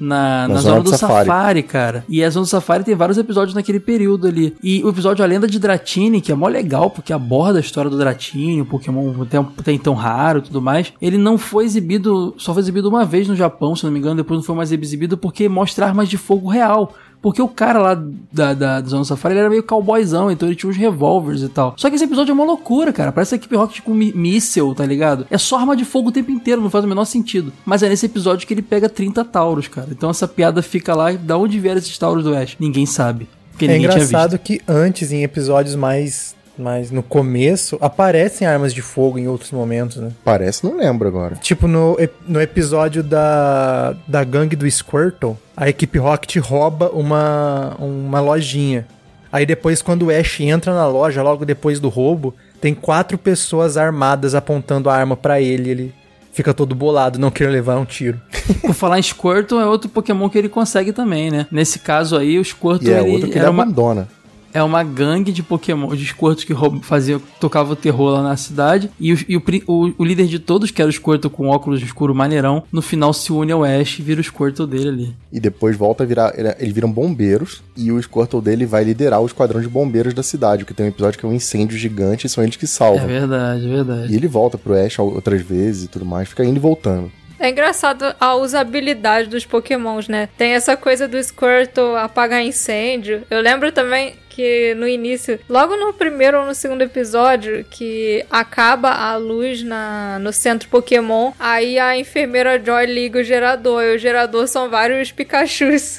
[0.00, 1.62] Na, na, zona, do safari.
[1.62, 2.04] cara.
[2.08, 4.56] E a zona do Safari tem vários episódios naquele período ali.
[4.62, 7.90] E o episódio A Lenda de Dratini, que é mó legal, porque aborda a história
[7.90, 10.92] do Dratini, um Pokémon até, até então raro e tudo mais.
[11.00, 14.16] Ele não foi exibido, só foi exibido uma vez no Japão, se não me engano,
[14.16, 16.94] depois não foi mais exibido porque mostra armas de fogo real.
[17.20, 20.56] Porque o cara lá da, da, do Zona Safari ele era meio cowboyzão, então ele
[20.56, 21.74] tinha uns revólveres e tal.
[21.76, 23.10] Só que esse episódio é uma loucura, cara.
[23.10, 25.26] Parece a equipe Rocket com mi míssel, tá ligado?
[25.30, 27.52] É só arma de fogo o tempo inteiro, não faz o menor sentido.
[27.64, 29.88] Mas é nesse episódio que ele pega 30 Tauros, cara.
[29.90, 32.56] Então essa piada fica lá, da onde vieram esses Tauros do Ash?
[32.58, 33.28] Ninguém sabe.
[33.50, 39.18] Porque É engraçado que antes, em episódios mais, mais no começo, aparecem armas de fogo
[39.18, 40.10] em outros momentos, né?
[40.24, 41.36] Parece, não lembro agora.
[41.36, 48.20] Tipo, no, no episódio da, da gangue do Squirtle, a equipe Rocket rouba uma, uma
[48.20, 48.86] lojinha.
[49.30, 53.76] Aí depois, quando o Ash entra na loja, logo depois do roubo, tem quatro pessoas
[53.76, 55.70] armadas apontando a arma pra ele.
[55.70, 55.94] Ele
[56.32, 58.20] fica todo bolado, não quer levar um tiro.
[58.62, 61.47] Por falar em Squirtle, é outro Pokémon que ele consegue também, né?
[61.51, 64.09] Nesse caso aí, o Squirtle E é ele outro que ele uma, abandona.
[64.52, 68.36] É uma gangue de Pokémon, de Squirtles que roub- fazia, tocava o terror lá na
[68.36, 68.90] cidade.
[68.98, 71.82] E, o, e o o- o líder de todos, que era o Squirtle com óculos
[71.82, 75.16] escuro maneirão, no final se une ao Ash e vira o Squirtle dele ali.
[75.32, 76.32] E depois volta a virar.
[76.38, 77.62] ele- Eles viram bombeiros.
[77.76, 80.64] E o Squirtle dele vai liderar o esquadrão de bombeiros da cidade.
[80.64, 83.06] Porque tem um episódio que é um incêndio gigante e são eles que É salvam.
[83.06, 84.12] verdade, é verdade.
[84.12, 86.28] E ele volta pro Ash outras vezes e tudo mais.
[86.28, 87.10] Fica indo e voltando.
[87.40, 90.28] É engraçado a usabilidade dos pokémons, né?
[90.36, 93.22] Tem essa coisa do Squirtle apagar incêndio.
[93.30, 98.93] Eu lembro também que no início, logo no primeiro ou no segundo episódio, que acaba
[98.93, 103.82] a luz na, no centro Pokémon, aí a enfermeira Joy liga o gerador.
[103.82, 105.98] E o gerador são vários Pikachus.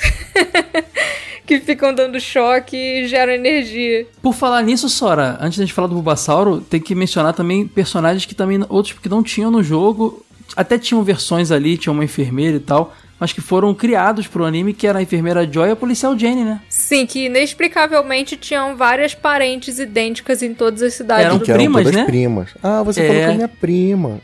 [1.46, 4.08] que ficam dando choque e geram energia.
[4.22, 8.26] Por falar nisso, Sora, antes da gente falar do Bulbasauro, tem que mencionar também personagens
[8.26, 10.26] que também outros que não tinham no jogo,
[10.56, 14.74] até tinham versões ali, tinha uma enfermeira e tal, mas que foram criados pro anime,
[14.74, 16.62] que era a enfermeira Joy e a policial Jenny, né?
[16.70, 21.60] Sim, que inexplicavelmente tinham várias parentes idênticas em todas as cidades Eram do que eram
[21.64, 22.06] primas, todas né?
[22.06, 22.50] primas.
[22.64, 23.08] Ah, você É.
[23.08, 24.20] falou que é minha prima.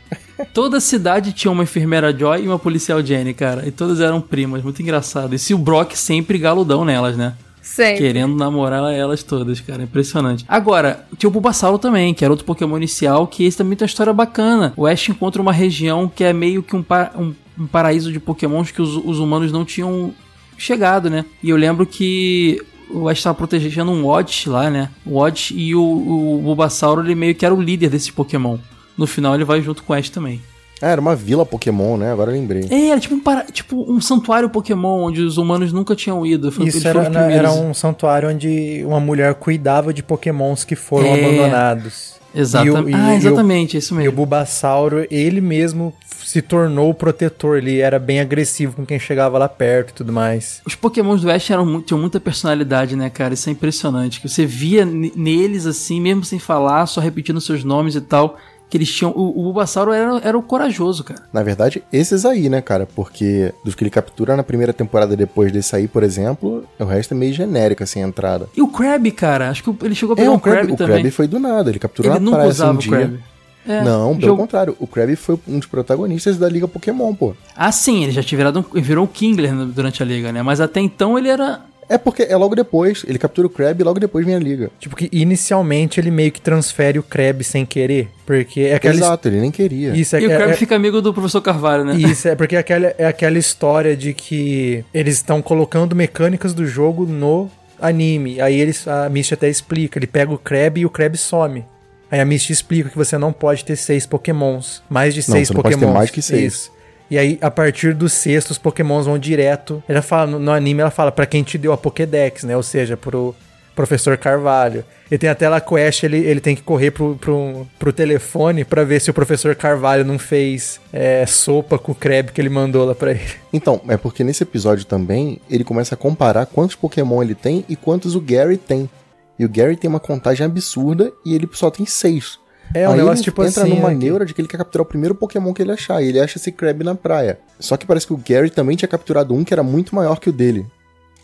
[0.52, 3.66] Toda cidade tinha uma enfermeira Joy e uma policial Jenny, cara.
[3.66, 5.34] E todas eram primas, muito engraçado.
[5.34, 7.34] E se o Brock sempre galudão nelas, né?
[7.62, 7.98] Sempre.
[7.98, 9.82] Querendo namorar elas todas, cara.
[9.82, 10.44] Impressionante.
[10.46, 13.88] Agora, tinha o Bulbasauro também, que era outro Pokémon inicial, que esse também tem uma
[13.88, 14.72] história bacana.
[14.76, 16.84] O Ash encontra uma região que é meio que um,
[17.18, 20.12] um- um paraíso de Pokémons que os, os humanos não tinham
[20.58, 21.24] chegado, né?
[21.42, 22.60] E eu lembro que
[22.90, 24.90] o Ash estava protegendo um Oddish lá, né?
[25.04, 28.58] O Oddish e o, o Bulbasauro, ele meio que era o líder desses Pokémon.
[28.96, 30.40] No final ele vai junto com o Ash também.
[30.80, 32.12] Ah, era uma vila Pokémon, né?
[32.12, 32.66] Agora eu lembrei.
[32.70, 36.52] É, era tipo um, para- tipo um santuário Pokémon onde os humanos nunca tinham ido.
[36.52, 41.24] Foi- Isso era, era um santuário onde uma mulher cuidava de pokémons que foram É.
[41.24, 42.15] abandonados.
[42.36, 42.78] Exatamente.
[42.78, 44.12] E o- e- ah, e o- exatamente, isso E o mesmo.
[44.16, 45.92] Bulbasauro, ele mesmo
[46.24, 47.56] se tornou o protetor.
[47.58, 50.60] Ele era bem agressivo com quem chegava lá perto e tudo mais.
[50.66, 53.34] Os Pokémons do Ash eram, tinham muita personalidade, né, cara?
[53.34, 54.20] Isso é impressionante.
[54.20, 58.36] Que você via neles assim, mesmo sem falar, só repetindo seus nomes e tal.
[58.68, 59.12] Que eles tinham.
[59.12, 61.22] O, o Bulbasauro era, era o corajoso, cara.
[61.32, 62.84] Na verdade, esses aí, né, cara?
[62.84, 67.14] Porque dos que ele captura na primeira temporada depois desse aí, por exemplo, o resto
[67.14, 68.48] é meio genérico, assim, a entrada.
[68.56, 69.50] E o Krabby, cara?
[69.50, 70.94] Acho que o- ele chegou a pegar É, um o Krabby, Krabby o também.
[70.96, 72.90] Krabby foi do nada, ele capturou Ele na nunca praia usava um o dia.
[72.90, 73.20] Krabby.
[73.68, 77.34] É, Não, pelo jogo- contrário, o Krabby foi um dos protagonistas da Liga Pokémon, pô.
[77.56, 80.40] Ah, sim, ele já tinha virado um, virou o Kingler durante a liga, né?
[80.42, 81.60] Mas até então ele era.
[81.88, 84.70] É porque é logo depois, ele captura o Krabby e logo depois vem a Liga.
[84.80, 88.08] Tipo que inicialmente ele meio que transfere o Krabby sem querer.
[88.26, 88.94] Porque é aquela.
[88.96, 89.94] Exato, ele nem queria.
[89.94, 91.94] Isso é, e o é- Krabby é- fica amigo do professor Carvalho, né?
[91.96, 97.06] Isso, é porque aquela, é aquela história de que eles estão colocando mecânicas do jogo
[97.06, 97.48] no
[97.80, 98.40] anime.
[98.40, 101.64] Aí eles, a Misty até explica, ele pega o Krabby e o Krabby some.
[102.10, 104.82] Aí a Misty explica que você não pode ter seis pokémons.
[104.88, 105.92] Mais de Não, seis você não pode pokémons.
[105.92, 106.52] ter mais que seis.
[106.54, 106.75] Isso.
[107.10, 109.82] E aí, a partir do sexto, os pokémons vão direto.
[109.88, 112.56] Ela fala, no, anime, ela fala pra quem te deu a Pokédex, né?
[112.56, 113.34] Ou seja, pro
[113.76, 114.84] professor Carvalho.
[115.10, 117.92] E tem até lá que o Ash, ele, ele tem que correr pro, pro, pro
[117.92, 122.40] telefone pra ver se o professor Carvalho não fez é, sopa com o Krabby que
[122.40, 123.20] ele mandou lá pra ele.
[123.52, 127.74] Então, é porque nesse episódio também, ele começa a comparar quantos Pokémon ele tem e
[127.74, 128.90] quantos o Gary tem.
[129.38, 132.38] E o Gary tem uma contagem absurda e ele só tem seis.
[132.74, 134.58] É um Aí negócio ele tipo entra assim, numa é neura de que ele quer
[134.58, 136.02] capturar o primeiro Pokémon que ele achar.
[136.02, 137.38] E ele acha esse Krabby na praia.
[137.58, 140.28] Só que parece que o Gary também tinha capturado um que era muito maior que
[140.28, 140.66] o dele.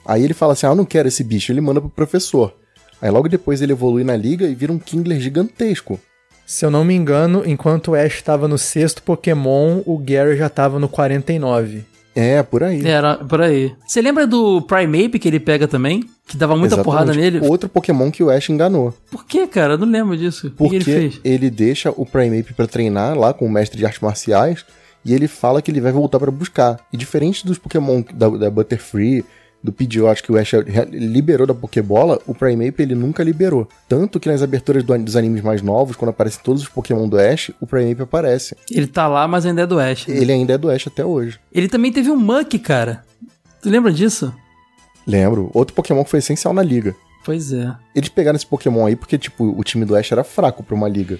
[0.07, 1.53] Aí ele fala assim: Ah, eu não quero esse bicho.
[1.53, 2.55] Ele manda pro professor.
[3.01, 5.99] Aí logo depois ele evolui na liga e vira um Kingler gigantesco.
[6.47, 10.49] Se eu não me engano, enquanto o Ash tava no sexto Pokémon, o Gary já
[10.49, 11.85] tava no 49.
[12.15, 12.87] É, por aí.
[12.87, 13.75] Era por aí.
[13.87, 16.05] Você lembra do Primeape que ele pega também?
[16.27, 16.85] Que dava muita Exatamente.
[16.85, 17.41] porrada nele?
[17.47, 18.95] Outro Pokémon que o Ash enganou.
[19.11, 19.75] Por que, cara?
[19.75, 20.47] Eu não lembro disso.
[20.47, 23.77] O que Porque que ele ele deixa o Primeape pra treinar lá com o mestre
[23.79, 24.65] de artes marciais
[25.05, 26.79] e ele fala que ele vai voltar pra buscar.
[26.93, 29.25] E diferente dos Pokémon da, da Butterfree,
[29.63, 30.53] do Pidgeot que o Ash
[30.91, 33.69] liberou da Pokébola, o Primeape ele nunca liberou.
[33.89, 37.19] Tanto que nas aberturas do- dos animes mais novos, quando aparecem todos os Pokémon do
[37.19, 38.57] Ash, o Primeape aparece.
[38.71, 40.07] Ele tá lá, mas ainda é do Ash.
[40.07, 40.17] né?
[40.17, 41.39] Ele ainda é do Ash até hoje.
[41.53, 43.03] Ele também teve um Muck, cara.
[43.61, 44.33] Tu lembra disso?
[45.07, 45.51] Lembro.
[45.53, 46.95] Outro Pokémon que foi essencial na liga.
[47.25, 47.73] Pois é.
[47.95, 50.89] Eles pegaram esse Pokémon aí porque, tipo, o time do Ash era fraco pra uma
[50.89, 51.19] liga.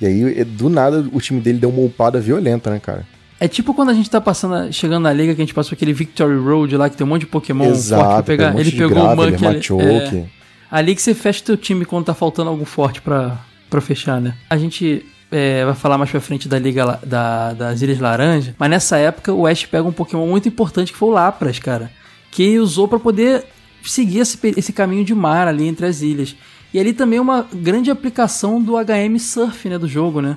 [0.00, 3.06] E aí, e- do nada, o time dele deu uma upada violenta, né, cara?
[3.38, 5.92] É tipo quando a gente tá passando, chegando na liga, que a gente passou aquele
[5.92, 8.54] Victory Road lá, que tem um monte de Pokémon Exato, forte pra pegar.
[8.54, 9.44] um ele pegou o Graveler, Monkey.
[9.44, 10.16] Machoke.
[10.18, 10.24] É,
[10.70, 13.38] ali que você fecha teu time quando tá faltando algo forte pra,
[13.68, 14.34] pra fechar, né?
[14.48, 18.70] A gente é, vai falar mais pra frente da liga da, das Ilhas Laranja, mas
[18.70, 21.90] nessa época o Ash pega um Pokémon muito importante que foi o Lapras, cara.
[22.34, 23.44] Que ele usou pra poder
[23.84, 26.34] seguir esse, esse caminho de mar ali entre as ilhas.
[26.72, 30.36] E ali também é uma grande aplicação do HM Surf, né, do jogo, né?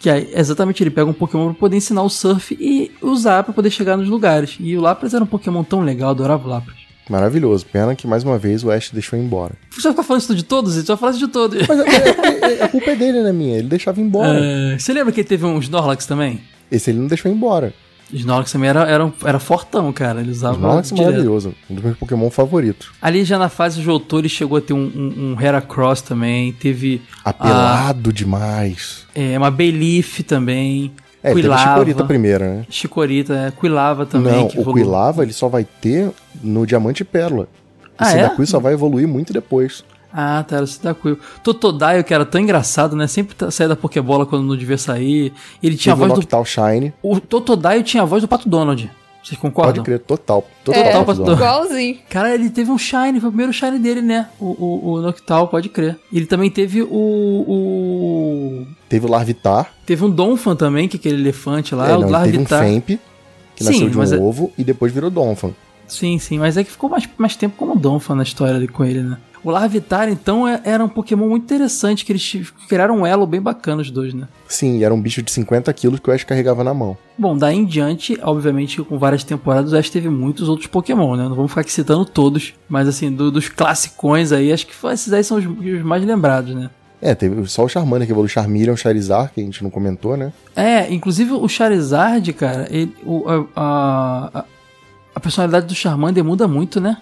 [0.00, 3.52] Que é exatamente ele pega um Pokémon pra poder ensinar o surf e usar pra
[3.52, 4.56] poder chegar nos lugares.
[4.58, 6.76] E o Lapras era um Pokémon tão legal, adorava o Lapras.
[7.10, 7.66] Maravilhoso.
[7.66, 9.54] Pena que, mais uma vez, o Ash deixou embora.
[9.70, 10.74] Você vai ficar falando isso de todos?
[10.74, 11.66] Você vai falar isso de todos.
[11.68, 13.58] Mas é, é- a culpa é dele, né, minha?
[13.58, 14.38] Ele deixava embora.
[14.42, 16.40] É, você lembra que ele teve um Snorlax também?
[16.70, 17.72] Esse ele não deixou embora.
[18.12, 20.20] Snorlax também era, era, era fortão, cara.
[20.20, 21.10] Ele usava Snorlax é direto.
[21.10, 21.54] maravilhoso.
[21.68, 22.90] Um dos meus Pokémon favoritos.
[23.02, 26.52] Ali já na fase Joltor ele chegou a ter um, um, um Heracross também.
[26.52, 29.06] Teve Apelado demais.
[29.14, 30.92] é, uma Bayleaf também.
[31.22, 31.70] É, ele teve a Quilava.
[31.70, 32.66] Chikorita primeiro, né?
[32.70, 34.32] Chikorita, é, Quilava também.
[34.32, 34.72] não, que o.
[34.72, 36.10] Quilava ele só vai ter
[36.42, 37.48] no Diamante e Pérola.
[37.98, 38.46] Ah, Esse é?
[38.46, 39.82] só vai evoluir muito depois.
[40.18, 41.18] Ah, tá, era o Citacuil.
[41.44, 43.06] Totodile, que era tão engraçado, né?
[43.06, 45.30] Sempre tá- saía da Pokébola quando não devia sair.
[45.62, 46.44] Ele tinha a Teve o voz do.
[46.46, 46.94] Shine.
[47.02, 48.90] O Totodile tinha a voz do Pato Donald.
[49.22, 49.74] Vocês concordam?
[49.74, 50.46] Pode crer, total.
[50.64, 51.36] Total, É, Pato Pato Donald.
[51.42, 51.98] Igualzinho.
[52.08, 54.28] Cara, ele teve um Shine, foi o primeiro Shine dele, né?
[54.40, 55.98] O, o, o Noctowl, pode crer.
[56.12, 56.88] Ele também teve o.
[56.90, 58.66] o...
[58.88, 59.72] Teve o Larvitar.
[59.84, 62.40] Teve um Donphan também, que é aquele elefante lá, É, o não, ele teve um
[62.42, 62.62] Larvitar.
[62.64, 62.86] Femp,
[63.54, 65.50] que Sim, nasceu de um é- ovo e depois virou Donphan.
[65.86, 68.84] Sim, sim, mas é que ficou mais, mais tempo como Donphan na história ali com
[68.84, 69.18] ele, né?
[69.44, 73.40] O Larvitar, então, é- era um Pokémon muito interessante, que eles criaram um elo bem
[73.40, 74.26] bacana os dois, né?
[74.48, 76.96] Sim, era um bicho de 50 quilos que o Ash carregava na mão.
[77.16, 81.28] Bom, daí em diante, obviamente, com várias temporadas, o Ash teve muitos outros Pokémon, né?
[81.28, 85.12] Não vamos ficar aqui citando todos, mas assim, do- dos classicões aí, acho que esses
[85.12, 86.68] aí são os, os mais lembrados, né?
[87.00, 90.32] É, teve só o Charmander que evoluiu, Charmeleon, Charizard, que a gente não comentou, né?
[90.56, 94.44] É, inclusive o Charizard, cara, ele, o- a, a,
[95.16, 96.98] a personalidade do Charmander muda muito, né?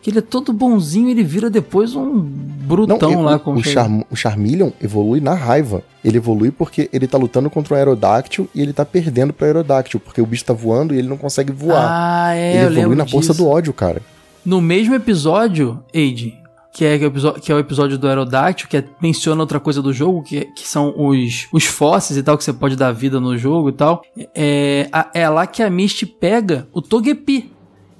[0.00, 3.62] Que ele é todo bonzinho ele vira depois um brutão e- lá o, com o,
[3.62, 5.82] Charm, o Charmeleon evolui na raiva.
[6.02, 10.00] Ele evolui porque ele tá lutando contra um Aerodactyl e ele tá perdendo pro Aerodactyl,
[10.00, 11.86] porque o bicho tá voando e ele não consegue voar.
[11.86, 14.00] Ah, é, ele evolui na força do ódio, cara.
[14.42, 16.34] No mesmo episódio, Age,
[16.74, 19.60] que é, que é o que é o episódio do Aerodactyl, que é- menciona outra
[19.60, 22.90] coisa do jogo, que, que são os, os fósseis e tal, que você pode dar
[22.90, 24.02] vida no jogo e tal.
[24.34, 27.52] É, a- é lá que a Misty pega o Togepi,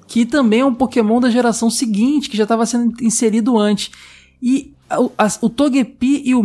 [0.09, 3.92] que também é um Pokémon da geração seguinte, que já estava sendo inserido antes.
[4.42, 6.42] E a- o- as- o Togepi e o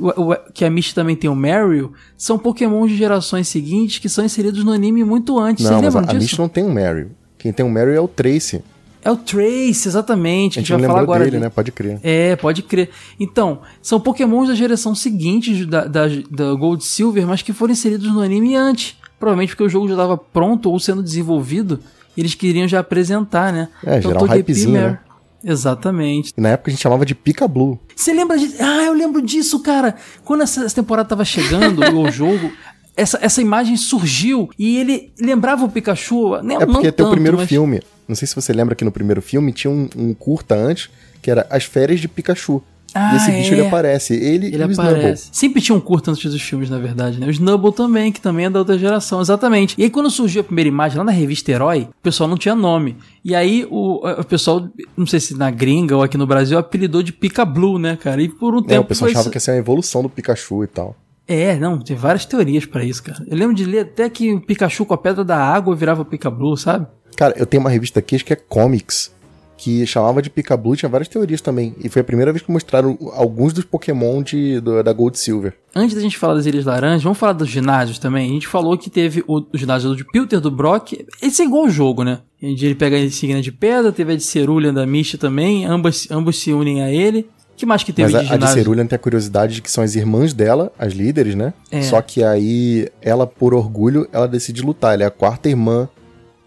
[0.00, 4.24] o- que a Misty também tem o Marill, são Pokémon de gerações seguintes que são
[4.24, 5.64] inseridos no anime muito antes.
[5.64, 6.16] não, Vocês mas a, a disso?
[6.22, 7.10] Misty não tem um Meryl.
[7.38, 8.62] Quem tem um Meryl é o Tracy.
[9.06, 10.58] É o Trace, exatamente.
[10.58, 11.48] A A gente gente não vai falar agora dele, né?
[11.48, 12.00] Pode crer.
[12.02, 12.90] É, pode crer.
[13.20, 18.12] Então, são pokémons da geração seguinte da, da, da Gold Silver, mas que foram inseridos
[18.12, 18.96] no anime antes.
[19.18, 21.78] Provavelmente porque o jogo já estava pronto ou sendo desenvolvido.
[22.16, 23.68] E eles queriam já apresentar, né?
[23.84, 24.98] É, gerar um Togepi hypezinho, né?
[25.44, 26.32] Exatamente.
[26.36, 27.78] E na época a gente chamava de Pika Blue.
[27.94, 28.60] Você lembra de.
[28.60, 29.94] Ah, eu lembro disso, cara.
[30.24, 32.50] Quando essa, temporada tava chegando, o jogo.
[32.96, 36.42] Essa, essa imagem surgiu e ele lembrava o Pikachu.
[36.42, 37.80] Não, É porque não é teu tanto, primeiro mas- filme.
[38.08, 40.88] Não sei se você lembra que no primeiro filme tinha um, um curta antes,
[41.22, 42.62] que era As Férias de Pikachu.
[42.94, 43.58] Ah, e esse bicho é.
[43.58, 44.14] ele aparece.
[44.14, 44.94] Ele, Ele e o Snubble.
[44.94, 45.28] aparece.
[45.30, 47.26] Sempre tinha um curto antes dos filmes, na verdade, né?
[47.26, 49.74] O Snubble também, que também é da outra geração, exatamente.
[49.76, 52.54] E aí, quando surgiu a primeira imagem lá na revista Herói, o pessoal não tinha
[52.54, 52.96] nome.
[53.22, 54.66] E aí, o, o pessoal,
[54.96, 58.22] não sei se na gringa ou aqui no Brasil, apelidou de Pica Blue, né, cara?
[58.22, 58.82] E por um É, tempo.
[58.82, 60.96] o pessoal achava isso- que ia ser uma evolução do Pikachu e tal.
[61.28, 63.22] É, não, tem várias teorias pra isso, cara.
[63.26, 66.30] Eu lembro de ler até que o Pikachu com a pedra da água virava Pica
[66.30, 66.86] Blue, sabe?
[67.16, 69.10] Cara, eu tenho uma revista aqui, acho que é Comics,
[69.56, 71.74] que chamava de Pika Blue, tinha várias teorias também.
[71.82, 75.54] E foi a primeira vez que mostraram alguns dos Pokémon de, do- da Gold Silver.
[75.74, 78.28] Antes da gente falar das Ilhas Laranjas, vamos falar dos ginásios também.
[78.30, 80.92] A gente falou que teve o, o ginásio do Pilter, do Brock.
[81.22, 82.20] Esse é igual o jogo, né?
[82.42, 85.64] Onde ele pega a insignia de pedra, teve a de Cerulean da Misty também.
[85.64, 87.26] Ambas, ambos se unem a ele.
[87.56, 88.54] que mais que teve Mas a, de a de ginásio?
[88.62, 91.54] Cerulean tem a curiosidade de que são as irmãs dela, as líderes, né?
[91.70, 91.80] É.
[91.80, 94.92] Só que aí, ela, por orgulho, ela decide lutar.
[94.92, 95.88] Ela é a quarta irmã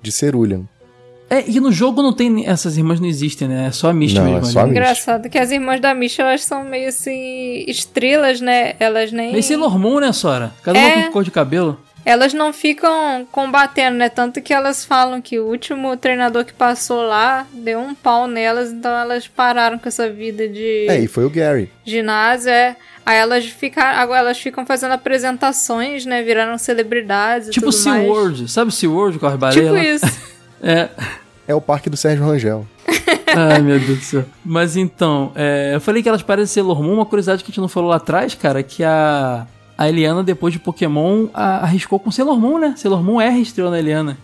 [0.01, 0.61] de Cerulean.
[1.31, 2.47] É, e no jogo não tem.
[2.47, 3.67] Essas irmãs não existem, né?
[3.67, 4.39] É só a Misty Não, mesmo.
[4.39, 4.71] é só ali.
[4.71, 8.73] Engraçado que as irmãs da Misha, elas são meio assim, estrelas, né?
[8.79, 9.31] Elas nem.
[9.31, 10.51] Meio Sailor Moon, né, Sora?
[10.63, 10.95] Cada É.
[10.95, 11.79] uma com cor de cabelo.
[12.05, 14.09] Elas não ficam combatendo, né?
[14.09, 18.71] Tanto que elas falam que o último treinador que passou lá deu um pau nelas,
[18.71, 21.71] então elas pararam com essa vida de É, e foi o Gary.
[21.85, 22.75] ginásio, é.
[23.05, 26.21] Aí elas ficaram, agora elas ficam fazendo apresentações, né?
[26.21, 27.71] Viraram celebridades Tipo.
[27.71, 28.49] SeaWorld.
[28.49, 29.63] Sabe o SeaWorld com as baleias?
[29.65, 29.83] Tipo lá?
[29.83, 30.29] isso.
[30.61, 30.89] É.
[31.47, 32.67] É o parque do Sérgio Rangel.
[33.33, 34.25] Ai, meu Deus do céu.
[34.43, 37.61] Mas então, é, eu falei que elas parecem Sailor Moon, uma curiosidade que a gente
[37.61, 39.47] não falou lá atrás, cara, que a,
[39.81, 42.73] a Eliana, depois de Pokémon, a- arriscou com Sailor Moon, né?
[42.75, 44.17] Sailor Moon R estreou na Eliana.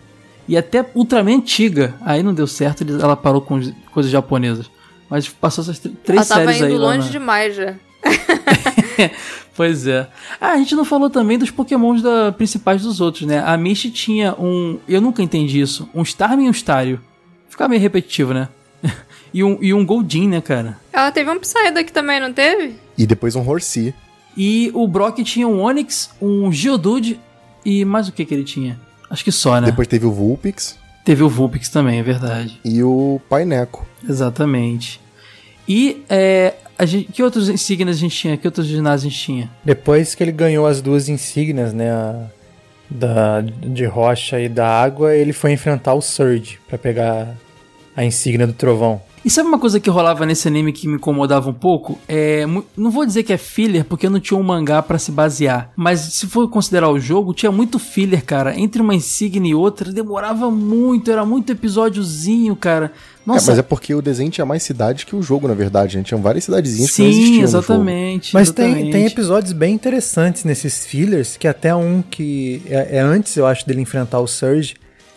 [0.48, 1.94] E até Ultraman antiga.
[2.02, 4.70] Aí não deu certo, ela parou com as coisas japonesas.
[5.08, 7.74] Mas passou essas tr- três Ela tava séries indo aí lá longe na- demais já.
[9.56, 10.06] Pois é.
[10.38, 13.42] Ah, a gente não falou também dos pokémons da, principais dos outros, né?
[13.44, 14.78] A Misty tinha um...
[14.86, 15.88] Eu nunca entendi isso.
[15.94, 17.00] Um Starmie e um Stario.
[17.48, 18.48] Ficava meio repetitivo, né?
[19.32, 20.78] e, um, e um Goldin, né, cara?
[20.92, 22.76] Ela teve um Psyduck também, não teve?
[22.98, 23.94] E depois um Horsea.
[24.36, 27.18] E o Brock tinha um Onix, um Geodude
[27.64, 28.78] e mais o que que ele tinha?
[29.10, 29.66] Acho que só, né?
[29.68, 32.60] Depois teve o Vulpix Teve o Vulpix também, é verdade.
[32.64, 33.86] e o Paineco.
[34.08, 35.00] Exatamente.
[35.68, 38.36] E é, a gente, que outros insígnias a gente tinha?
[38.36, 39.50] Que outros ginásios a gente tinha?
[39.64, 41.90] Depois que ele ganhou as duas insígnias, né?
[41.92, 42.26] a-
[42.90, 47.34] da, de rocha e da água, ele foi enfrentar o Surge pra pegar
[47.96, 49.00] a insígnia do trovão.
[49.26, 51.98] E sabe uma coisa que rolava nesse anime que me incomodava um pouco?
[52.06, 52.46] É,
[52.76, 55.72] não vou dizer que é filler, porque não tinha um mangá pra se basear.
[55.74, 58.56] Mas se for considerar o jogo, tinha muito filler, cara.
[58.56, 62.92] Entre uma insígnia e outra, demorava muito, era muito episódiozinho, cara.
[63.26, 65.96] Nossa, É, mas é porque o desenho tinha mais cidades que o jogo, na verdade.
[65.96, 67.58] A gente tinha várias cidadezinhas que não sim, existiam no jogo.
[67.58, 68.32] exatamente.
[68.32, 68.92] Mas tem, exatamente.
[68.92, 73.66] tem episódios bem interessantes nesses fillers, que até um que é, é antes, eu acho,
[73.66, 74.76] dele enfrentar o Surge,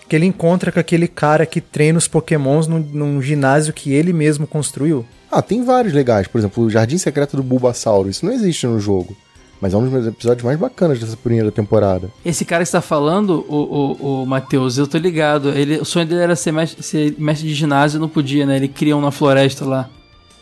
[0.10, 4.12] que ele encontra com aquele cara que treina os pokémons num, num ginásio que ele
[4.12, 5.06] mesmo construiu.
[5.32, 6.28] Ah, tem vários legais.
[6.28, 8.10] Por exemplo, o Jardim Secreto do Bulbasauro.
[8.10, 9.16] Isso não existe no jogo.
[9.62, 12.10] Mas é um dos meus episódios mais bacanas dessa primeira temporada.
[12.26, 13.56] Esse cara que você tá falando, o,
[14.00, 15.50] o, o Matheus, eu tô ligado.
[15.50, 18.56] Ele, o sonho dele era ser mestre, ser mestre de ginásio e não podia, né?
[18.56, 19.90] Ele cria um na floresta lá.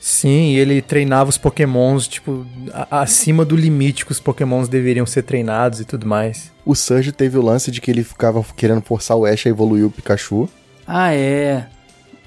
[0.08, 2.48] Sim, e ele treinava os pokémons, tipo,
[2.90, 6.50] acima do limite que os pokémons deveriam ser treinados e tudo mais.
[6.66, 9.86] O Surge teve o lance de que ele ficava querendo forçar o Ash a evoluir
[9.86, 10.48] o Pikachu.
[10.88, 11.66] Ah, é.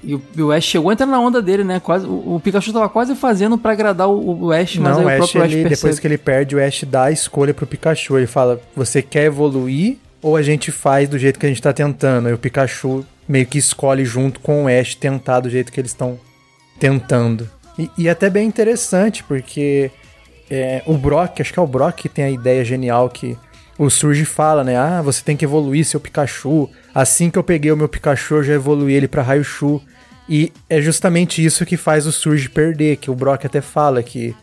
[0.03, 1.79] E o, o Ash chegou a entrar na onda dele, né?
[1.79, 5.07] Quase, o, o Pikachu tava quase fazendo pra agradar o, o Ash, mas Não, o
[5.07, 7.51] aí o Ash, próprio Ash ele, depois que ele perde, o Ash dá a escolha
[7.51, 8.15] pro Pikachu.
[8.15, 11.73] Ele fala, você quer evoluir ou a gente faz do jeito que a gente tá
[11.73, 12.29] tentando?
[12.29, 15.89] E o Pikachu meio que escolhe junto com o Ash tentar do jeito que eles
[15.89, 16.19] estão
[16.79, 17.49] tentando.
[17.77, 19.91] E, e até bem interessante, porque
[20.49, 23.37] é, o Brock, acho que é o Brock que tem a ideia genial que
[23.77, 24.77] o Surge fala, né?
[24.77, 26.69] Ah, você tem que evoluir seu Pikachu.
[26.93, 29.81] Assim que eu peguei o meu Pikachu, eu já evoluí ele pra Raichu.
[30.29, 34.35] E é justamente isso que faz o Surge perder, que o Brock até fala que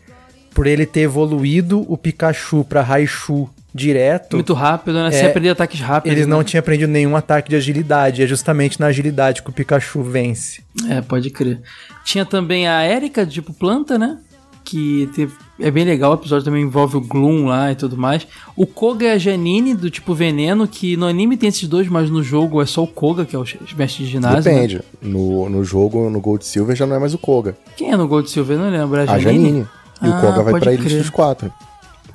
[0.53, 3.49] por ele ter evoluído o Pikachu pra Raichu
[3.79, 5.07] direto, Muito rápido, né?
[5.07, 6.15] É, Você aprender ataques rápidos.
[6.17, 6.43] eles não né?
[6.43, 8.21] tinham aprendido nenhum ataque de agilidade.
[8.23, 10.61] É justamente na agilidade que o Pikachu vence.
[10.89, 11.61] É, pode crer.
[12.03, 14.17] Tinha também a Erika, tipo planta, né?
[14.63, 18.27] Que teve- é bem legal, o episódio também envolve o Gloom lá e tudo mais.
[18.55, 22.09] O Koga e a Janine, do tipo veneno, que no anime tem esses dois, mas
[22.11, 23.43] no jogo é só o Koga, que é o
[23.75, 24.37] mestre de ginásio.
[24.51, 24.61] né?
[24.61, 24.81] Depende.
[25.01, 27.57] No, no jogo, no Gold Silver, já não é mais o Koga.
[27.75, 28.57] Quem é no Gold Silver?
[28.57, 28.99] Eu não lembro.
[28.99, 29.45] É a A Janine?
[29.47, 29.67] Janine.
[30.03, 30.99] E o Ah, Koga vai pra Elite crer.
[31.01, 31.51] dos Quatro.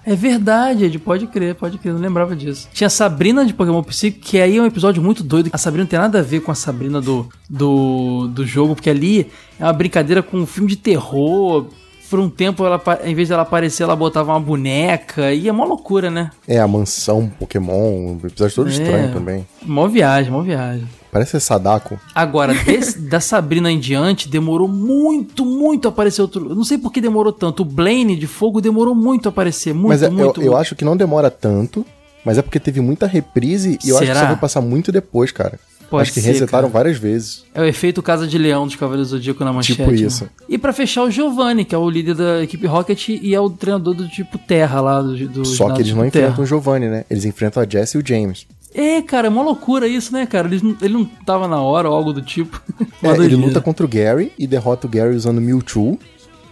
[0.06, 2.68] É verdade, Ed, pode crer, pode crer, não lembrava disso.
[2.72, 5.50] Tinha Sabrina de Pokémon Psíquico, que aí é um episódio muito doido.
[5.52, 8.90] A Sabrina não tem nada a ver com a Sabrina do, do, do jogo, porque
[8.90, 11.68] ali é uma brincadeira com um filme de terror.
[12.14, 15.64] Por um tempo, ela, em vez dela aparecer, ela botava uma boneca, e é uma
[15.64, 16.30] loucura, né?
[16.46, 18.70] É, a mansão Pokémon, um episódio todo É.
[18.70, 19.44] estranho também.
[19.62, 20.86] Mó viagem, mó viagem.
[21.10, 21.98] Parece ser Sadako.
[22.14, 26.50] Agora, desse- da Sabrina em diante, demorou muito, muito a aparecer outro.
[26.50, 27.62] Eu não sei por que demorou tanto.
[27.62, 29.74] O Blaine de fogo demorou muito a aparecer.
[29.74, 30.56] Muito, mas é- muito, eu, eu muito.
[30.60, 31.84] acho que não demora tanto,
[32.24, 35.32] mas é porque teve muita reprise e eu acho que só vai passar muito depois,
[35.32, 35.58] cara.
[35.90, 36.84] Pode acho que ser, resetaram cara.
[36.84, 37.44] várias vezes.
[37.54, 39.78] É o efeito Casa de Leão dos Cavaleiros do Zodíaco na manchete.
[39.78, 39.96] Tipo né?
[39.96, 40.28] isso.
[40.48, 43.50] E pra fechar, o Giovanni, que é o líder da equipe Rocket e é o
[43.50, 45.00] treinador do tipo Terra lá.
[45.00, 46.24] Do, do Só que eles tipo não Terra.
[46.26, 47.04] enfrentam o Giovanni, né?
[47.08, 48.46] Eles enfrentam a Jess e o James.
[48.74, 50.48] É, cara, é uma loucura isso, né, cara?
[50.48, 52.60] Ele não, ele não tava na hora ou algo do tipo.
[53.02, 53.46] É, ele doideira.
[53.46, 55.98] luta contra o Gary e derrota o Gary usando Mewtwo.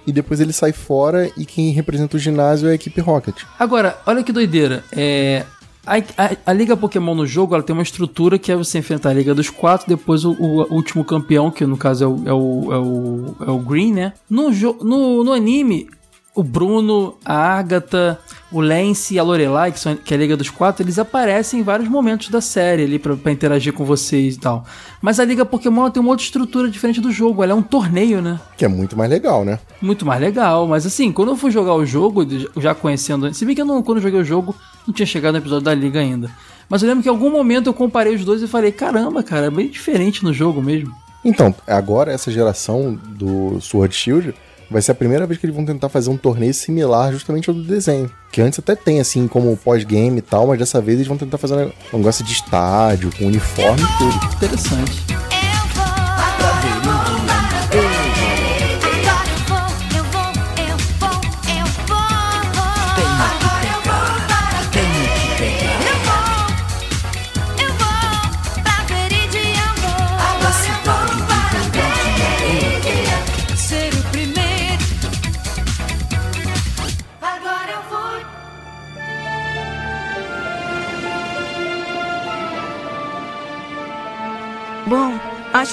[0.06, 3.36] E depois ele sai fora e quem representa o ginásio é a equipe Rocket.
[3.58, 4.84] Agora, olha que doideira.
[4.92, 5.44] É,
[5.86, 9.10] a, a- a Liga Pokémon no jogo ela tem uma estrutura que é você enfrentar
[9.10, 12.32] a Liga dos Quatro, depois o, o último campeão, que no caso é o, é
[12.32, 14.12] o, é o, é o Green, né?
[14.28, 14.50] No,
[14.82, 15.88] no, no anime,
[16.34, 18.18] o Bruno, a Agatha,
[18.50, 21.60] o Lance e a Lorelai, que, são, que é a Liga dos Quatro, eles aparecem
[21.60, 24.64] em vários momentos da série ali pra, pra interagir com vocês e tal.
[25.00, 27.42] Mas a Liga Pokémon tem uma outra estrutura diferente do jogo.
[27.42, 28.40] Ela é um torneio, né?
[28.56, 29.58] Que é muito mais legal, né?
[29.80, 30.66] muito mais legal.
[30.66, 32.26] Mas assim, quando eu fui jogar o jogo,
[32.56, 33.32] já conhecendo.
[33.34, 34.54] Se bem que eu não, quando eu joguei o jogo,
[34.86, 36.30] não tinha chegado no episódio da Liga ainda.
[36.68, 39.46] Mas eu lembro que em algum momento eu comparei os dois e falei: caramba, cara,
[39.46, 40.94] é bem diferente no jogo mesmo.
[41.24, 44.34] Então, agora essa geração do Sword Shield
[44.72, 47.54] vai ser a primeira vez que eles vão tentar fazer um torneio similar justamente ao
[47.54, 48.10] do desenho.
[48.30, 51.38] Que antes até tem, assim, como pós-game e tal, mas dessa vez eles vão tentar
[51.38, 54.34] fazer um negócio de estádio, com uniforme e tudo.
[54.34, 55.41] Interessante.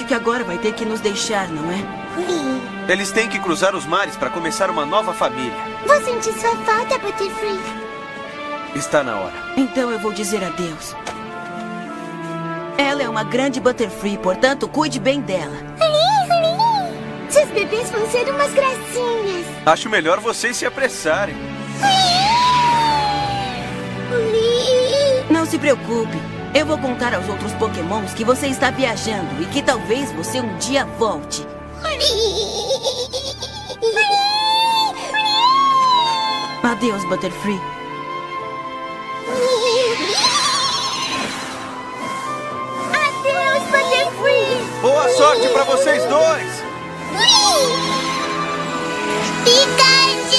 [0.07, 2.91] Que agora vai ter que nos deixar, não é?
[2.91, 5.53] Eles têm que cruzar os mares para começar uma nova família.
[5.85, 7.59] Vou sentir sua falta, Butterfree.
[8.75, 9.33] Está na hora.
[9.57, 10.95] Então eu vou dizer adeus.
[12.77, 15.55] Ela é uma grande Butterfree, portanto, cuide bem dela.
[15.79, 17.29] Huli.
[17.29, 19.45] Seus bebês vão ser umas gracinhas.
[19.65, 21.35] Acho melhor vocês se apressarem.
[25.29, 26.17] Não se preocupe.
[26.53, 30.57] Eu vou contar aos outros pokémons que você está viajando e que talvez você um
[30.57, 31.45] dia volte.
[36.63, 37.61] Adeus, Butterfree.
[42.93, 44.81] Adeus, Butterfree.
[44.81, 46.63] Boa sorte para vocês dois!
[49.45, 50.38] Pikachu!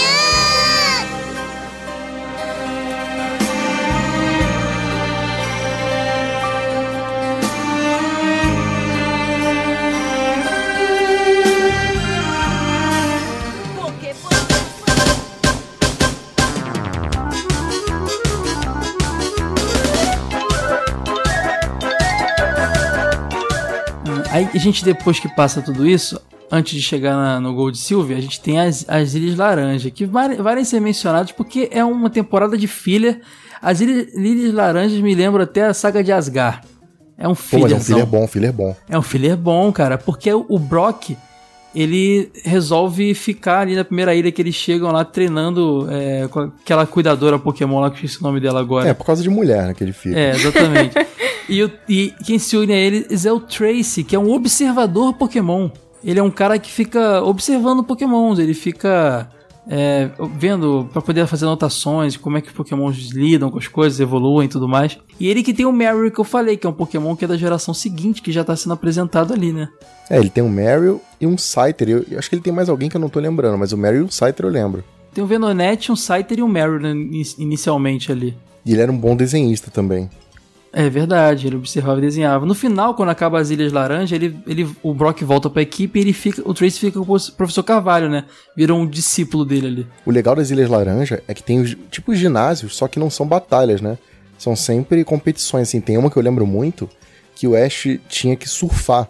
[24.30, 26.20] Aí a gente, depois que passa tudo isso,
[26.50, 30.04] antes de chegar na- no Gold Silver, a gente tem as, as Ilhas Laranja, que
[30.06, 33.20] vale- valem ser mencionadas porque é uma temporada de filler.
[33.60, 36.60] As Ilhas, Ilhas Laranjas me lembram até a saga de Asgard.
[37.18, 38.76] É um Pô, mas é um filler bom, filler bom.
[38.88, 41.10] É um filler bom, cara, porque o Brock,
[41.74, 46.86] ele resolve ficar ali na primeira ilha que eles chegam lá treinando é, com aquela
[46.86, 48.88] cuidadora Pokémon lá, que eu esqueci o nome dela agora.
[48.88, 50.18] É, por causa de mulher, né, que ele fica.
[50.18, 50.94] É, exatamente.
[51.50, 55.12] e, o- e quem se une a eles é o Tracy, que é um observador
[55.14, 55.68] Pokémon.
[56.02, 59.28] Ele é um cara que fica observando Pokémons, ele fica
[59.68, 64.00] é, vendo pra poder fazer anotações, como é que os Pokémons lidam com as coisas,
[64.00, 64.98] evoluem e tudo mais.
[65.20, 67.28] E ele que tem o Meryl que eu falei, que é um Pokémon que é
[67.28, 69.68] da geração seguinte, que já tá sendo apresentado ali, né?
[70.08, 71.88] É, ele tem um Meryl e um Scyther.
[71.88, 73.76] Eu, eu acho que ele tem mais alguém que eu não tô lembrando, mas o
[73.76, 74.82] Meryl e o Scyther eu lembro.
[75.12, 78.34] Tem um Venonete, um Scyther e um Meryl né, in- inicialmente ali.
[78.64, 80.08] E ele era um bom desenhista também.
[80.72, 82.46] É verdade, ele observava e desenhava.
[82.46, 86.02] No final, quando acaba as Ilhas Laranja, ele, ele, o Brock volta pra equipe e
[86.02, 88.24] ele fica, o Trace fica com o professor Carvalho, né?
[88.56, 89.86] Vira um discípulo dele ali.
[90.06, 93.26] O legal das Ilhas Laranja é que tem os tipo ginásios, só que não são
[93.26, 93.98] batalhas, né?
[94.38, 95.80] São sempre competições, assim.
[95.80, 96.88] Tem uma que eu lembro muito,
[97.34, 99.08] que o Ash tinha que surfar.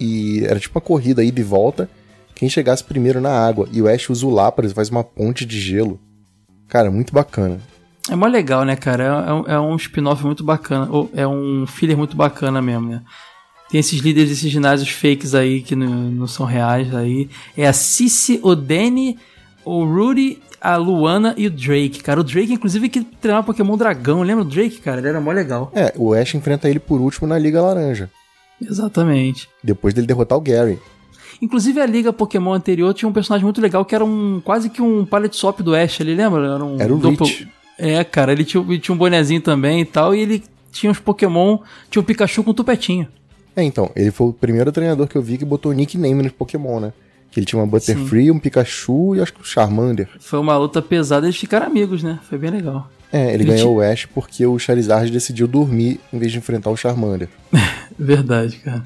[0.00, 1.88] E era tipo uma corrida ida e volta,
[2.34, 3.68] quem chegasse primeiro na água.
[3.72, 6.00] E o Ash usa o Lapras, faz uma ponte de gelo.
[6.66, 7.60] Cara, muito bacana.
[8.10, 9.04] É mó legal, né, cara?
[9.04, 10.88] É, é um- é um spin-off muito bacana.
[10.90, 13.02] ou É um filler muito bacana mesmo, né?
[13.70, 17.28] Tem esses líderes desses ginásios fakes aí que não, não são reais aí.
[17.56, 19.18] É a Cici, o Danny,
[19.62, 22.18] o Rudy, a Luana e o Drake, cara.
[22.20, 24.22] O Drake, inclusive, que treinava Pokémon Dragão.
[24.22, 25.00] Lembra o Drake, cara?
[25.00, 25.70] Ele era mó legal.
[25.74, 28.08] É, o Ash enfrenta ele por último na Liga Laranja.
[28.60, 29.48] Exatamente.
[29.62, 30.78] Depois dele derrotar o Gary.
[31.40, 34.82] Inclusive a liga Pokémon anterior tinha um personagem muito legal que era um quase que
[34.82, 36.44] um palette swap do Ash, ele lembra?
[36.54, 37.46] Era, um Era o Rich.
[37.78, 40.42] É, cara, ele tinha, ele tinha um bonezinho também e tal, e ele
[40.72, 41.58] tinha uns Pokémon,
[41.90, 43.06] tinha um Pikachu com tupetinho.
[43.54, 46.80] É, então, ele foi o primeiro treinador que eu vi que botou nickname nos Pokémon,
[46.80, 46.92] né?
[47.30, 50.08] Que ele tinha uma Butterfree, um Pikachu e acho que um Charmander.
[50.18, 52.18] Foi uma luta pesada, eles ficaram amigos, né?
[52.28, 52.90] Foi bem legal.
[53.12, 56.70] É, ele Ele ganhou o Ash porque o Charizard decidiu dormir em vez de enfrentar
[56.70, 57.28] o Charmander.
[57.98, 58.84] Verdade, cara.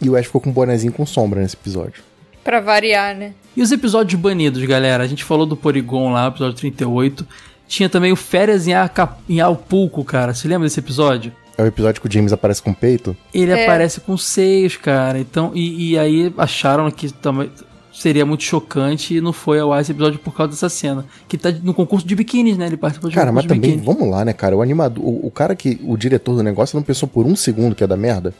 [0.00, 2.02] E o Ash ficou com um bonezinho com sombra nesse episódio.
[2.42, 3.32] Pra variar, né?
[3.56, 5.02] E os episódios banidos, galera?
[5.02, 7.26] A gente falou do Porygon lá, episódio 38.
[7.74, 9.16] Tinha também o Férias em, Aca...
[9.28, 10.32] em Alpulco, cara.
[10.32, 11.32] Você lembra desse episódio?
[11.58, 13.16] É o episódio que o James aparece com peito?
[13.34, 13.64] Ele É.
[13.64, 15.18] aparece com seios, cara.
[15.18, 17.50] Então, e, e aí acharam que também
[17.94, 21.06] seria muito chocante e não foi ao ar esse episódio por causa dessa cena.
[21.28, 22.66] Que tá no concurso de biquínis, né?
[22.66, 23.84] Ele participou de Cara, mas de também, biquíni.
[23.86, 24.56] vamos lá, né, cara?
[24.56, 27.74] O animador, o, o cara que, o diretor do negócio não pensou por um segundo
[27.74, 28.34] que ia dar merda?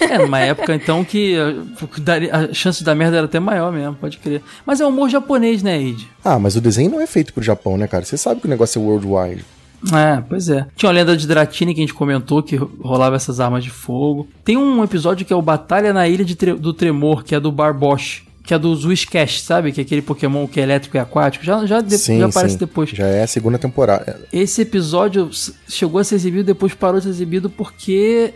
[0.00, 3.94] É, numa época então que a, daria- a chance da merda era até maior mesmo,
[3.96, 4.40] pode crer.
[4.64, 6.08] Mas é humor japonês, né, Ed?
[6.24, 8.04] Ah, mas o desenho não é feito pro Japão, né, cara?
[8.04, 9.44] Você sabe que o negócio é worldwide.
[9.92, 10.66] É, pois é.
[10.76, 14.26] Tinha uma lenda de Dratini que a gente comentou que rolava essas armas de fogo.
[14.42, 17.52] Tem um episódio que é o Batalha na Ilha Tre- do Tremor, que é do
[17.52, 18.23] Barbosh.
[18.44, 19.72] Que é do Whiscash, sabe?
[19.72, 21.44] Que é aquele Pokémon que é elétrico e aquático.
[21.44, 22.58] Já, já, de- sim, já aparece sim.
[22.58, 22.90] depois.
[22.90, 24.20] Já é a segunda temporada.
[24.32, 25.30] Esse episódio
[25.66, 28.34] chegou a ser exibido, depois parou de ser exibido porque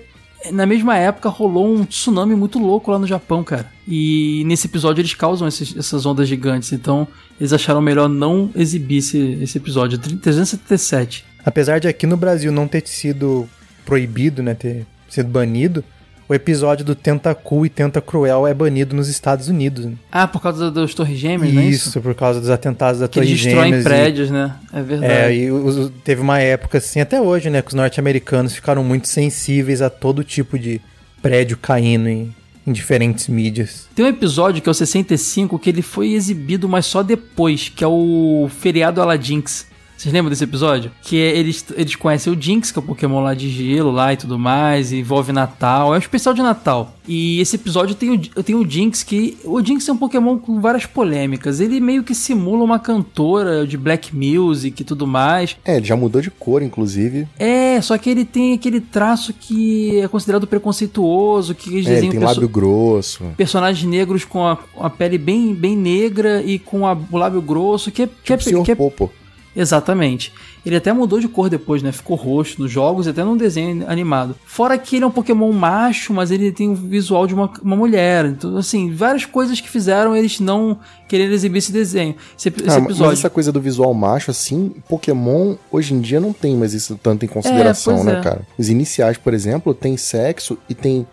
[0.50, 3.70] na mesma época rolou um tsunami muito louco lá no Japão, cara.
[3.86, 7.06] E nesse episódio eles causam esses- essas ondas gigantes, então
[7.38, 9.98] eles acharam melhor não exibir esse, esse episódio.
[9.98, 11.24] 377.
[11.44, 13.48] Apesar de aqui no Brasil não ter sido
[13.84, 15.84] proibido, né, ter sido banido,
[16.28, 19.86] o episódio do Tentacool e Tentacruel é banido nos Estados Unidos.
[19.86, 19.92] né?
[20.12, 21.88] Ah, por causa dos Torres Gêmeas, não é isso?
[21.88, 23.80] Isso, por causa dos atentados da Que eles Torre destroem Gêmeas.
[23.84, 24.54] e- prédios, né?
[24.72, 25.12] É verdade.
[25.12, 29.08] É, e os- teve uma época assim, até hoje, né, que os norte-americanos ficaram muito
[29.08, 30.80] sensíveis a todo tipo de
[31.22, 32.34] prédio caindo em,
[32.66, 33.86] em diferentes mídias.
[33.94, 37.82] Tem um episódio que é o 65 que ele foi exibido, mas só depois, que
[37.82, 39.66] é o feriado Aladinx.
[39.98, 40.92] Vocês lembram desse episódio?
[41.02, 44.12] Que é, eles, eles conhecem o Jinx, que é o Pokémon lá de gelo lá
[44.12, 45.92] e tudo mais, e envolve Natal.
[45.92, 46.94] É um especial de Natal.
[47.08, 49.36] E esse episódio tem o, tem o Jinx, que.
[49.44, 51.58] O Jinx é um Pokémon com várias polêmicas.
[51.58, 55.56] Ele meio que simula uma cantora de black music e tudo mais.
[55.64, 57.26] É, ele já mudou de cor, inclusive.
[57.36, 61.94] É, só que ele tem aquele traço que é considerado preconceituoso, que eles É, ele
[61.96, 63.24] desenham tem perso- lábio grosso.
[63.36, 67.90] personagens negros com a, a pele bem, bem negra e com a- o lábio grosso,
[67.90, 69.10] que é, que é, Tipo que é- Popo.
[69.58, 70.32] Exatamente.
[70.64, 71.90] Ele até mudou de cor depois, né?
[71.90, 74.36] Ficou roxo nos jogos e até num desenho animado.
[74.44, 77.74] Fora que ele é um Pokémon macho, mas ele tem o visual de uma, uma
[77.74, 78.26] mulher.
[78.26, 80.78] Então, assim, várias coisas que fizeram eles não
[81.08, 82.14] quererem exibir esse desenho.
[82.38, 83.06] Esse, esse Ah, episódio.
[83.06, 86.98] Mas essa coisa do visual macho, assim, Pokémon hoje em dia não tem mais isso
[87.02, 88.22] tanto em consideração, pois né, é.
[88.22, 88.42] cara?
[88.56, 91.04] Os iniciais, por exemplo, tem sexo e tem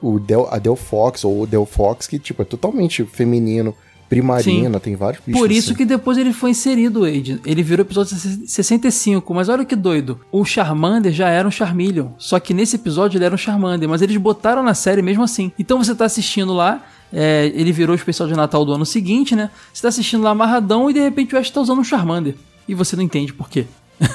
[0.00, 3.72] o Del, a Del Fox ou o Del Fox, que, tipo, é totalmente feminino,
[4.12, 5.40] primarina, tem vários bichos.
[5.40, 5.78] Por isso assim.
[5.78, 7.40] que depois ele foi inserido, Wade.
[7.44, 9.32] Ele virou episódio 65.
[9.34, 10.20] Mas olha que doido.
[10.30, 12.08] O Charmander já era um Charmeleon.
[12.18, 13.88] Só que nesse episódio ele era um Charmander.
[13.88, 15.50] Mas eles botaram na série mesmo assim.
[15.58, 16.84] Então você tá assistindo lá.
[17.12, 19.50] é, ele virou o especial de Natal do ano seguinte, né?
[19.72, 22.34] Você tá assistindo lá amarradão e de repente o Ash tá usando um Charmander.
[22.66, 23.66] E você não entende por quê.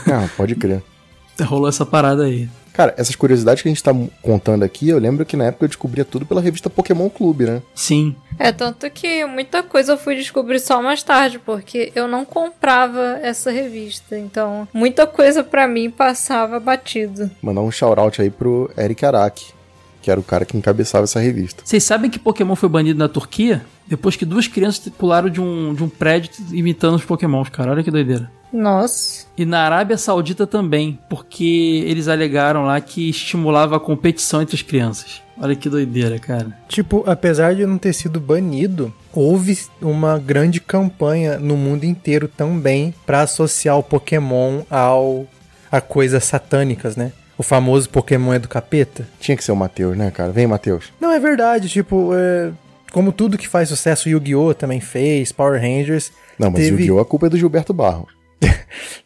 [0.06, 0.82] Ah, pode crer.
[1.42, 2.50] Rolou essa parada aí.
[2.78, 3.92] Cara, essas curiosidades que a gente tá
[4.22, 7.64] contando aqui, eu lembro que na época eu descobria tudo pela revista Pokémon Clube, né?
[7.74, 8.16] Sim.
[8.38, 13.18] É, tanto que muita coisa eu fui descobrir só mais tarde, porque eu não comprava
[13.24, 14.16] essa revista.
[14.16, 17.32] Então, muita coisa pra mim passava batido.
[17.42, 19.56] Mandar um shout-out aí pro Eric Araki,
[20.00, 21.64] que era o cara que encabeçava essa revista.
[21.66, 23.66] Vocês sabem que Pokémon foi banido na Turquia?
[23.88, 27.72] Depois que duas crianças pularam de um, de um prédio imitando os Pokémons, cara.
[27.72, 28.30] Olha que doideira.
[28.52, 29.26] Nossa.
[29.38, 34.62] E na Arábia Saudita também, porque eles alegaram lá que estimulava a competição entre as
[34.62, 35.22] crianças.
[35.40, 36.58] Olha que doideira, cara.
[36.68, 42.94] Tipo, apesar de não ter sido banido, houve uma grande campanha no mundo inteiro também
[43.06, 45.28] pra associar o Pokémon ao
[45.72, 47.12] a coisas satânicas, né?
[47.38, 49.08] O famoso Pokémon é do capeta.
[49.20, 50.32] Tinha que ser o Matheus, né, cara?
[50.32, 50.86] Vem, Matheus.
[51.00, 52.52] Não, é verdade, tipo, é,
[52.92, 54.54] como tudo que faz sucesso, Yu-Gi-Oh!
[54.54, 56.12] também fez, Power Rangers.
[56.38, 56.78] Não, mas teve...
[56.84, 57.00] Yu-Gi-Oh!
[57.00, 58.16] a culpa é do Gilberto Barros.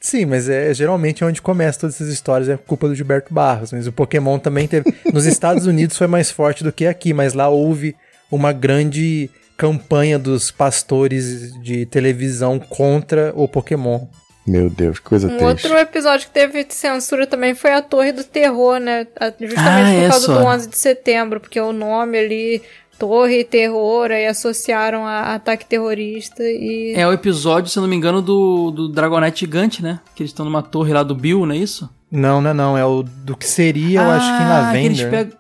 [0.01, 3.71] Sim, mas é geralmente onde começa todas essas histórias é culpa do Gilberto Barros.
[3.71, 4.93] Mas o Pokémon também teve.
[5.13, 7.95] Nos Estados Unidos foi mais forte do que aqui, mas lá houve
[8.29, 14.07] uma grande campanha dos pastores de televisão contra o Pokémon.
[14.47, 15.45] Meu Deus, que coisa Um triste.
[15.45, 19.05] outro episódio que teve censura também foi a Torre do Terror, né?
[19.39, 22.61] Justamente Ah, por é causa do 11 de setembro, porque o nome ali,
[23.01, 26.93] Torre e Terror, aí associaram a ataque terrorista e...
[26.95, 29.99] É o episódio, se eu não me engano, do, do Dragonite Gigante, né?
[30.15, 31.89] Que eles estão numa torre lá do Bill, não é isso?
[32.11, 32.77] Não, não, não.
[32.77, 35.09] É o do que seria, eu acho que na que eles venda.
[35.11, 35.37] pegam.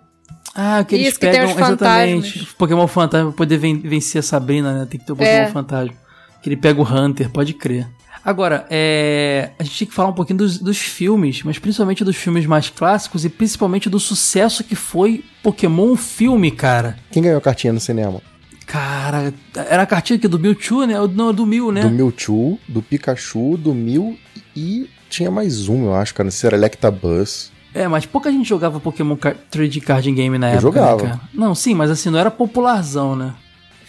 [0.55, 1.51] Ah, que eles Isso, que tem pegam.
[1.51, 2.29] os exatamente.
[2.31, 2.53] fantasmas.
[2.57, 4.87] Pokémon fantasma pra poder ven- vencer a Sabrina, né?
[4.89, 5.47] Tem que ter o Pokémon É.
[5.47, 5.93] fantasma.
[6.41, 7.87] Que ele pega o Hunter, pode crer.
[8.23, 12.15] Agora, é, a gente tem que falar um pouquinho dos, dos filmes, mas principalmente dos
[12.15, 16.97] filmes mais clássicos e principalmente do sucesso que foi Pokémon filme, cara.
[17.11, 18.21] Quem ganhou a cartinha no cinema?
[18.67, 20.95] Cara, era a cartinha aqui do Mewtwo, né?
[21.13, 21.81] Não, do Mew, né?
[21.81, 24.17] Do Mewtwo, do Pikachu, do Mew
[24.55, 26.25] e tinha mais um, eu acho, cara.
[26.25, 27.51] Não sei se era Electabuzz.
[27.73, 30.69] É, mas pouca gente jogava Pokémon 3D Card Game na Eu época.
[30.71, 31.03] né, jogava.
[31.03, 31.21] cara?
[31.33, 33.33] Não, sim, mas assim, não era popularzão, né?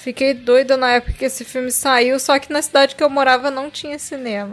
[0.02, 3.52] Fiquei doida na época que esse filme saiu, só que na cidade que eu morava
[3.52, 4.52] não tinha cinema.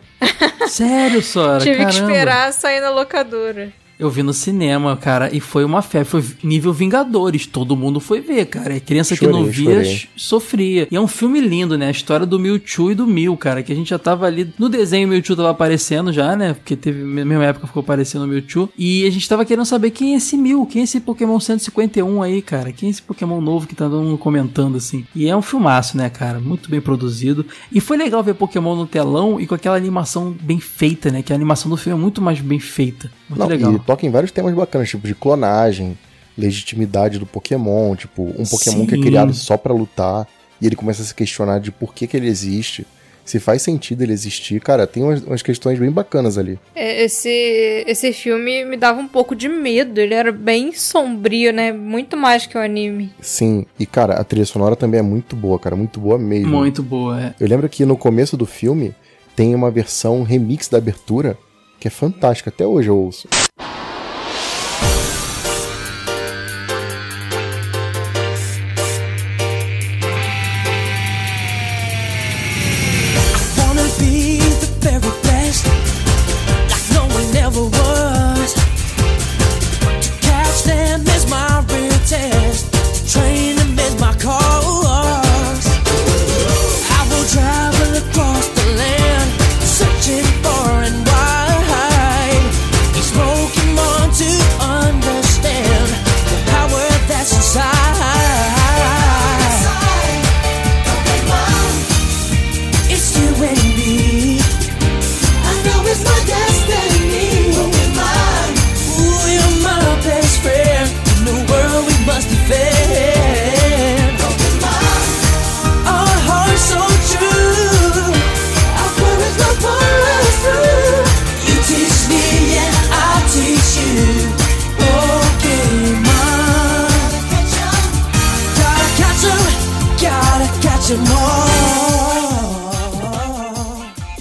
[0.68, 1.58] Sério, Sora?
[1.66, 2.12] Tive que Caramba.
[2.12, 3.74] esperar sair na locadora.
[4.00, 6.08] Eu vi no cinema, cara, e foi uma febre.
[6.08, 7.46] Foi nível Vingadores.
[7.46, 8.78] Todo mundo foi ver, cara.
[8.78, 10.10] E criança que não Chorei, via chorei.
[10.16, 10.88] sofria.
[10.90, 11.88] E é um filme lindo, né?
[11.88, 13.62] A história do Mewtwo e do Mew, cara.
[13.62, 14.54] Que a gente já tava ali.
[14.58, 16.54] No desenho o Mewtwo tava aparecendo já, né?
[16.54, 17.04] Porque teve.
[17.04, 18.70] Na mesma época ficou aparecendo o Mewtwo.
[18.78, 20.66] E a gente tava querendo saber quem é esse Mew.
[20.66, 22.72] Quem é esse Pokémon 151 aí, cara?
[22.72, 25.06] Quem é esse Pokémon novo que tá todo mundo comentando assim?
[25.14, 26.40] E é um filmaço, né, cara?
[26.40, 27.46] Muito bem produzido.
[27.70, 31.22] E foi legal ver Pokémon no telão e com aquela animação bem feita, né?
[31.22, 33.12] Que a animação do filme é muito mais bem feita.
[33.30, 33.72] Muito Não, legal.
[33.90, 35.98] Toca em vários temas bacanas, tipo de clonagem,
[36.38, 39.04] legitimidade do Pokémon, tipo, um Pokémon que é Sim.
[39.04, 40.28] criado só pra lutar,
[40.62, 42.86] e ele começa a se questionar de por que, que ele existe,
[43.26, 44.62] se faz sentido ele existir.
[44.62, 46.60] Cara, tem umas, umas questões bem bacanas ali.
[46.76, 50.00] É, Esse, esse filme me dava um pouco de medo.
[50.00, 51.72] Ele era bem sombrio, né?
[51.72, 53.12] Muito mais que o anime.
[53.22, 56.58] Sim, e cara, a trilha sonora também é muito boa, cara, muito boa mesmo.
[56.58, 57.34] Muito boa, é.
[57.40, 58.94] Eu lembro que no começo do filme
[59.36, 61.36] tem uma versão remix da abertura
[61.80, 63.28] que é fantástica, até hoje eu ouço.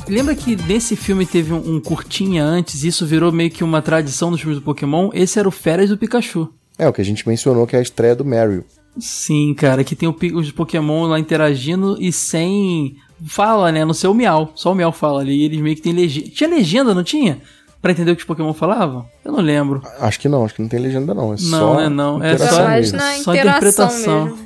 [0.09, 3.83] Lembra que nesse filme teve um, um curtinha antes, e isso virou meio que uma
[3.83, 5.11] tradição dos filmes do Pokémon?
[5.13, 6.49] Esse era o Férias do Pikachu.
[6.79, 8.65] É, o que a gente mencionou que é a estreia do Mario.
[8.99, 12.97] Sim, cara, que tem os Pokémon lá interagindo e sem
[13.27, 13.85] fala, né?
[13.85, 14.53] No seu Miau.
[14.55, 15.37] Só o Miau fala ali.
[15.37, 16.31] E eles meio que tem legenda.
[16.31, 17.41] Tinha legenda, não tinha?
[17.81, 19.07] Pra entender o que os Pokémon falavam?
[19.25, 19.83] Eu não lembro.
[20.01, 21.33] Acho que não, acho que não tem legenda não.
[21.33, 22.23] É Não, só né, não.
[22.23, 23.01] É só, mesmo.
[23.23, 24.39] só interpretação.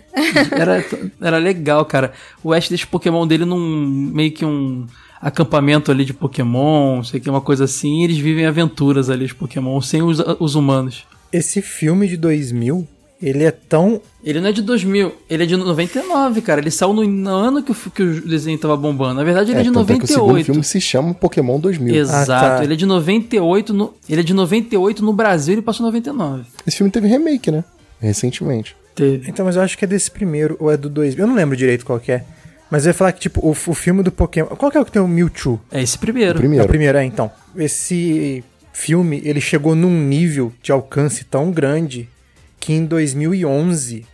[0.51, 0.85] Era,
[1.21, 2.13] era legal, cara.
[2.45, 3.59] O Ash deixa o Pokémon dele num
[4.13, 4.87] meio que um
[5.21, 9.09] acampamento ali de Pokémon, não sei o que, uma coisa assim, e eles vivem aventuras
[9.09, 11.07] ali, os Pokémon, sem os, os humanos.
[11.33, 12.87] Esse filme de 2000,
[13.23, 14.01] ele é tão.
[14.25, 16.61] Ele não é de 2000, ele é de 99, cara.
[16.61, 19.15] Ele saiu no, no ano que o, que o desenho tava bombando.
[19.15, 20.47] Na verdade, ele é, de tanto é que o segundo 98.
[20.47, 21.95] filme se chama Pokémon 2000.
[21.95, 22.65] Exato, Ah, tá.
[22.65, 26.45] ele é de 98 no, ele é de 98 no Brasil, ele passou em 99.
[26.67, 27.65] Esse filme teve remake, né?
[28.01, 28.77] Recentemente.
[28.95, 29.31] Teve.
[29.31, 31.25] Então, mas eu acho que é desse primeiro, ou é do 2000.
[31.25, 32.25] Eu não lembro direito qual que é.
[32.71, 34.49] Mas eu ia falar que, tipo, o, o filme do Pokémon.
[34.49, 35.61] Qual que é o que tem o Mewtwo?
[35.71, 36.33] É esse primeiro.
[36.37, 36.63] O primeiro.
[36.63, 37.31] É o primeiro, é, então.
[37.57, 38.43] Esse
[38.73, 42.09] filme, ele chegou num nível de alcance tão grande
[42.63, 44.07] que em 2011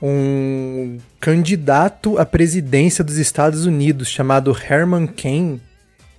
[0.00, 5.60] um candidato à presidência dos Estados Unidos chamado Herman Cain,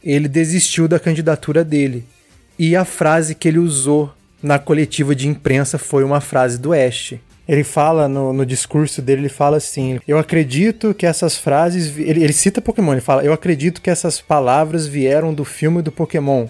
[0.03, 2.05] ele desistiu da candidatura dele.
[2.59, 7.15] E a frase que ele usou na coletiva de imprensa foi uma frase do Ash.
[7.47, 11.87] Ele fala no, no discurso dele, ele fala assim: Eu acredito que essas frases.
[11.87, 15.81] vi-" Ele, ele cita Pokémon, ele fala: Eu acredito que essas palavras vieram do filme
[15.81, 16.45] do Pokémon.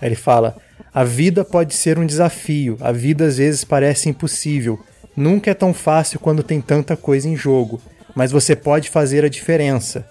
[0.00, 0.56] Aí ele fala:
[0.94, 4.78] A vida pode ser um desafio, a vida às vezes parece impossível.
[5.16, 7.80] Nunca é tão fácil quando tem tanta coisa em jogo,
[8.14, 10.06] mas você pode fazer a diferença.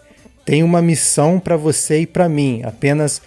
[0.46, 2.62] Tem uma missão pra você e pra mim.
[2.64, 3.22] Apenas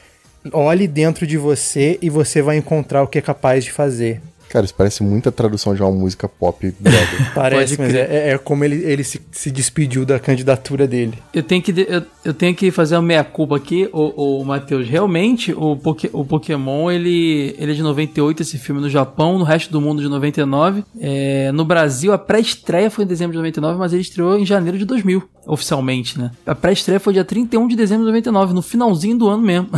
[0.53, 4.21] olhe dentro de você e você vai encontrar o que é capaz de fazer.
[4.55, 7.33] Cara, isso parece muita tradução de uma música pop brother.
[7.35, 11.19] Parece, mas é, é como ele, ele se, se despediu da candidatura dele.
[11.35, 14.89] Eu tenho que, eu, eu tenho que fazer uma meia-culpa aqui, o, o Matheus.
[14.89, 19.45] Realmente, o, Poké- o Pokémon, ele, ele é de 98, esse filme no Japão, no
[19.45, 20.85] resto do mundo de 99.
[21.01, 24.79] É, no Brasil, a pré-estreia foi em dezembro de 99, mas ele estreou em janeiro
[24.79, 26.31] de 2000, oficialmente, né?
[26.47, 29.69] A pré-estreia foi dia 31 de dezembro de 99, no finalzinho do ano mesmo.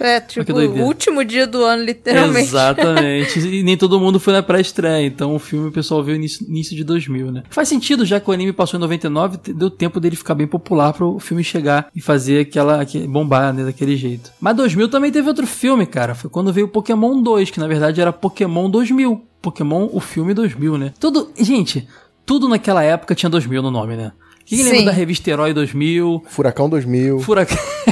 [0.00, 2.48] É, tipo, o último dia do ano, literalmente.
[2.48, 3.38] Exatamente.
[3.40, 5.04] E nem todo mundo foi na pré-estreia.
[5.06, 7.42] Então o filme o pessoal viu início, início de 2000, né?
[7.50, 10.46] Faz sentido, já que o anime passou em 99, te- deu tempo dele ficar bem
[10.46, 14.30] popular para o filme chegar e fazer aquela, bombar, né, daquele jeito.
[14.40, 16.14] Mas 2000 também teve outro filme, cara.
[16.14, 19.22] Foi quando veio o Pokémon 2, que na verdade era Pokémon 2000.
[19.42, 20.92] Pokémon, o filme 2000, né?
[21.00, 21.86] Tudo, gente,
[22.24, 24.12] tudo naquela época tinha 2000 no nome, né?
[24.44, 24.64] Quem Sim.
[24.64, 26.24] lembra da revista Herói 2000?
[26.28, 27.20] Furacão 2000.
[27.20, 27.56] Furacão.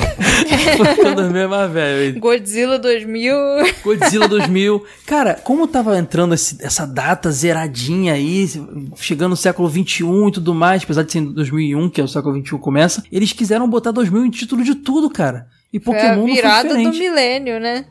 [1.15, 2.21] 2000 é mais velho.
[2.21, 3.35] Godzilla 2000.
[3.85, 4.85] Godzilla 2000.
[5.07, 8.47] Cara, como tava entrando esse- essa data zeradinha aí,
[8.97, 12.09] chegando no século 21 e tudo mais, apesar de ser em 2001, que é o
[12.09, 15.47] século 21 começa, eles quiseram botar 2000 em título de tudo, cara.
[15.73, 17.85] E Foi a Pokémon não foi virada do milênio, né?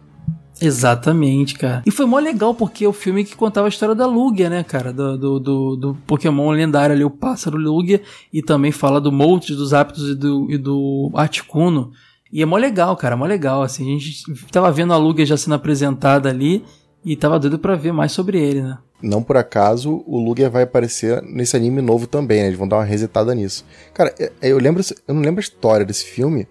[0.62, 1.82] Exatamente, cara.
[1.86, 4.62] E foi mó legal porque é o filme que contava a história da Lugia, né,
[4.62, 4.92] cara?
[4.92, 8.02] Do, do, do, do Pokémon lendário ali, o pássaro Lugia.
[8.34, 11.92] E também fala do Moltres, dos Aptos e do, e do Articuno.
[12.32, 13.62] E é mó legal, cara, mó legal.
[13.64, 16.64] Assim, a gente tava vendo a Lugia já sendo apresentada ali
[17.04, 18.78] e tava doido pra ver mais sobre ele, né?
[19.02, 22.48] Não por acaso, o Lugia vai aparecer nesse anime novo também, né?
[22.48, 23.66] Eles vão dar uma resetada nisso.
[23.94, 26.46] Cara, é- eu lembro, eu não lembro a história desse filme,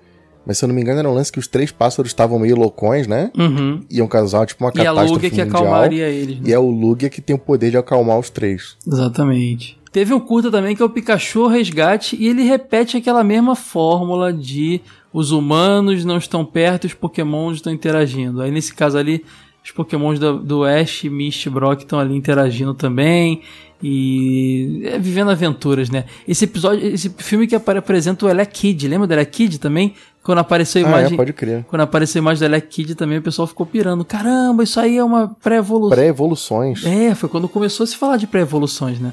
[0.46, 2.56] mas se eu não me engano era um lance que os três pássaros estavam meio
[2.56, 3.30] loucões, né?
[3.36, 3.82] Uhum.
[3.90, 5.62] Iam causar tipo uma E a catástrofe Lugia que mundial.
[5.62, 6.42] acalmaria eles, né?
[6.46, 8.78] E é o Lugia que tem o poder de acalmar os três.
[8.86, 9.78] Exatamente.
[9.92, 14.32] Teve um curta também que é o Pikachu Resgate e ele repete aquela mesma fórmula
[14.32, 14.80] de
[15.12, 18.40] os humanos não estão perto e os pokémons estão interagindo.
[18.43, 19.24] Aí nesse caso ali,
[19.64, 23.43] os pokémons do, do Ash, Misty e Brock estão ali interagindo também
[23.82, 26.05] e é, vivendo aventuras, né?
[26.26, 29.94] Esse episódio, esse filme que apresenta o Elec Kid, lembra do Elec Kid também?
[30.22, 31.64] Quando apareceu a Ah, é, imagem, pode crer.
[31.68, 34.05] quando apareceu a imagem do Elec Kid também, o pessoal ficou pirando.
[34.05, 35.97] Caramba, isso aí é uma pré-evolução.
[35.97, 36.85] Pré-evoluções.
[36.85, 39.12] É, foi quando começou a se falar de pré-evoluções, né?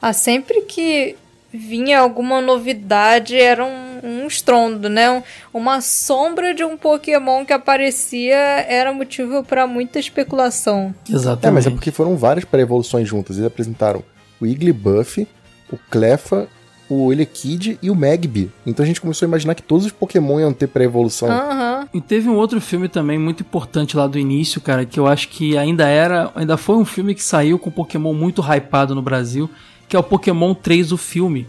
[0.00, 1.16] Ah, sempre que
[1.52, 5.10] vinha alguma novidade era um, um estrondo, né?
[5.10, 5.22] Um-
[5.52, 10.94] uma sombra de um Pokémon que aparecia era motivo pra muita especulação.
[11.08, 11.46] Exatamente.
[11.46, 13.36] É, mas é porque foram várias pré-evoluções juntas.
[13.36, 14.02] Eles apresentaram
[14.40, 15.26] o Igglybuff,
[15.72, 16.48] o Cleffa,
[16.88, 18.50] o Elekid e o Magby.
[18.66, 21.30] Então a gente começou a imaginar que todos os Pokémon iam ter pré-evolução.
[21.30, 21.88] Aham.
[21.92, 25.28] E teve um outro filme também muito importante lá do início, cara, que eu acho
[25.28, 29.50] que ainda era, ainda foi um filme que saiu com Pokémon muito hypado no Brasil,
[29.88, 31.46] que é o Pokémon 3 o filme,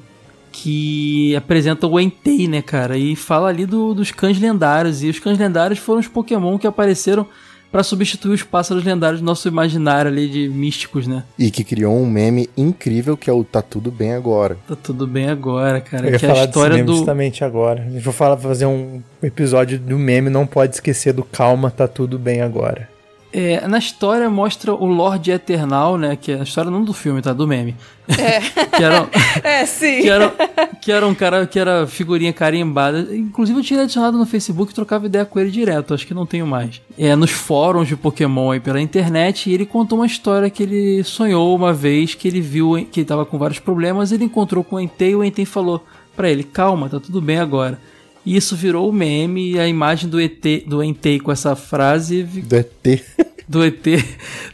[0.52, 5.20] que apresenta o Entei, né, cara, e fala ali do- dos cães lendários, e os
[5.20, 7.26] cães lendários foram os Pokémon que apareceram
[7.72, 11.24] pra substituir os pássaros lendários do nosso imaginário ali de místicos, né?
[11.38, 14.58] E que criou um meme incrível que é o Tá Tudo Bem Agora.
[14.68, 16.08] Tá tudo bem agora, cara.
[16.08, 16.96] Eu ia que é a falar desse história meme do.
[16.96, 17.84] justamente agora.
[17.84, 21.88] A gente vai falar, fazer um episódio do meme, não pode esquecer do calma, tá
[21.88, 22.90] tudo bem agora.
[23.32, 26.16] É, na história mostra o Lorde Eternal, né?
[26.16, 27.32] Que é a história não do filme, tá?
[27.32, 27.76] Do meme.
[28.08, 28.40] É.
[28.76, 29.08] que era,
[29.44, 30.02] É, sim.
[30.02, 30.34] que era,
[30.82, 33.08] que era um cara que era figurinha carimbada.
[33.16, 36.26] Inclusive eu tinha adicionado no Facebook e trocava ideia com ele direto, acho que não
[36.26, 36.82] tenho mais.
[36.98, 41.04] É, nos fóruns de Pokémon aí pela internet, e ele contou uma história que ele
[41.04, 44.78] sonhou uma vez, que ele viu que ele tava com vários problemas, ele encontrou com
[44.78, 45.86] o Entei e o Entei falou
[46.16, 47.80] pra ele, calma, tá tudo bem agora.
[48.26, 52.24] E isso virou o meme e a imagem do ET, do Entei com essa frase
[52.24, 53.04] Do ET.
[53.48, 53.86] do ET,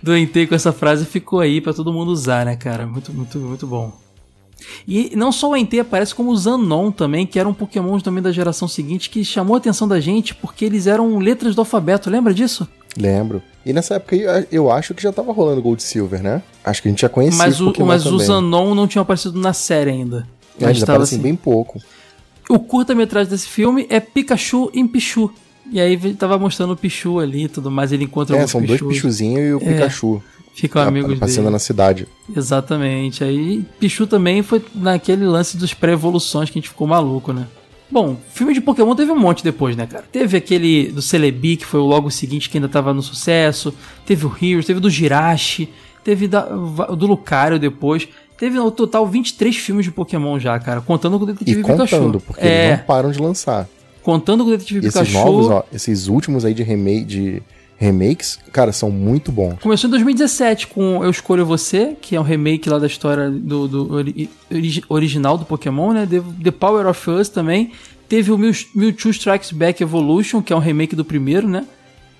[0.01, 2.85] do ET com essa frase ficou aí pra todo mundo usar, né, cara?
[2.85, 3.91] Muito, muito, muito bom.
[4.87, 8.31] E não só o Entei aparece, como o Zanon também, que eram Pokémons também da
[8.31, 12.33] geração seguinte, que chamou a atenção da gente porque eles eram letras do alfabeto, lembra
[12.33, 12.67] disso?
[12.97, 13.41] Lembro.
[13.65, 14.15] E nessa época
[14.51, 16.41] eu acho que já tava rolando Gold Silver, né?
[16.63, 18.17] Acho que a gente já conhecia mas o, Pokémon mas o.
[18.19, 20.27] Zanon não tinha aparecido na série ainda.
[20.59, 21.23] É, Mas eles tava aparecem assim.
[21.23, 21.81] bem pouco.
[22.49, 25.31] O curta-metragem desse filme é Pikachu em Pichu.
[25.71, 28.61] E aí ele tava mostrando o Pichu ali e tudo mais, ele encontra É, são
[28.61, 28.95] dois Pichus.
[28.95, 30.21] Pichuzinhos e o É, Pikachu.
[30.53, 31.53] Ficam amigos Passeando dele.
[31.53, 32.07] na cidade.
[32.33, 33.23] Exatamente.
[33.23, 37.45] Aí Pichu também foi naquele lance dos pré-evoluções que a gente ficou maluco, né?
[37.91, 40.05] Bom, filme de Pokémon teve um monte depois, né, cara?
[40.11, 43.73] Teve aquele do Celebi, que foi o logo seguinte que ainda tava no sucesso.
[44.05, 45.69] Teve o Heroes, teve o do Jirachi,
[46.03, 46.47] teve da-
[46.89, 48.07] o do Lucario depois.
[48.37, 50.81] Teve no total 23 filmes de Pokémon já, cara.
[50.81, 51.95] Contando com o E Detetive Pikachu.
[51.97, 53.67] contando, porque é, eles não param de lançar.
[54.03, 55.13] contando com o Detetive E esses Pikachu.
[55.25, 57.43] novos, ó, esses últimos aí de, remake, de
[57.77, 59.55] remakes, cara, são muito bons.
[59.61, 63.67] Começou em 2017 com Eu Escolho Você, que é um remake lá da história do,
[63.67, 66.05] do ori- origi- original do Pokémon, né?
[66.09, 67.71] The, The Power of Us também.
[68.07, 71.65] Teve o Mew- Mewtwo Strikes Back Evolution, que é um remake do primeiro, né?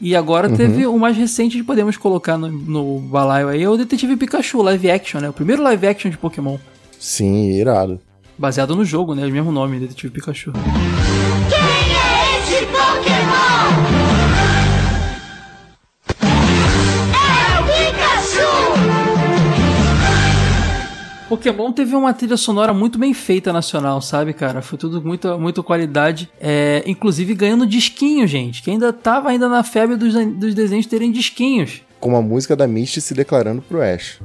[0.01, 0.55] E agora Uhum.
[0.57, 4.61] teve o mais recente que podemos colocar no, no balaio aí, é o Detetive Pikachu
[4.61, 5.29] live action, né?
[5.29, 6.57] O primeiro live action de Pokémon.
[6.99, 7.99] Sim, irado.
[8.37, 9.25] Baseado no jogo, né?
[9.25, 10.51] O mesmo nome, Detetive Pikachu.
[21.35, 24.61] Pokémon teve uma trilha sonora muito bem feita nacional, sabe, cara?
[24.61, 26.29] Foi tudo muito, muito qualidade.
[26.39, 28.63] É, inclusive ganhando disquinho, gente.
[28.63, 31.81] Que ainda tava ainda na febre dos, dos desenhos terem disquinhos.
[31.99, 34.19] Com a música da Misty se declarando pro Ash.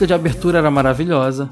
[0.00, 1.50] Música de abertura era maravilhosa.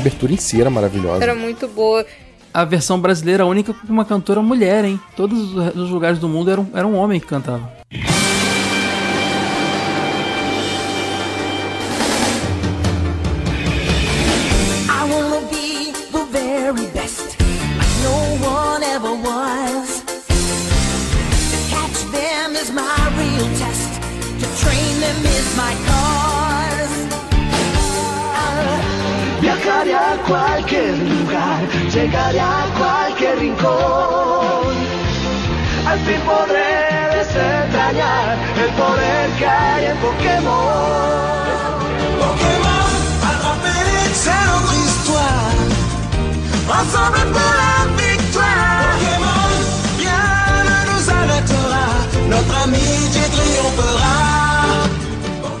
[0.00, 1.22] abertura em si era maravilhosa.
[1.22, 2.04] Era muito boa.
[2.52, 4.98] A versão brasileira, a única com uma cantora mulher, hein?
[5.14, 7.80] Todos os lugares do mundo era um, era um homem que cantava.
[25.60, 25.89] my
[30.00, 31.60] a cualquier lugar,
[31.94, 34.74] llegaré a cualquier rincón.
[35.90, 36.72] Al fin podré
[37.18, 41.74] desentrañar el poder que hay en Pokémon.
[42.22, 42.90] Pokémon,
[43.30, 43.80] attrapez
[44.24, 45.54] c'est notre histoire.
[46.78, 48.96] Ensemble pour la victoire.
[48.96, 49.50] Pokémon,
[50.02, 50.26] rien
[50.68, 51.84] ne nous arrêtera.
[52.32, 54.14] Notre amitié triomphera.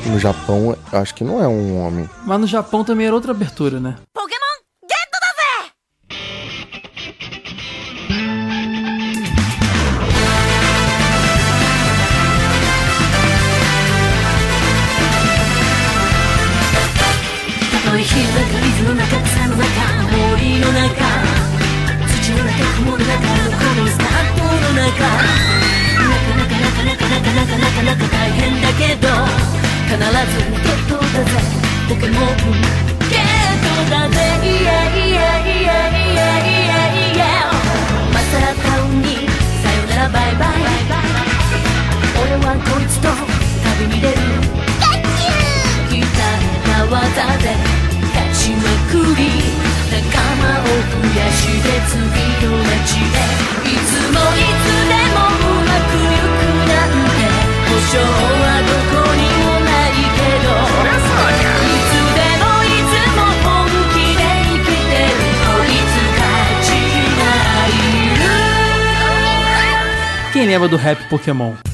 [0.06, 2.08] No Japão, acho que não é um homem.
[2.26, 3.94] Mas no Japão também era outra abertura, né?
[18.80, 19.68] 開か水の中草の中
[20.10, 20.88] 森の中
[22.06, 29.08] 土の中雲の中どこのスカートの中なかなかなかなかなかなかなかなか大変だけど
[29.84, 31.36] 必ずゲットだぜ
[31.88, 32.32] ポケモン
[33.08, 33.28] ゲッ
[33.60, 37.36] トだぜイエイエイエイエイエイエイエイ
[38.12, 39.28] マスタータウンに
[39.62, 40.56] さよならバイバイ
[42.22, 43.08] 俺はこいつと
[43.78, 44.14] 旅に出る
[45.90, 46.06] 鍛え
[46.64, 46.96] た技
[47.38, 47.79] で勝
[48.90, 49.22] ちまくり
[49.90, 50.74] 仲間を増
[51.14, 53.14] やして次の街へ
[53.62, 57.22] いつもいつでもうまくいくなんて
[57.70, 61.38] 保証はどこにもないけどい
[61.86, 63.48] つでもいつも本
[63.94, 66.22] 気で生きてるこいつ勝
[66.64, 66.68] ち
[67.18, 67.22] が
[67.68, 67.78] い
[68.18, 68.22] る
[70.32, 71.69] Quem lembra do rap Pokémon?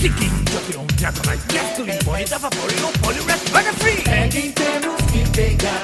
[0.00, 3.52] Seguinte, eu virou um teatro mais gasto E morre da vapor e não pole rap
[3.52, 4.02] mega free.
[4.02, 5.82] Peguem, temos que pegar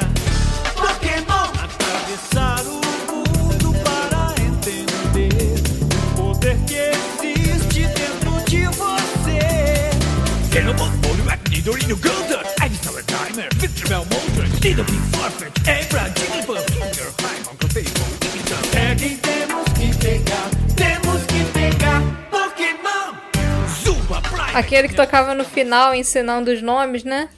[0.75, 1.53] Pokémon.
[1.63, 2.81] Atravessar o
[3.13, 5.61] mundo para entender.
[6.15, 6.57] O poder.
[6.67, 9.91] Que existe dentro de você
[10.51, 12.41] Xenomon, pole rap, Nidorino, Golden.
[12.63, 15.56] Einstein, Timer, Victor Belmonte Dino, Pink Forfeit.
[24.57, 27.29] Aquele que tocava no final ensinando os nomes, né?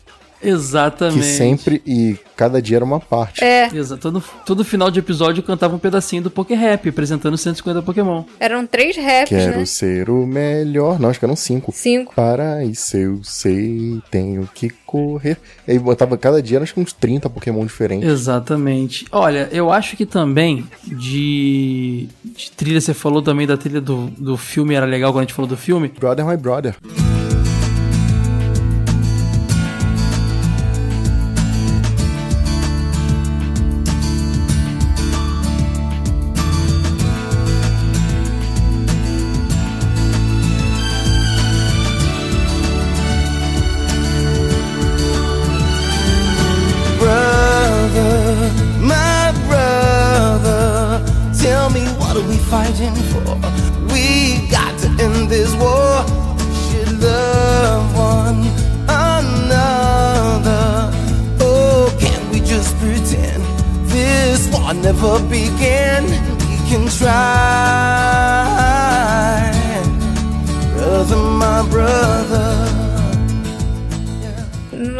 [0.42, 1.18] Exatamente.
[1.20, 3.42] Que sempre e cada dia era uma parte.
[3.42, 3.68] É.
[3.74, 4.00] Exato.
[4.00, 8.24] Todo, todo final de episódio cantava um pedacinho do Poké Rap, apresentando 150 Pokémon.
[8.38, 9.64] Eram três raps, Quero né?
[9.64, 11.00] ser o melhor.
[11.00, 11.72] Não, acho que eram cinco.
[11.74, 12.14] Cinco.
[12.14, 15.36] Para isso eu sei, tenho que correr.
[15.66, 18.08] E aí botava cada dia, acho que uns 30 Pokémon diferentes.
[18.08, 19.06] Exatamente.
[19.12, 24.36] Olha, eu acho que também de, de trilha, você falou também da trilha do, do
[24.36, 25.88] filme, era legal quando a gente falou do filme.
[25.98, 26.48] Brother My Brother.
[26.80, 27.17] brother,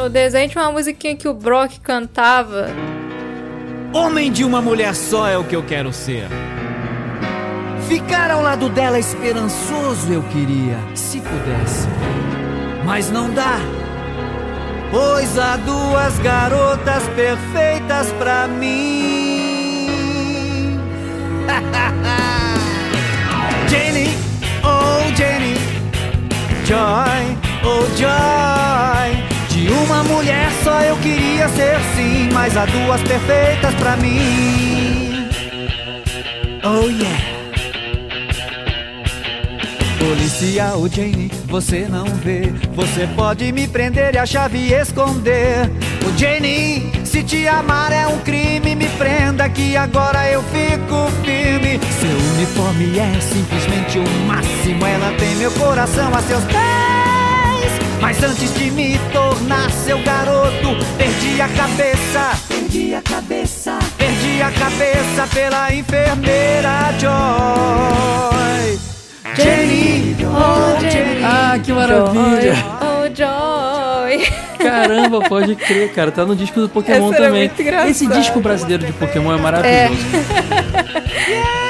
[0.09, 2.69] No desenho tinha uma musiquinha que o Brock cantava.
[3.93, 6.29] Homem de uma mulher só é o que eu quero ser.
[7.87, 11.87] Ficar ao lado dela esperançoso eu queria, se pudesse.
[12.87, 13.59] Mas não dá.
[14.91, 19.59] Pois há duas garotas perfeitas pra mim.
[23.69, 24.09] Jenny,
[24.65, 25.53] oh Jenny,
[26.65, 29.38] Joy, oh Joy.
[29.71, 35.29] Uma mulher só eu queria ser sim, mas há duas perfeitas pra mim.
[36.65, 37.39] Oh yeah.
[39.99, 42.53] Policial Jane, você não vê.
[42.75, 45.71] Você pode me prender e a chave esconder.
[46.07, 51.81] O Jane, se te amar é um crime, me prenda que agora eu fico firme.
[52.01, 54.87] Seu uniforme é simplesmente o máximo.
[54.87, 56.98] Ela tem meu coração a seus pés.
[58.01, 62.31] Mas antes de me tornar seu garoto, perdi a cabeça.
[62.49, 63.79] Perdi a cabeça.
[63.97, 68.79] Perdi a cabeça pela enfermeira Joy.
[69.37, 71.25] Jenny, oh Jenny.
[71.25, 72.55] Ah, que maravilha.
[72.81, 74.27] Oh, Joy!
[74.59, 76.11] Caramba, pode crer, cara.
[76.11, 77.51] Tá no disco do Pokémon Essa era também.
[77.89, 80.07] Esse disco brasileiro de Pokémon é maravilhoso.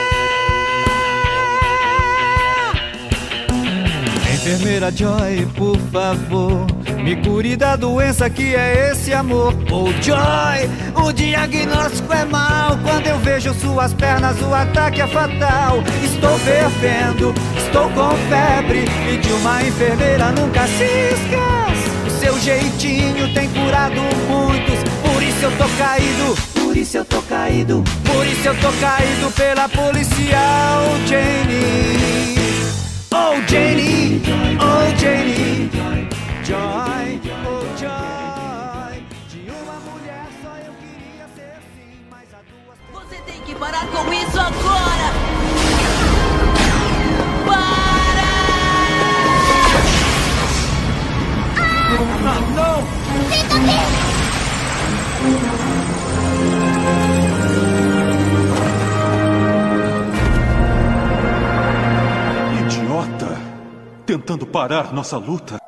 [4.59, 6.67] Enfermeira Joy, por favor,
[7.05, 9.55] me cure da doença que é esse amor.
[9.71, 12.77] Oh Joy, o diagnóstico é mau.
[12.79, 15.79] Quando eu vejo suas pernas, o ataque é fatal.
[16.03, 18.85] Estou fervendo, estou com febre.
[19.09, 21.91] E de uma enfermeira nunca se esquece.
[22.05, 24.81] O seu jeitinho tem curado muitos.
[25.05, 27.85] Por isso eu tô caído, por isso eu tô caído.
[28.05, 32.38] Por isso eu tô caído pela policial Jane.
[33.11, 34.21] Oh Janie,
[34.61, 35.71] oh Janie,
[36.45, 39.03] Joy, oh Joy.
[39.31, 42.79] De uma mulher só eu queria ser assim, mas a duas.
[42.93, 45.09] Você tem que parar com isso agora!
[52.31, 52.77] Ah, não!
[53.31, 53.79] Fica aqui!
[64.09, 65.68] Tentando parar nossa luta.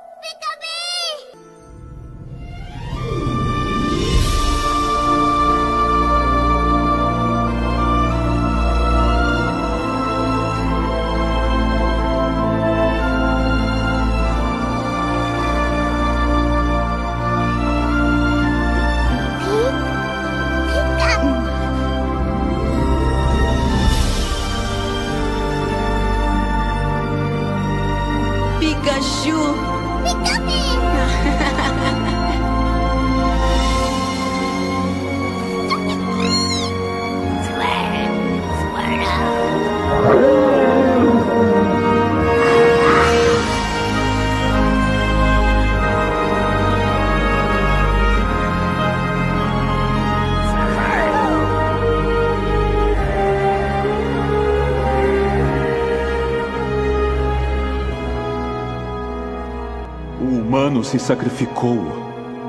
[60.91, 61.87] Se sacrificou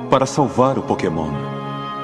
[0.09, 1.29] para salvar o Pokémon.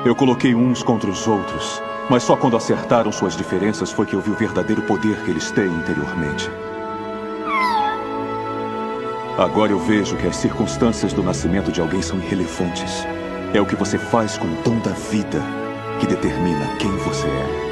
[0.05, 1.81] Eu coloquei uns contra os outros,
[2.11, 5.49] mas só quando acertaram suas diferenças foi que eu vi o verdadeiro poder que eles
[5.49, 6.47] têm interiormente.
[9.35, 13.03] Agora eu vejo que as circunstâncias do nascimento de alguém são irrelevantes.
[13.51, 15.41] É o que você faz com o dom da vida
[15.99, 17.67] que determina quem você é.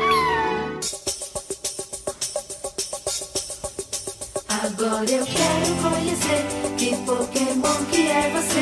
[4.50, 6.46] Agora eu quero conhecer
[6.78, 8.55] que Pokémon que é você.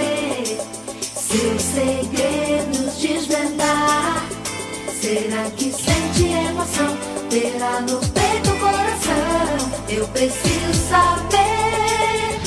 [5.13, 6.97] Será que sente emoção?
[7.29, 9.71] Terá no peito o coração.
[9.87, 12.39] Eu preciso saber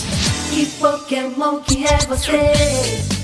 [0.50, 3.15] que Pokémon que é você.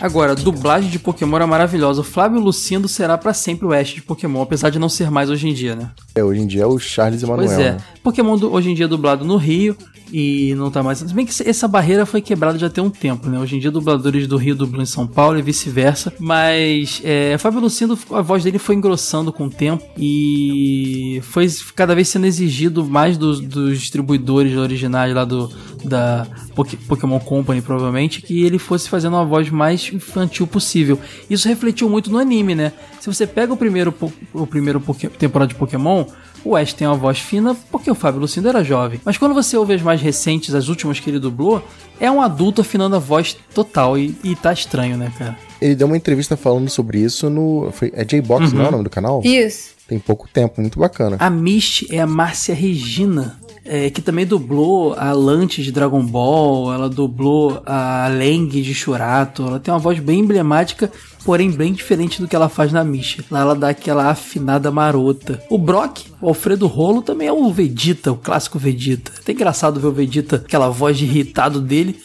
[0.00, 2.00] Agora, dublagem de Pokémon era maravilhosa.
[2.00, 5.28] O Flávio Lucindo será pra sempre o Ash de Pokémon, apesar de não ser mais
[5.30, 5.90] hoje em dia, né?
[6.14, 7.46] É, hoje em dia é o Charles Emanuel.
[7.48, 7.72] Pois é.
[7.72, 7.76] né?
[8.02, 9.76] Pokémon do- hoje em dia é dublado no Rio
[10.12, 10.98] e não tá mais.
[10.98, 13.38] Se bem que essa barreira foi quebrada já tem um tempo, né?
[13.38, 16.12] Hoje em dia, dubladores do Rio dublam em São Paulo e vice-versa.
[16.18, 21.46] Mas é, Fábio Lucindo, a voz dele foi engrossando com o tempo e foi
[21.76, 25.50] cada vez sendo exigido mais dos, dos distribuidores originais lá do
[25.84, 30.98] da Poké- Pokémon Company, provavelmente, que ele fosse fazendo uma voz mais infantil possível.
[31.28, 32.72] Isso refletiu muito no anime, né?
[33.00, 33.94] Se você pega o primeiro,
[34.32, 34.80] o primeiro
[35.18, 36.04] temporada de Pokémon,
[36.44, 39.00] o Ash tem uma voz fina porque o Fábio Lucindo era jovem.
[39.04, 41.62] Mas quando você ouve as mais recentes, as últimas que ele dublou,
[41.98, 45.36] é um adulto afinando a voz total e, e tá estranho, né, cara?
[45.60, 47.70] Ele deu uma entrevista falando sobre isso no.
[47.72, 48.58] Foi, é J-Box, Uhum.
[48.58, 49.20] não é o nome do canal?
[49.24, 49.74] Isso.
[49.86, 51.16] Tem pouco tempo, muito bacana.
[51.18, 56.72] A Misty é a Márcia Regina, é, que também dublou a Lante de Dragon Ball,
[56.72, 60.90] ela dublou a Leng de Churato, ela tem uma voz bem emblemática,
[61.24, 63.24] porém bem diferente do que ela faz na Misty.
[63.30, 65.42] Lá ela dá aquela afinada marota.
[65.50, 69.12] O Brock, o Alfredo Rolo, também é o Vegeta, o clássico Vegeta.
[69.16, 72.00] É até engraçado ver o Vegeta, aquela voz de irritado dele,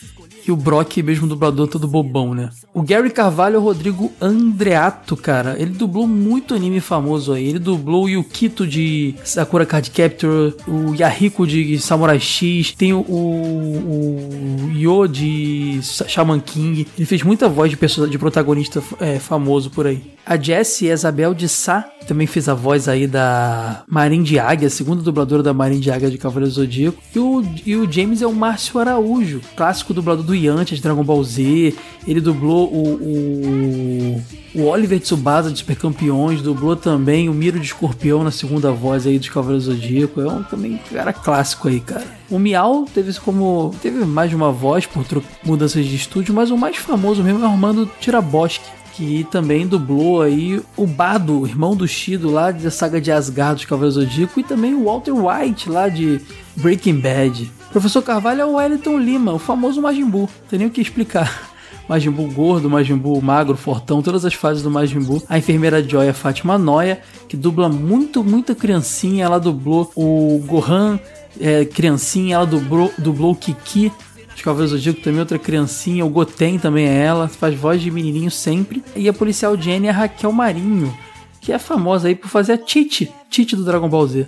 [0.48, 2.50] e o Brock, mesmo dublador, todo bobão, né?
[2.74, 5.56] O Gary Carvalho é o Rodrigo Andreato, cara.
[5.60, 7.48] Ele dublou muito anime famoso aí.
[7.48, 13.00] Ele dublou o Yukito de Sakura Card Capture, o Yahiko de Samurai X, tem o,
[13.00, 16.88] o, o Yo de Shaman King.
[16.98, 20.16] Ele fez muita voz de, pessoa, de protagonista é, famoso por aí.
[20.26, 24.72] A Jessie Isabel de Sá também fez a voz aí da Marin de Águia, a
[24.72, 27.02] segunda dubladora da Marin de Águia de Cavaleiro Zodíaco.
[27.16, 30.84] E o, e o James é o Márcio Araújo, clássico dublador do do Yantia de
[30.84, 31.74] Dragon Ball Z,
[32.06, 34.22] ele dublou o,
[34.56, 38.72] o, o Oliver Tsubasa de Super Campeões, dublou também o Miro de Escorpião na segunda
[38.72, 40.22] voz aí dos Cavaleiros do Zodíaco.
[40.22, 42.06] É um também cara clássico aí, cara.
[42.30, 43.74] O Miau teve como.
[43.82, 45.06] teve mais de uma voz por
[45.44, 48.76] mudanças de estúdio, mas o mais famoso mesmo é o Armando Tiraboski.
[48.94, 53.66] Que também dublou aí o Bado, irmão do Shido, lá da saga de Asgard dos
[53.66, 56.22] Cavaleiros do Zodíaco, e também o Walter White, lá de
[56.56, 57.52] Breaking Bad.
[57.76, 60.22] Professor Carvalho é o Wellington Lima, o famoso Majin Buu.
[60.22, 61.50] Não tem nem o que explicar.
[61.90, 65.22] Majin Buu gordo, Majin Buu magro, fortão, todas as fases do Majin Buu.
[65.28, 69.26] A enfermeira Joy é Fátima Noia, que dubla muito, muita criancinha.
[69.26, 70.98] Ela dublou o Gohan,
[71.38, 72.36] é, criancinha.
[72.36, 73.92] Ela dublou, dublou o Kiki.
[74.34, 76.06] Os Cavaleiros do Zodíaco também outra criancinha.
[76.06, 77.28] O Goten também é ela.
[77.28, 78.82] Faz voz de menininho sempre.
[78.96, 80.98] E a policial Jenny é a Raquel Marinho,
[81.42, 83.12] que é famosa aí por fazer a Tite.
[83.30, 84.26] Tite do Dragon Ball Z.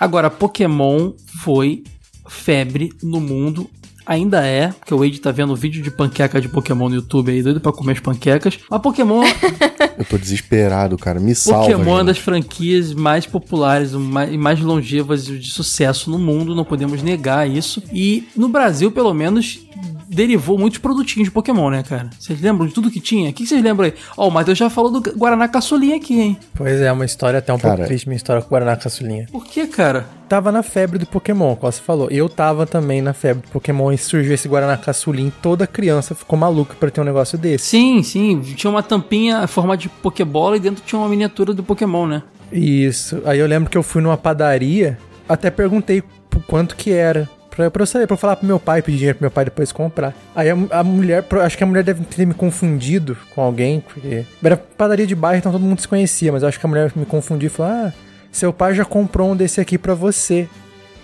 [0.00, 1.84] Agora, Pokémon foi
[2.28, 3.68] febre no mundo.
[4.06, 7.42] Ainda é, porque o Wade tá vendo vídeo de panqueca de Pokémon no YouTube aí,
[7.42, 8.58] doido pra comer as panquecas.
[8.70, 9.22] Mas Pokémon,
[9.96, 11.18] Eu tô desesperado, cara.
[11.18, 11.70] Me salva.
[11.70, 16.54] Pokémon é uma das franquias mais populares mais- e mais longevas de sucesso no mundo,
[16.54, 17.82] não podemos negar isso.
[17.92, 19.60] E no Brasil, pelo menos,
[20.06, 22.10] derivou muitos produtinhos de Pokémon, né, cara?
[22.18, 23.30] Vocês lembram de tudo que tinha?
[23.30, 23.94] O que vocês lembram aí?
[24.18, 26.36] Ó, o Matheus já falou do Guaraná Caçulinha aqui, hein?
[26.54, 27.76] Pois é, uma história até um Cara.
[27.76, 29.26] pouco triste, minha história com o Guaraná Caçulinha.
[29.32, 30.06] Por que, cara?
[30.28, 32.08] Tava na febre do Pokémon, como você falou.
[32.10, 35.32] Eu tava também na febre do Pokémon e surgiu esse Guaraná Caçulinha.
[35.42, 37.66] Toda criança ficou maluca pra ter um negócio desse.
[37.66, 38.40] Sim, sim.
[38.40, 42.22] Tinha uma tampinha forma de Pokébola e dentro tinha uma miniatura do Pokémon, né?
[42.50, 43.20] Isso.
[43.24, 44.98] Aí eu lembro que eu fui numa padaria,
[45.28, 47.28] até perguntei por quanto que era.
[47.54, 49.44] Pra, pra eu saber, pra eu falar pro meu pai, pedir dinheiro pro meu pai
[49.44, 50.12] depois comprar.
[50.34, 54.24] Aí a, a mulher, acho que a mulher deve ter me confundido com alguém, porque
[54.42, 57.06] era padaria de bairro, então todo mundo se conhecia, mas acho que a mulher me
[57.06, 57.92] confundiu e falou: Ah,
[58.36, 60.48] seu pai já comprou um desse aqui pra você.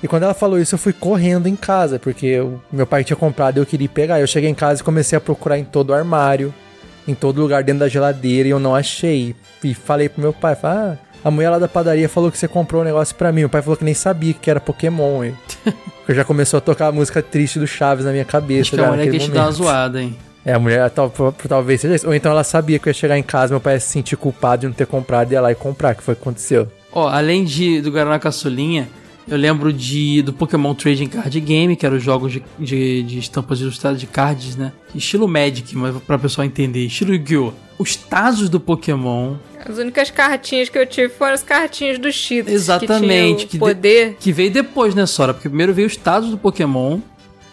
[0.03, 3.17] E quando ela falou isso, eu fui correndo em casa, porque o meu pai tinha
[3.17, 4.19] comprado e eu queria pegar.
[4.21, 6.55] Eu cheguei em casa e comecei a procurar em todo o armário,
[7.07, 9.35] em todo lugar dentro da geladeira e eu não achei.
[9.63, 12.49] E falei pro meu pai, falei, ah, a mulher lá da padaria falou que você
[12.49, 13.41] comprou um negócio pra mim.
[13.41, 15.23] Meu pai falou que nem sabia que era Pokémon.
[15.25, 15.35] E
[16.09, 18.63] eu já começou a tocar a música triste do Chaves na minha cabeça.
[18.63, 20.17] Acho que a mulher quer te dar uma zoada, hein?
[20.47, 21.13] É, a mulher tal-
[21.47, 22.07] talvez seja isso.
[22.07, 24.17] Ou então ela sabia que eu ia chegar em casa, meu pai ia se sentir
[24.17, 26.67] culpado de não ter comprado e ia lá e comprar, que foi o que aconteceu.
[26.93, 28.89] Ó, além de, do Guaraná Caçulinha,
[29.29, 33.19] eu lembro de, do Pokémon Trading Card Game, que eram os jogos de, de, de
[33.19, 34.73] estampas ilustradas de cards, né?
[34.95, 36.85] Estilo Magic, mas pra pessoal entender.
[36.87, 37.53] Estilo Yu-Gi-Oh!
[37.79, 39.37] Os Tazos do Pokémon.
[39.65, 42.53] As únicas cartinhas que eu tive foram as cartinhas do Cheetos.
[42.53, 43.47] Exatamente.
[43.47, 44.11] Que Que, poder.
[44.11, 45.33] de- que veio depois, né, Sora?
[45.33, 46.99] Porque primeiro veio os Tazos do Pokémon,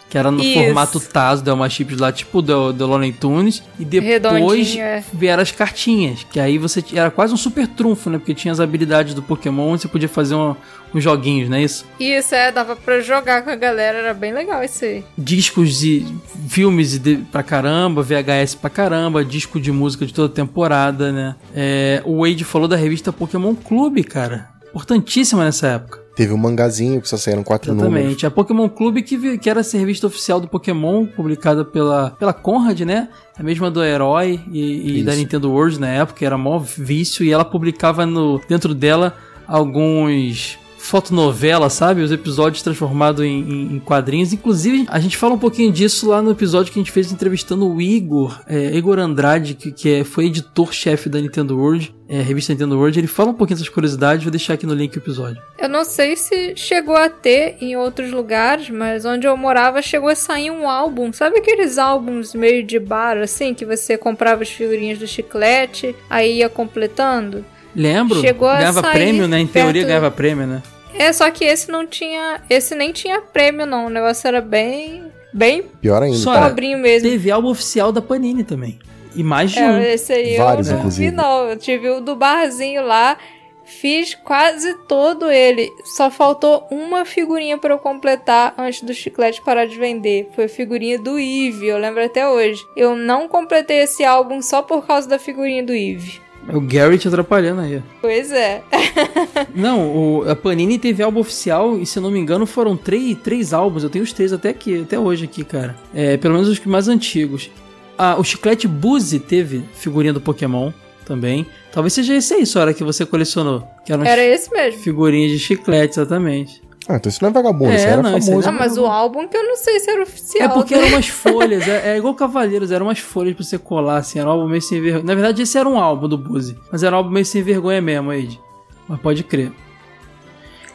[0.10, 0.54] que era no Isso.
[0.64, 3.62] formato Tazo, da uma chips lá, tipo do, do Looney Tunes.
[3.80, 5.04] E depois é.
[5.14, 8.18] vieram as cartinhas, que aí você era quase um super trunfo, né?
[8.18, 10.56] Porque tinha as habilidades do Pokémon e você podia fazer um-
[10.96, 11.86] uns joguinhos, não é isso?
[12.00, 15.04] Isso, é, dava pra jogar com a galera, era bem legal isso aí.
[15.18, 16.06] discos de
[16.48, 21.36] filmes de, pra caramba, VHS pra caramba, disco de música de toda temporada, né?
[21.54, 24.48] É, o Wade falou da revista Pokémon Clube, cara.
[24.70, 26.07] Importantíssima nessa época.
[26.18, 27.94] Teve um mangazinho que só saíram quatro números.
[27.94, 28.26] Exatamente.
[28.26, 32.82] A Pokémon Clube, que, que era essa revista oficial do Pokémon, publicada pela, pela Conrad,
[32.82, 33.10] né?
[33.38, 35.14] A mesma do Herói e, e da.
[35.14, 39.16] Nintendo World na época, era mó vício, e ela publicava no, dentro dela
[39.48, 40.58] alguns
[40.90, 42.02] fotonovela, sabe?
[42.02, 44.34] Os episódios transformados em, em- em quadrinhos.
[44.34, 47.68] Inclusive, a gente fala um pouquinho disso lá no episódio que a gente fez entrevistando
[47.68, 52.54] o Igor, é, Igor Andrade, que, que é- foi editor-chefe da Nintendo World, é, revista
[52.54, 52.98] Nintendo World.
[53.00, 55.42] Ele fala um pouquinho dessas curiosidades, vou deixar aqui no link o episódio.
[55.60, 60.10] Eu não sei se chegou a ter em outros lugares, mas onde eu morava chegou
[60.10, 61.12] a sair um álbum.
[61.12, 66.38] Sabe aqueles álbuns meio de bar, assim, que você comprava as figurinhas do chiclete, aí
[66.38, 67.44] ia completando?
[67.76, 68.22] Lembro?
[68.22, 69.40] Chegou a ganhava prêmio, né?
[69.40, 70.64] Em teoria ganhava prêmio, né?
[70.98, 72.42] É, só que esse não tinha.
[72.50, 73.88] Esse nem tinha prêmio, não.
[73.88, 75.12] O negócio era bem.
[75.34, 76.18] Bem Pior ainda.
[76.18, 77.08] Só pobrinho mesmo.
[77.10, 78.80] Teve álbum oficial da Panini também.
[79.16, 79.78] E mais de um.
[79.78, 81.10] É, esse aí Vários, eu não inclusive.
[81.10, 81.50] vi, não.
[81.50, 83.18] Eu tive o do barzinho lá.
[83.66, 85.70] Fiz quase todo ele.
[85.84, 90.30] Só faltou uma figurinha pra eu completar antes do chiclete parar de vender.
[90.34, 92.64] Foi a figurinha do Eve, eu lembro até hoje.
[92.78, 96.22] Eu não completei esse álbum só por causa da figurinha do Eve.
[96.50, 97.82] É o Gary te atrapalhando aí.
[98.02, 98.64] Pois é.
[99.54, 103.18] Não, o- a Panini teve álbum oficial e se eu não me engano foram três,
[103.24, 103.84] três álbuns.
[103.84, 105.76] Eu tenho os três até aqui, até hoje aqui, cara.
[105.94, 107.50] É, pelo menos os mais antigos.
[107.98, 110.72] Ah, o Chiclete Buzzy teve figurinha do Pokémon
[111.06, 111.46] também.
[111.72, 113.64] Talvez seja esse aí, Sora, que você colecionou.
[113.86, 114.80] Que eram Era esse mesmo.
[114.82, 116.62] figurinhas de chiclete, exatamente.
[116.90, 118.50] Ah, então isso não é vagabundo, É, isso era não, isso famoso.
[118.50, 120.50] Ah, mas o álbum que eu não sei se era oficial.
[120.50, 120.82] É porque né?
[120.82, 124.30] eram umas folhas, é, é igual Cavaleiros, eram umas folhas pra você colar, assim, era
[124.30, 125.04] um álbum meio sem vergonha.
[125.04, 127.82] Na verdade, esse era um álbum do Buzzy, mas era um álbum meio sem vergonha
[127.82, 128.40] mesmo, Ed.
[128.88, 129.52] Mas pode crer.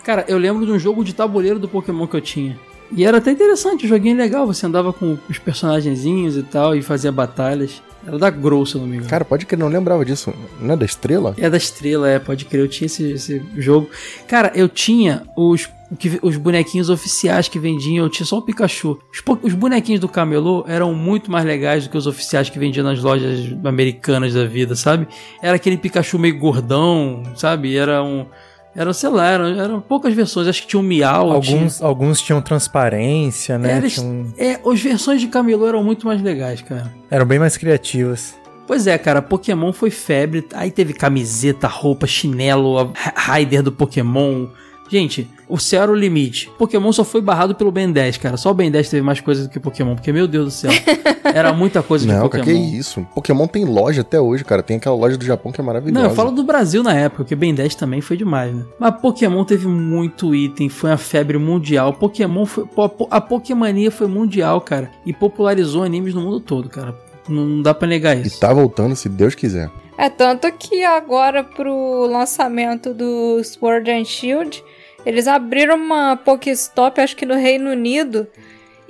[0.05, 2.59] Cara, eu lembro de um jogo de tabuleiro do Pokémon que eu tinha.
[2.95, 4.47] E era até interessante, um joguinho legal.
[4.47, 7.83] Você andava com os personagenzinhos e tal e fazia batalhas.
[8.07, 9.09] Era da Grow, se eu não me engano.
[9.11, 10.33] Cara, pode que não lembrava disso.
[10.61, 11.35] Não é da estrela?
[11.39, 12.61] É da estrela, é, pode crer.
[12.63, 13.89] Eu tinha esse, esse jogo.
[14.27, 15.69] Cara, eu tinha os,
[15.99, 18.99] que- os bonequinhos oficiais que vendiam, eu tinha só o Pikachu.
[19.13, 22.85] Os, os bonequinhos do camelô eram muito mais legais do que os oficiais que vendiam
[22.85, 25.07] nas lojas americanas da vida, sabe?
[25.41, 27.77] Era aquele Pikachu meio gordão, sabe?
[27.77, 28.27] Era um.
[28.75, 30.49] Era, sei lá, eram, eram poucas versões.
[30.49, 31.31] Acho que tinha um Miau.
[31.31, 33.77] Alguns, alguns tinham transparência, né?
[33.79, 36.93] Eles- Tinham- É, as versões de camelô eram muito mais legais, cara.
[37.11, 38.35] eram bem mais criativas.
[38.67, 40.47] Pois é, cara, Pokémon foi febre.
[40.55, 44.47] Aí teve camiseta, roupa, chinelo, a Ra- Raider do Pokémon.
[44.89, 46.51] Gente, o céu era o limite.
[46.59, 48.37] Pokémon só foi barrado pelo Ben 10, cara.
[48.37, 49.95] Só o Ben 10 teve mais coisa do que Pokémon.
[49.95, 50.71] Porque, meu Deus do céu,
[51.25, 52.71] era muita coisa de Não, cara, Pokémon.
[52.71, 53.07] que isso.
[53.15, 54.63] Pokémon tem loja até hoje, cara.
[54.63, 56.03] Tem aquela loja do Japão que é maravilhosa.
[56.03, 58.65] Não, eu falo do Brasil na época, porque Ben 10 também foi demais, né?
[58.79, 61.93] Mas Pokémon teve muito item, foi uma febre mundial.
[61.93, 62.65] Pokémon foi.
[63.11, 64.91] A Pokémania foi mundial, cara.
[65.05, 66.95] E popularizou animes no mundo todo, cara.
[67.29, 68.41] Não dá pra negar E isso.
[68.41, 69.71] tá voltando, se Deus quiser.
[69.99, 74.65] É tanto que agora pro lançamento do Sword and Shield,
[75.05, 78.27] eles abriram uma Pokéstop, acho que no Reino Unido,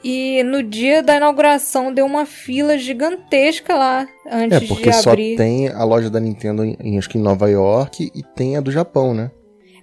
[0.04, 5.10] e no dia da inauguração deu uma fila gigantesca lá antes É, porque de só
[5.10, 5.36] abrir.
[5.36, 8.70] tem a loja da Nintendo em, acho que em Nova York e tem a do
[8.72, 9.30] Japão, né?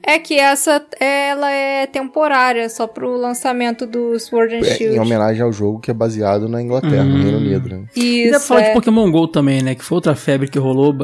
[0.02, 4.96] É que essa ela é temporária, só pro lançamento do Sword and É, Shield.
[4.96, 7.22] em homenagem ao jogo que é baseado na Inglaterra, no Hum.
[7.22, 7.86] Reino Unido, né?
[7.96, 8.74] E Isso, falar de é.
[8.74, 9.76] Pokémon GO também, né?
[9.76, 10.96] Que foi outra febre que rolou,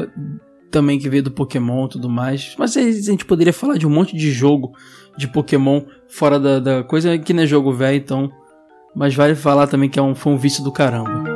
[0.70, 2.54] também que veio do Pokémon e tudo mais.
[2.58, 4.72] Mas a gente poderia falar de um monte de jogo
[5.16, 8.30] de Pokémon fora da, da coisa que não é jogo velho, então.
[8.94, 11.35] Mas vale falar também que é um, foi um vício do caramba.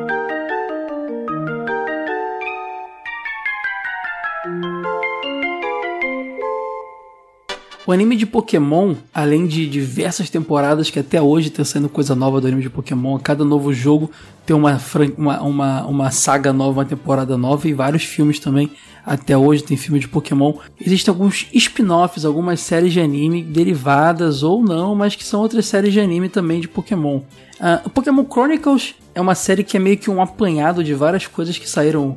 [7.91, 12.41] O anime de Pokémon, além de diversas temporadas que até hoje tá saindo coisa nova
[12.41, 14.09] do anime de Pokémon, cada novo jogo
[14.47, 14.81] tem uma,
[15.19, 18.71] uma, uma, uma saga nova, uma temporada nova e vários filmes também.
[19.05, 20.55] Até hoje tem filme de Pokémon.
[20.81, 25.93] Existem alguns spin-offs, algumas séries de anime derivadas ou não, mas que são outras séries
[25.93, 27.23] de anime também de Pokémon.
[27.85, 31.59] O Pokémon Chronicles é uma série que é meio que um apanhado de várias coisas
[31.59, 32.17] que saíram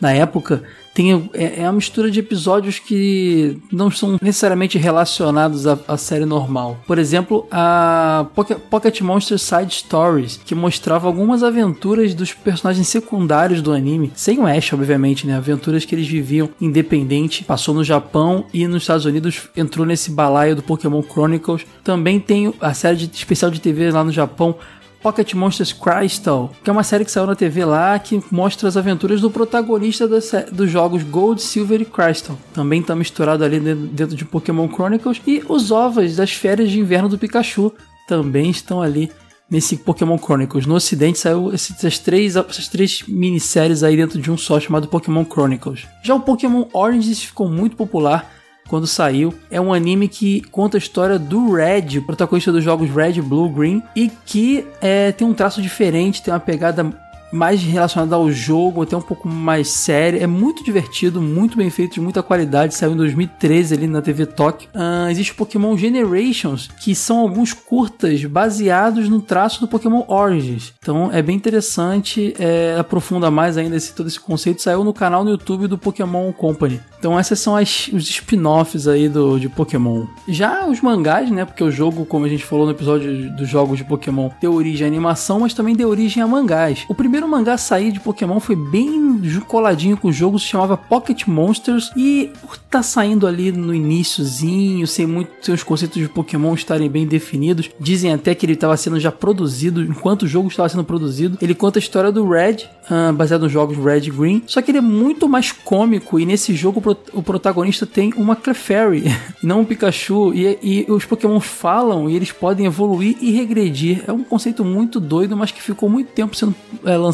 [0.00, 0.62] na época
[0.92, 6.24] tem, é, é uma mistura de episódios que não são necessariamente relacionados à, à série
[6.24, 6.80] normal.
[6.86, 13.62] Por exemplo, a Pocket, Pocket Monster Side Stories, que mostrava algumas aventuras dos personagens secundários
[13.62, 15.36] do anime, sem o Ash, obviamente, né?
[15.36, 20.56] Aventuras que eles viviam independente, passou no Japão e nos Estados Unidos entrou nesse balaio
[20.56, 21.64] do Pokémon Chronicles.
[21.84, 24.56] Também tem a série de, especial de TV lá no Japão,
[25.02, 28.76] Pocket Monsters Crystal, que é uma série que saiu na TV lá que mostra as
[28.76, 30.06] aventuras do protagonista
[30.52, 32.38] dos jogos Gold, Silver e Crystal.
[32.52, 35.20] Também está misturado ali dentro, de Pokémon Chronicles.
[35.26, 37.72] E os ovos das férias de inverno do Pikachu
[38.06, 39.10] também estão ali
[39.50, 40.66] nesse Pokémon Chronicles.
[40.66, 45.24] No ocidente saiu essas três, essas três minisséries aí dentro de um só chamado Pokémon
[45.24, 45.86] Chronicles.
[46.04, 48.39] Já o Pokémon Orange ficou muito popular
[48.70, 49.34] quando saiu.
[49.50, 53.82] É um anime que conta a história do Red, protagonista dos jogos Red, Blue, Green,
[53.96, 56.84] e que é, tem um traço diferente, tem uma pegada
[57.32, 60.22] mais relacionada ao jogo, até um pouco mais séria.
[60.22, 62.74] É muito divertido, muito bem feito, de muita qualidade.
[62.74, 64.68] Saiu em 2013 ali na TV Tóquio.
[64.74, 70.72] Ah, existe o Pokémon Generations, que são alguns curtas baseados no traço do Pokémon Origins.
[70.82, 74.62] Então é bem interessante, é, aprofunda mais ainda esse, todo esse conceito.
[74.62, 76.80] Saiu no canal no YouTube do Pokémon Company.
[76.98, 80.04] Então essas são as- os spin-offs aí do, de Pokémon.
[80.28, 81.44] Já os mangás, né?
[81.44, 84.84] Porque o jogo, como a gente falou no episódio dos jogos de Pokémon, deu origem
[84.84, 86.84] à animação, mas também deu origem a mangás.
[86.88, 90.76] O primeiro mangá a sair de Pokémon foi bem coladinho com o jogo, se chamava
[90.76, 91.90] Pocket Monsters.
[91.96, 96.88] E por tá saindo ali no iníciozinho, sem muito sem os conceitos de Pokémon estarem
[96.88, 100.84] bem definidos, dizem até que ele estava sendo já produzido, enquanto o jogo estava sendo
[100.84, 101.36] produzido.
[101.42, 104.70] Ele conta a história do Red, ah, baseado nos jogos Red e Green, só que
[104.70, 109.04] ele é muito mais cômico e nesse jogo o o protagonista tem uma Clefairy,
[109.42, 114.04] não um Pikachu, e, e os Pokémon falam e eles podem evoluir e regredir.
[114.06, 117.09] É um conceito muito doido, mas que ficou muito tempo sendo é, lançado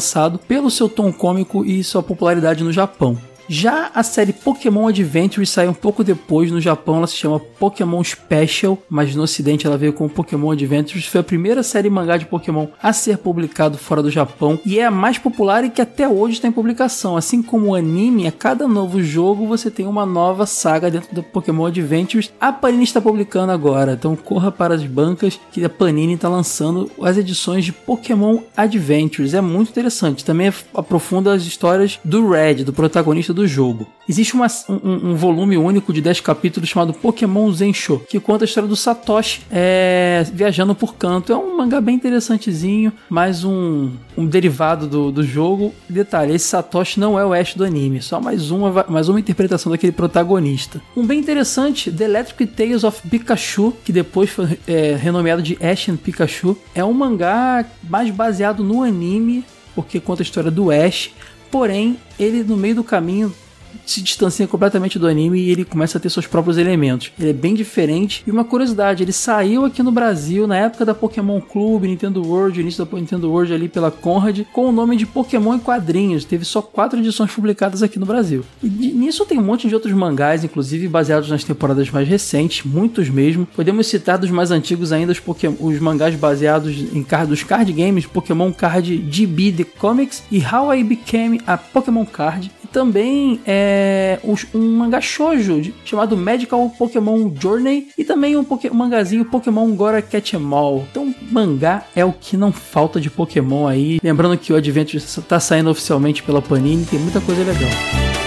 [0.47, 3.17] pelo seu tom cômico e sua popularidade no Japão.
[3.49, 8.03] Já a série Pokémon Adventure saiu um pouco depois no Japão, ela se chama Pokémon
[8.03, 11.05] Special, mas no ocidente ela veio com Pokémon Adventures.
[11.05, 14.85] Foi a primeira série mangá de Pokémon a ser publicado fora do Japão e é
[14.85, 17.15] a mais popular e que até hoje está em publicação.
[17.15, 21.23] Assim como o anime, a cada novo jogo você tem uma nova saga dentro do
[21.23, 22.31] Pokémon Adventures.
[22.41, 26.91] A Panini está publicando agora, então corra para as bancas que a Panini está lançando
[27.01, 29.33] as edições de Pokémon Adventures.
[29.33, 30.25] É muito interessante.
[30.25, 33.87] Também aprofunda as histórias do Red, do protagonista do jogo.
[34.09, 38.47] Existe uma- um, um volume único de 10 capítulos chamado Pokémon Zensho, que conta a
[38.47, 41.31] história do Satoshi é, viajando por canto.
[41.31, 45.73] É um mangá bem interessantezinho, mais um, um derivado do, do jogo.
[45.89, 49.71] Detalhe, esse Satoshi não é o Ash do anime, só mais uma, mais uma interpretação
[49.71, 50.81] daquele protagonista.
[50.95, 55.89] Um bem interessante, The Electric Tales of Pikachu, que depois foi é, renomeado de Ash
[55.89, 59.43] and Pikachu, é um mangá mais baseado no anime,
[59.75, 61.11] porque conta a história do Ash,
[61.51, 63.33] porém, ele no meio do caminho
[63.85, 67.11] se distancia completamente do anime e ele começa a ter seus próprios elementos.
[67.19, 68.23] Ele é bem diferente.
[68.25, 72.59] E uma curiosidade, ele saiu aqui no Brasil na época da Pokémon Clube, Nintendo World,
[72.59, 76.25] início da Nintendo World ali pela Conrad, com o nome de Pokémon em quadrinhos.
[76.25, 78.43] Teve só quatro edições publicadas aqui no Brasil.
[78.63, 83.09] E nisso tem um monte de outros mangás, inclusive baseados nas temporadas mais recentes, muitos
[83.09, 83.47] mesmo.
[83.55, 88.05] Podemos citar dos mais antigos ainda os, Pokémon, os mangás baseados em dos card games,
[88.05, 92.51] Pokémon Card GB The Comics e How I Became a Pokémon Card.
[92.71, 94.19] Também é,
[94.53, 100.33] um mangá shoujo chamado Magical Pokémon Journey e também um poké, mangazinho Pokémon Gora Catch
[100.33, 100.85] 'em All.
[100.91, 103.99] Então, mangá é o que não falta de Pokémon aí.
[104.03, 108.26] Lembrando que o Adventure está saindo oficialmente pela Panini, tem muita coisa legal.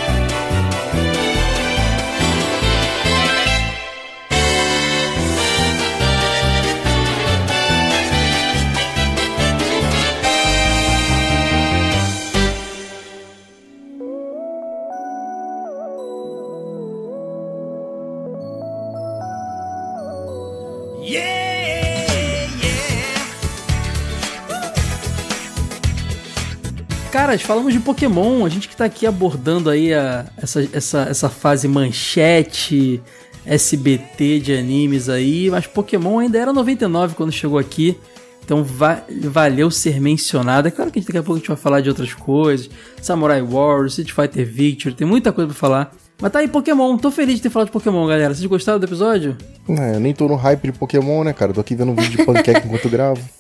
[27.31, 31.29] Caras, falamos de Pokémon, a gente que tá aqui abordando aí a- essa, essa, essa
[31.29, 33.01] fase manchete,
[33.47, 37.97] SBT de animes aí, mas Pokémon ainda era 99 quando chegou aqui,
[38.45, 40.67] então va- valeu ser mencionado.
[40.67, 42.69] É claro que daqui a pouco a gente vai falar de outras coisas,
[43.01, 45.93] Samurai Warriors, Street Fighter Victory, tem muita coisa pra falar.
[46.21, 48.35] Mas tá aí Pokémon, tô feliz de ter falado de Pokémon, galera.
[48.35, 49.37] Vocês gostaram do episódio?
[49.69, 51.53] É, eu nem tô no hype de Pokémon, né, cara?
[51.53, 53.23] Tô aqui vendo um vídeo de panqueca enquanto gravo.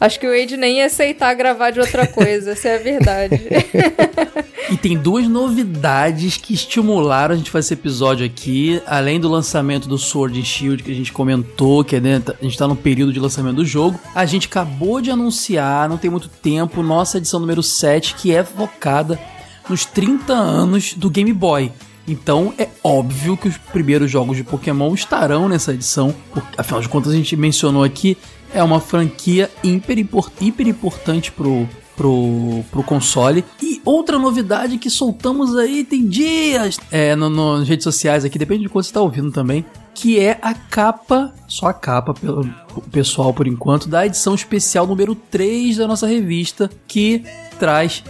[0.00, 3.40] Acho que o Wade nem ia aceitar gravar de outra coisa, essa é a verdade.
[4.68, 9.88] E tem duas novidades que estimularam a gente fazer esse episódio aqui, além do lançamento
[9.88, 12.74] do Sword and Shield que a gente comentou, que é, né, a gente tá no
[12.74, 13.98] período de lançamento do jogo.
[14.12, 18.42] A gente acabou de anunciar, não tem muito tempo, nossa edição número 7, que é
[18.42, 19.20] focada
[19.68, 21.70] nos 30 anos do Game Boy.
[22.08, 26.88] Então é óbvio que os primeiros jogos de Pokémon estarão nessa edição, porque, afinal de
[26.88, 28.16] contas a gente mencionou aqui,
[28.54, 29.98] é uma franquia hiper,
[30.40, 33.44] hiper importante pro, pro, pro console.
[33.62, 38.38] E outra novidade que soltamos aí tem dias é, no, no- nas redes sociais aqui,
[38.38, 39.64] depende de quando você está ouvindo também,
[39.94, 42.44] que é a capa, só a capa pelo
[42.92, 47.22] pessoal por enquanto, da edição especial número 3 da nossa revista, que
[47.58, 48.04] traz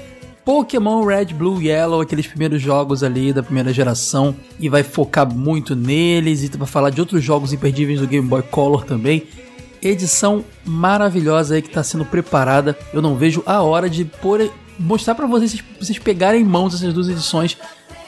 [0.45, 5.75] Pokémon Red, Blue, Yellow, aqueles primeiros jogos ali da primeira geração, e vai focar muito
[5.75, 9.25] neles e vai falar de outros jogos imperdíveis do Game Boy Color também.
[9.87, 12.77] Edição maravilhosa aí que está sendo preparada.
[12.93, 14.09] Eu não vejo a hora de
[14.79, 17.57] mostrar para vocês, vocês pegarem em mãos essas duas edições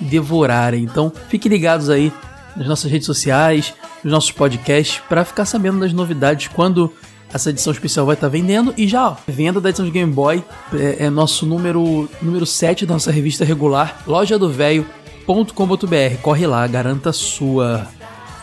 [0.01, 0.83] e devorarem.
[0.83, 2.13] Então, fiquem ligados aí
[2.57, 3.73] nas nossas redes sociais,
[4.03, 6.93] nos nossos podcasts, para ficar sabendo das novidades quando
[7.33, 8.75] essa edição especial vai estar vendendo.
[8.77, 10.43] E já, ó, venda da edição de Game Boy
[10.73, 16.23] é, é nosso número, número 7 da nossa revista regular, lojadovelho.com.br.
[16.23, 17.87] Corre lá, garanta sua.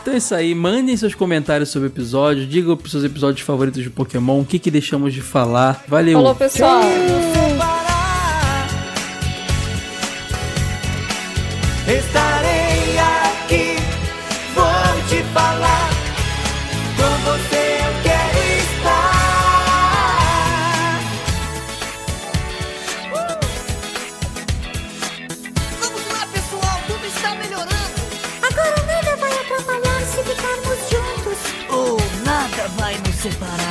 [0.06, 3.82] Então é isso aí, mandem seus comentários sobre o episódio, digam pros seus episódios favoritos
[3.82, 5.84] de Pokémon, o que, que deixamos de falar.
[5.88, 6.14] Valeu!
[6.14, 6.80] Falou, pessoal.
[6.84, 7.55] Estarei
[33.30, 33.65] vai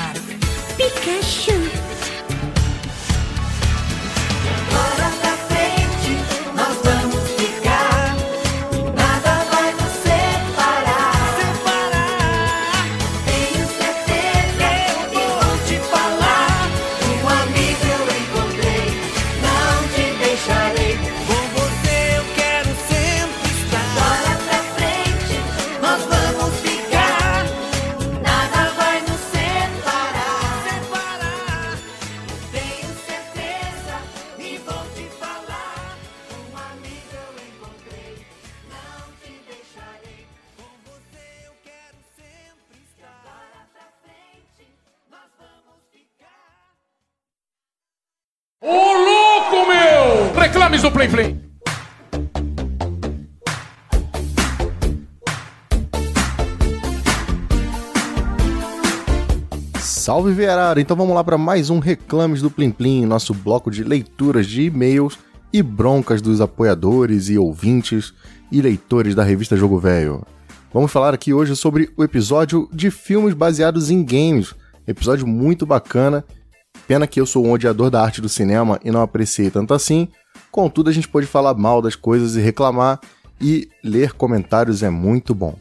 [60.14, 60.80] Salve Vierara!
[60.80, 64.62] Então vamos lá para mais um Reclames do Plim Plim, nosso bloco de leituras de
[64.62, 65.18] e-mails
[65.52, 68.14] e broncas dos apoiadores e ouvintes
[68.48, 70.24] e leitores da revista Jogo Velho.
[70.72, 74.54] Vamos falar aqui hoje sobre o episódio de filmes baseados em games.
[74.86, 76.24] Episódio muito bacana.
[76.86, 80.06] Pena que eu sou um odiador da arte do cinema e não apreciei tanto assim.
[80.48, 83.00] Contudo, a gente pode falar mal das coisas e reclamar,
[83.40, 85.56] e ler comentários é muito bom.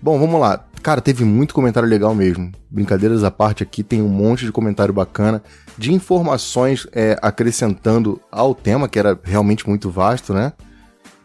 [0.00, 0.64] Bom, vamos lá.
[0.84, 2.52] Cara, teve muito comentário legal mesmo.
[2.70, 5.42] Brincadeiras à parte aqui, tem um monte de comentário bacana,
[5.78, 10.52] de informações é, acrescentando ao tema, que era realmente muito vasto, né?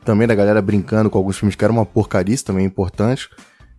[0.06, 3.28] Também da galera brincando com alguns filmes que eram uma porcaria, também é importante.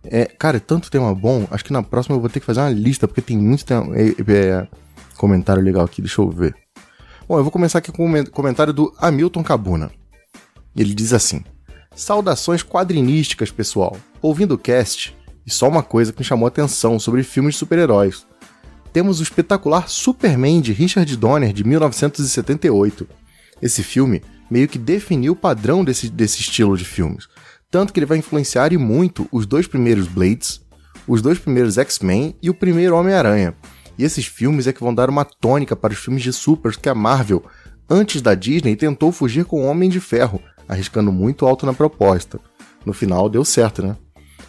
[0.03, 2.59] É, cara, é tanto tema bom, acho que na próxima eu vou ter que fazer
[2.59, 4.67] uma lista, porque tem muito tema, é, é,
[5.17, 6.53] comentário legal aqui, deixa eu ver.
[7.27, 9.91] Bom, eu vou começar aqui com o comentário do Hamilton Cabuna.
[10.75, 11.43] Ele diz assim:
[11.95, 13.97] Saudações quadrinísticas, pessoal.
[14.21, 17.59] Ouvindo o cast, e só uma coisa que me chamou a atenção sobre filmes de
[17.59, 18.25] super-heróis.
[18.93, 23.07] Temos o espetacular Superman de Richard Donner de 1978.
[23.61, 27.27] Esse filme meio que definiu o padrão desse, desse estilo de filmes,
[27.69, 30.61] tanto que ele vai influenciar e muito os dois primeiros Blades,
[31.07, 33.55] os dois primeiros X-Men e o primeiro Homem-Aranha.
[33.97, 36.89] E esses filmes é que vão dar uma tônica para os filmes de supers que
[36.89, 37.43] a Marvel,
[37.89, 42.39] antes da Disney, tentou fugir com o Homem de Ferro, arriscando muito alto na proposta.
[42.85, 43.95] No final deu certo, né?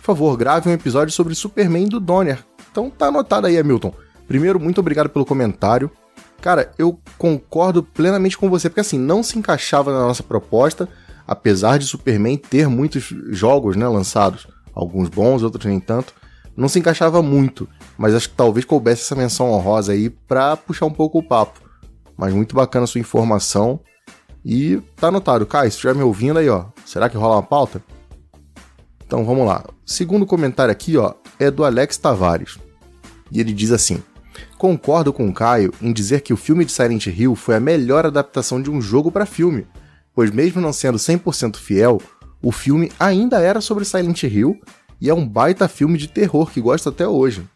[0.03, 2.45] Por favor, grave um episódio sobre Superman do Donner.
[2.73, 3.95] Então tá anotado aí, Hamilton.
[4.27, 5.89] Primeiro, muito obrigado pelo comentário.
[6.41, 10.89] Cara, eu concordo plenamente com você, porque assim, não se encaixava na nossa proposta,
[11.24, 16.12] apesar de Superman ter muitos jogos, né, lançados, alguns bons, outros nem tanto,
[16.57, 20.87] não se encaixava muito, mas acho que talvez coubesse essa menção honrosa aí pra puxar
[20.87, 21.61] um pouco o papo.
[22.16, 23.79] Mas muito bacana a sua informação.
[24.45, 25.47] E tá anotado.
[25.47, 27.81] Kai, se estiver me ouvindo aí, ó, será que rola uma pauta?
[29.12, 29.62] Então vamos lá.
[29.84, 32.56] Segundo comentário aqui, ó, é do Alex Tavares.
[33.30, 34.02] E ele diz assim:
[34.56, 38.06] Concordo com o Caio em dizer que o filme de Silent Hill foi a melhor
[38.06, 39.66] adaptação de um jogo para filme,
[40.14, 42.01] pois mesmo não sendo 100% fiel,
[42.43, 44.59] o filme ainda era sobre Silent Hill
[44.98, 47.47] e é um baita filme de terror que gosto até hoje.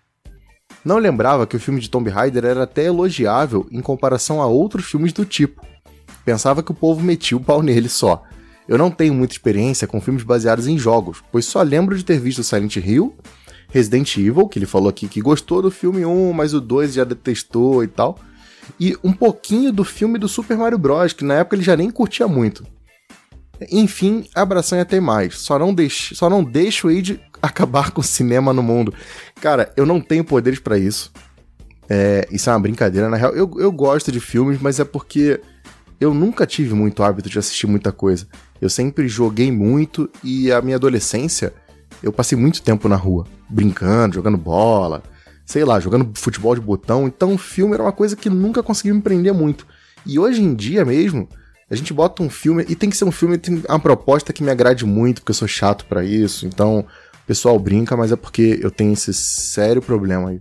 [0.84, 4.84] Não lembrava que o filme de Tomb Raider era até elogiável em comparação a outros
[4.84, 5.64] filmes do tipo.
[6.22, 8.24] Pensava que o povo metia o pau nele só.
[8.68, 12.18] Eu não tenho muita experiência com filmes baseados em jogos, pois só lembro de ter
[12.18, 13.14] visto Silent Hill,
[13.68, 17.04] Resident Evil, que ele falou aqui que gostou do filme 1, mas o 2 já
[17.04, 18.18] detestou e tal,
[18.78, 21.90] e um pouquinho do filme do Super Mario Bros, que na época ele já nem
[21.90, 22.66] curtia muito.
[23.70, 25.38] Enfim, abração e até mais.
[25.38, 28.92] Só não deixo, só não deixo aí de acabar com o cinema no mundo.
[29.40, 31.12] Cara, eu não tenho poderes para isso.
[31.88, 33.32] É, isso é uma brincadeira, na real.
[33.32, 35.40] Eu, eu gosto de filmes, mas é porque
[36.00, 38.26] eu nunca tive muito hábito de assistir muita coisa.
[38.60, 41.52] Eu sempre joguei muito e a minha adolescência
[42.02, 45.02] eu passei muito tempo na rua, brincando, jogando bola,
[45.44, 47.06] sei lá, jogando futebol de botão.
[47.06, 49.66] Então o filme era uma coisa que nunca conseguiu me prender muito.
[50.04, 51.28] E hoje em dia mesmo,
[51.70, 54.42] a gente bota um filme e tem que ser um filme tem uma proposta que
[54.42, 56.46] me agrade muito, porque eu sou chato para isso.
[56.46, 60.40] Então o pessoal brinca, mas é porque eu tenho esse sério problema aí.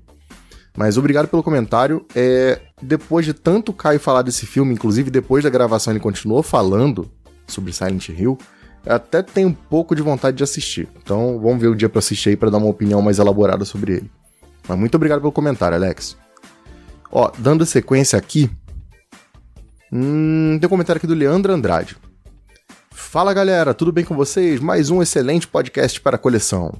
[0.77, 2.05] Mas obrigado pelo comentário.
[2.13, 7.09] É, depois de tanto Caio falar desse filme, inclusive depois da gravação ele continuou falando
[7.47, 8.37] sobre Silent Hill,
[8.85, 10.87] até tenho um pouco de vontade de assistir.
[11.01, 13.93] Então vamos ver o dia para assistir aí para dar uma opinião mais elaborada sobre
[13.93, 14.11] ele.
[14.67, 16.17] Mas muito obrigado pelo comentário, Alex.
[17.11, 18.49] Ó, dando sequência aqui.
[19.91, 21.95] Hum, tem um comentário aqui do Leandro Andrade.
[22.91, 24.59] Fala galera, tudo bem com vocês?
[24.59, 26.73] Mais um excelente podcast para a coleção.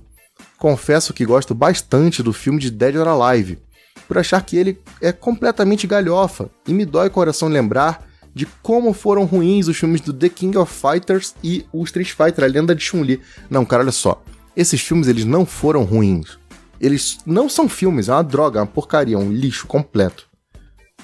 [0.57, 3.59] Confesso que gosto bastante do filme de Dead or Alive,
[4.07, 8.05] por achar que ele é completamente galhofa e me dói o coração lembrar
[8.35, 12.43] de como foram ruins os filmes do The King of Fighters e o Street Fighter,
[12.43, 13.21] a lenda de Chun-Li.
[13.49, 14.21] Não, cara, olha só.
[14.55, 16.37] Esses filmes, eles não foram ruins.
[16.79, 20.27] Eles não são filmes, é uma droga, é uma porcaria, um lixo completo.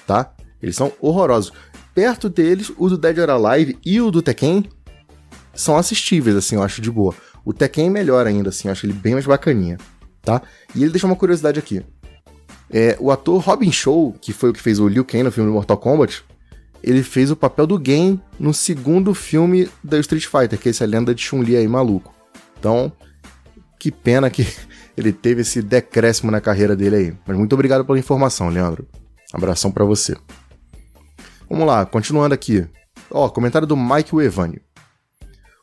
[0.05, 0.33] Tá?
[0.61, 1.53] Eles são horrorosos.
[1.95, 4.65] Perto deles, o do Dead or Alive e o do Tekken
[5.53, 7.15] são assistíveis, assim, eu acho de boa.
[7.45, 9.77] O Tekken é melhor ainda, assim, eu acho ele bem mais bacaninha,
[10.21, 10.41] tá?
[10.75, 11.81] E ele deixa uma curiosidade aqui.
[12.69, 15.51] É, o ator Robin Show, que foi o que fez o Liu Kang no filme
[15.51, 16.23] Mortal Kombat,
[16.83, 20.85] ele fez o papel do Gen no segundo filme da Street Fighter, que é essa
[20.85, 22.13] lenda de Chun-Li aí, maluco.
[22.59, 22.91] Então,
[23.79, 24.45] que pena que
[24.97, 27.13] ele teve esse decréscimo na carreira dele aí.
[27.25, 28.87] Mas muito obrigado pela informação, Leandro.
[29.33, 30.15] Abração para você.
[31.49, 32.67] Vamos lá, continuando aqui.
[33.09, 34.61] Ó, comentário do Mike Evânio.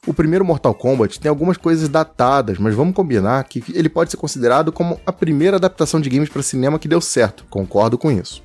[0.06, 4.16] O primeiro Mortal Kombat tem algumas coisas datadas, mas vamos combinar que ele pode ser
[4.16, 7.44] considerado como a primeira adaptação de games para cinema que deu certo.
[7.50, 8.42] Concordo com isso.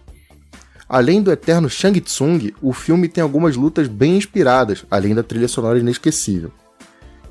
[0.94, 5.48] Além do eterno Shang Tsung, o filme tem algumas lutas bem inspiradas, além da trilha
[5.48, 6.52] sonora inesquecível.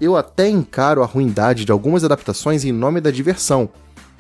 [0.01, 3.71] Eu até encaro a ruindade de algumas adaptações em nome da diversão,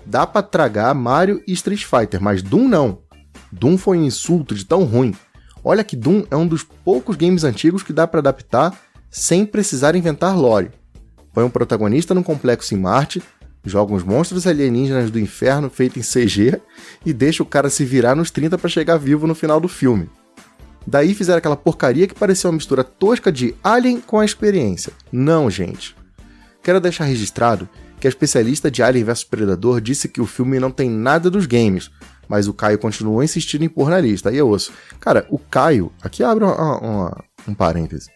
[0.06, 2.98] Dá pra tragar Mario e Street Fighter, mas Doom não.
[3.50, 5.12] Doom foi um insulto de tão ruim.
[5.64, 8.76] Olha que Doom é um dos poucos games antigos que dá pra adaptar
[9.10, 10.70] sem precisar inventar lore.
[11.32, 13.20] Põe um protagonista num complexo em Marte,
[13.64, 16.60] joga uns monstros alienígenas do inferno feito em CG
[17.06, 20.08] e deixa o cara se virar nos 30 pra chegar vivo no final do filme.
[20.86, 24.92] Daí fizeram aquela porcaria que parecia uma mistura tosca de Alien com a experiência.
[25.12, 25.94] Não, gente.
[26.62, 27.68] Quero deixar registrado
[28.00, 31.46] que a especialista de Alien vs Predador disse que o filme não tem nada dos
[31.46, 31.88] games,
[32.28, 34.28] mas o Caio continuou insistindo em pôr na lista.
[34.30, 34.72] Aí eu ouço.
[34.98, 35.92] Cara, o Caio.
[36.02, 38.10] Aqui abre uma- uma- um parêntese.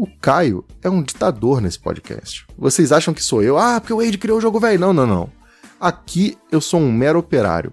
[0.00, 2.46] O Caio é um ditador nesse podcast.
[2.56, 3.58] Vocês acham que sou eu?
[3.58, 4.80] Ah, porque o Wade criou o jogo velho.
[4.80, 5.30] Não, não, não.
[5.78, 7.70] Aqui eu sou um mero operário.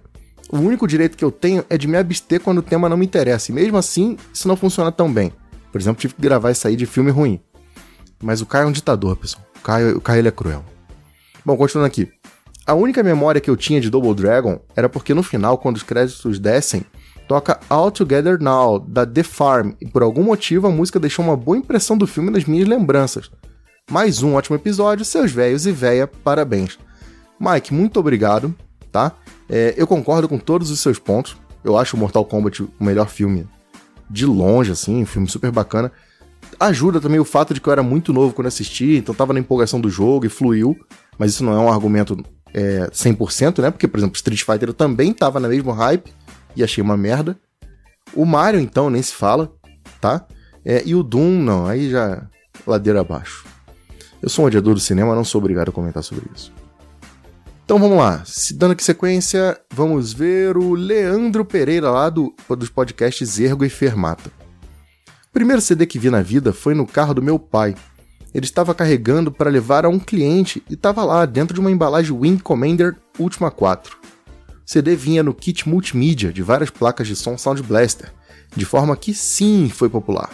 [0.52, 3.06] O único direito que eu tenho é de me abster quando o tema não me
[3.06, 3.50] interessa.
[3.50, 5.32] E mesmo assim, isso não funciona tão bem.
[5.72, 7.40] Por exemplo, tive que gravar isso aí de filme ruim.
[8.22, 9.42] Mas o Caio é um ditador, pessoal.
[9.56, 10.62] O Caio, o Caio é cruel.
[11.46, 12.12] Bom, continuando aqui.
[12.66, 15.82] A única memória que eu tinha de Double Dragon era porque no final, quando os
[15.82, 16.84] créditos descem,
[17.28, 21.36] toca All Together Now, da The Farm, e por algum motivo a música deixou uma
[21.36, 23.30] boa impressão do filme nas minhas lembranças.
[23.90, 26.78] Mais um ótimo episódio, seus velhos e véia, parabéns.
[27.38, 28.54] Mike, muito obrigado,
[28.90, 29.12] tá?
[29.48, 31.36] É, eu concordo com todos os seus pontos.
[31.62, 33.46] Eu acho Mortal Kombat o melhor filme
[34.08, 35.92] de longe, assim, um filme super bacana.
[36.58, 39.40] Ajuda também o fato de que eu era muito novo quando assisti, então tava na
[39.40, 40.74] empolgação do jogo e fluiu,
[41.18, 42.16] mas isso não é um argumento
[42.54, 43.70] é, 100%, né?
[43.70, 46.10] Porque, por exemplo, Street Fighter eu também tava na mesma hype
[46.54, 47.38] e achei uma merda.
[48.14, 49.52] O Mario, então, nem se fala,
[50.00, 50.26] tá?
[50.64, 52.26] É, e o Doom, não, aí já
[52.66, 53.46] ladeira abaixo.
[54.20, 56.52] Eu sou um odiador do cinema, não sou obrigado a comentar sobre isso.
[57.64, 62.70] Então vamos lá, se dando aqui sequência, vamos ver o Leandro Pereira lá do, dos
[62.70, 64.30] podcasts Ergo e Fermata.
[65.28, 67.74] O primeiro CD que vi na vida foi no carro do meu pai.
[68.34, 72.16] Ele estava carregando para levar a um cliente e estava lá dentro de uma embalagem
[72.16, 73.98] Wing Commander Ultima 4.
[74.68, 78.12] CD vinha no kit multimídia de várias placas de som Sound Blaster,
[78.54, 80.30] de forma que sim foi popular.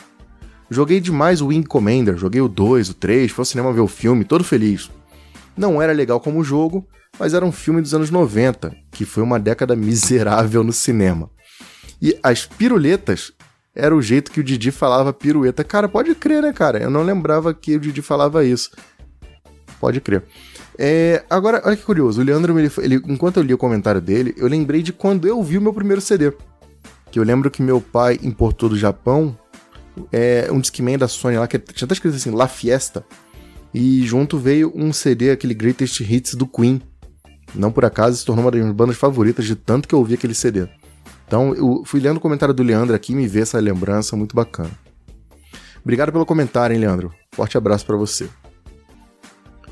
[0.69, 3.87] Joguei demais o Wing Commander, joguei o 2, o 3, fui ao cinema ver o
[3.87, 4.91] filme, todo feliz.
[5.57, 6.85] Não era legal como jogo,
[7.17, 11.31] mas era um filme dos anos 90, que foi uma década miserável no cinema.
[12.03, 13.31] E as piruletas
[13.73, 15.63] era o jeito que o Didi falava pirueta.
[15.63, 16.83] Cara, pode crer, né, cara?
[16.83, 18.73] Eu não lembrava que o Didi falava isso.
[19.79, 20.25] Pode crer.
[20.79, 22.21] É, agora, olha que curioso.
[22.21, 25.43] O Leandro, ele, ele- enquanto eu li o comentário dele, eu lembrei de quando eu
[25.43, 26.33] vi o meu primeiro CD.
[27.11, 29.37] Que eu lembro que meu pai importou do Japão
[30.13, 33.05] é, um Discman da Sony lá, que tinha até escrito assim, La Fiesta.
[33.73, 36.83] E junto veio um CD, aquele Greatest Hits do Queen.
[37.55, 40.15] Não por acaso se tornou uma das minhas bandas favoritas de tanto que eu ouvi
[40.15, 40.67] aquele CD.
[41.27, 44.35] Então eu fui lendo o comentário do Leandro aqui e me ver essa lembrança muito
[44.35, 44.71] bacana.
[45.83, 47.13] Obrigado pelo comentário, hein, Leandro.
[47.33, 48.29] Forte abraço pra você.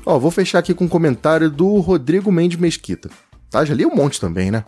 [0.05, 3.09] Ó, vou fechar aqui com um comentário do Rodrigo Mendes Mesquita.
[3.49, 3.63] Tá?
[3.63, 4.65] Já li um monte também, né?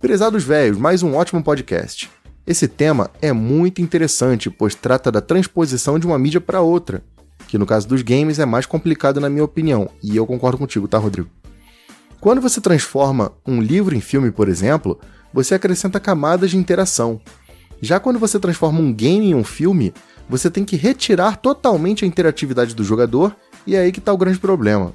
[0.00, 2.10] Prezados velhos, mais um ótimo podcast.
[2.46, 7.02] Esse tema é muito interessante, pois trata da transposição de uma mídia para outra,
[7.46, 10.88] que no caso dos games é mais complicado na minha opinião, e eu concordo contigo,
[10.88, 11.28] tá, Rodrigo?
[12.18, 14.98] Quando você transforma um livro em filme, por exemplo,
[15.30, 17.20] você acrescenta camadas de interação.
[17.82, 19.92] Já quando você transforma um game em um filme,
[20.26, 23.36] você tem que retirar totalmente a interatividade do jogador,
[23.66, 24.94] e é aí que está o grande problema.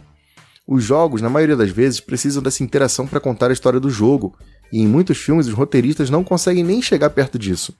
[0.68, 4.38] Os jogos, na maioria das vezes, precisam dessa interação para contar a história do jogo,
[4.72, 7.74] e em muitos filmes os roteiristas não conseguem nem chegar perto disso.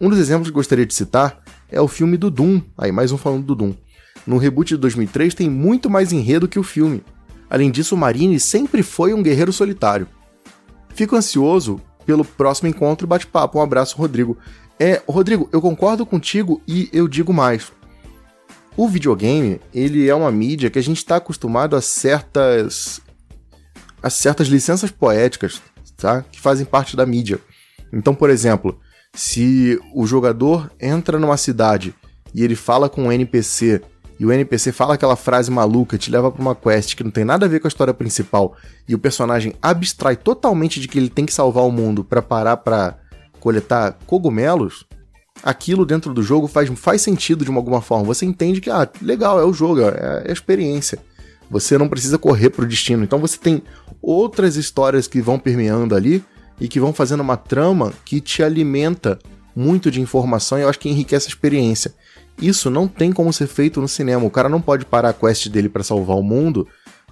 [0.00, 3.18] Um dos exemplos que gostaria de citar é o filme do Doom, aí mais um
[3.18, 3.74] falando do Doom.
[4.26, 7.02] No reboot de 2003 tem muito mais enredo que o filme.
[7.48, 10.06] Além disso, o Marine sempre foi um guerreiro solitário.
[10.94, 13.58] Fico ansioso pelo próximo encontro e bate-papo.
[13.58, 14.36] Um abraço, Rodrigo.
[14.78, 17.72] É, Rodrigo, eu concordo contigo e eu digo mais.
[18.78, 23.00] O videogame, ele é uma mídia que a gente está acostumado a certas
[24.00, 25.60] a certas licenças poéticas,
[25.96, 26.22] tá?
[26.22, 27.40] Que fazem parte da mídia.
[27.92, 28.78] Então, por exemplo,
[29.12, 31.92] se o jogador entra numa cidade
[32.32, 33.82] e ele fala com um NPC
[34.16, 37.24] e o NPC fala aquela frase maluca, te leva pra uma quest que não tem
[37.24, 38.56] nada a ver com a história principal
[38.88, 42.58] e o personagem abstrai totalmente de que ele tem que salvar o mundo pra parar
[42.58, 42.96] pra
[43.40, 44.86] coletar cogumelos,
[45.42, 48.04] aquilo dentro do jogo faz, faz sentido de uma alguma forma.
[48.04, 50.98] Você entende que, ah, legal, é o jogo, é, é a experiência.
[51.50, 53.04] Você não precisa correr pro destino.
[53.04, 53.62] Então você tem
[54.02, 56.22] outras histórias que vão permeando ali
[56.60, 59.18] e que vão fazendo uma trama que te alimenta
[59.54, 61.92] muito de informação e eu acho que enriquece a experiência.
[62.40, 64.24] Isso não tem como ser feito no cinema.
[64.24, 66.66] O cara não pode parar a quest dele para salvar o mundo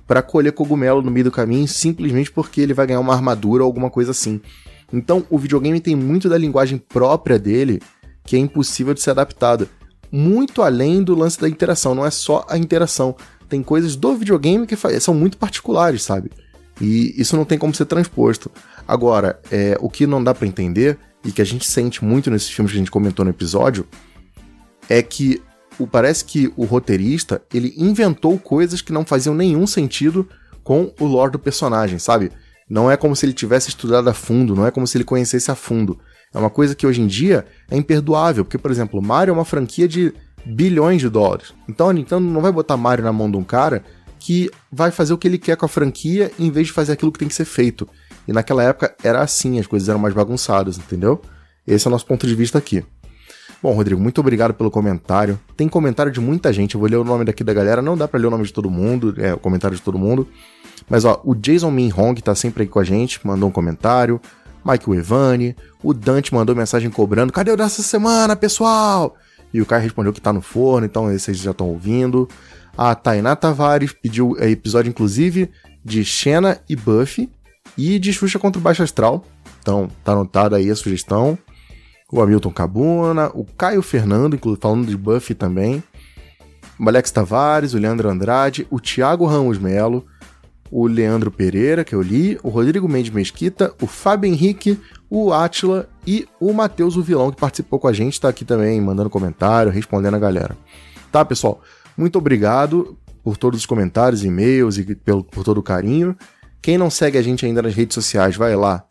[0.06, 3.66] para colher cogumelo no meio do caminho simplesmente porque ele vai ganhar uma armadura ou
[3.66, 4.40] alguma coisa assim.
[4.92, 7.82] Então, o videogame tem muito da linguagem própria dele
[8.26, 9.68] que é impossível de ser adaptada.
[10.10, 13.14] Muito além do lance da interação, não é só a interação.
[13.48, 16.30] Tem coisas do videogame que são muito particulares, sabe?
[16.80, 18.50] E isso não tem como ser transposto.
[18.86, 22.50] Agora, é, o que não dá pra entender, e que a gente sente muito nesses
[22.50, 23.86] filmes que a gente comentou no episódio,
[24.88, 25.42] é que
[25.78, 30.28] o, parece que o roteirista ele inventou coisas que não faziam nenhum sentido
[30.62, 32.30] com o lore do personagem, sabe?
[32.68, 35.50] Não é como se ele tivesse estudado a fundo, não é como se ele conhecesse
[35.50, 35.98] a fundo.
[36.34, 39.44] É uma coisa que hoje em dia é imperdoável, porque, por exemplo, Mario é uma
[39.44, 40.12] franquia de
[40.44, 41.52] bilhões de dólares.
[41.68, 43.82] Então a Nintendo não vai botar Mario na mão de um cara
[44.18, 47.12] que vai fazer o que ele quer com a franquia em vez de fazer aquilo
[47.12, 47.88] que tem que ser feito.
[48.26, 51.20] E naquela época era assim, as coisas eram mais bagunçadas, entendeu?
[51.66, 52.84] Esse é o nosso ponto de vista aqui.
[53.62, 55.38] Bom, Rodrigo, muito obrigado pelo comentário.
[55.56, 57.80] Tem comentário de muita gente, eu vou ler o nome daqui da galera.
[57.80, 60.28] Não dá pra ler o nome de todo mundo, é o comentário de todo mundo.
[60.88, 64.20] Mas ó, o Jason Min Hong tá sempre aí com a gente, mandou um comentário.
[64.66, 69.16] Mike Evani, o Dante mandou mensagem cobrando: cadê o dessa semana, pessoal?
[69.54, 72.28] E o Caio respondeu que tá no forno, então vocês já estão ouvindo.
[72.76, 75.50] A Tainá Tavares pediu é, episódio, inclusive,
[75.84, 77.30] de Xena e Buffy
[77.78, 79.24] e de Xuxa contra o Baixo Astral.
[79.62, 81.38] Então, tá anotada aí a sugestão.
[82.12, 85.82] O Hamilton Cabuna, o Caio Fernando, falando de Buffy também.
[86.78, 90.04] O Alex Tavares, o Leandro Andrade, o Thiago Ramos Melo,
[90.70, 94.78] o Leandro Pereira, que eu li, o Rodrigo Mendes Mesquita, o Fábio Henrique,
[95.08, 98.80] o Átila e o Matheus, o vilão, que participou com a gente, tá aqui também
[98.80, 100.56] mandando comentário, respondendo a galera.
[101.12, 101.60] Tá, pessoal?
[101.96, 106.16] Muito obrigado por todos os comentários, e-mails e pelo, por todo o carinho.
[106.60, 108.84] Quem não segue a gente ainda nas redes sociais, vai lá.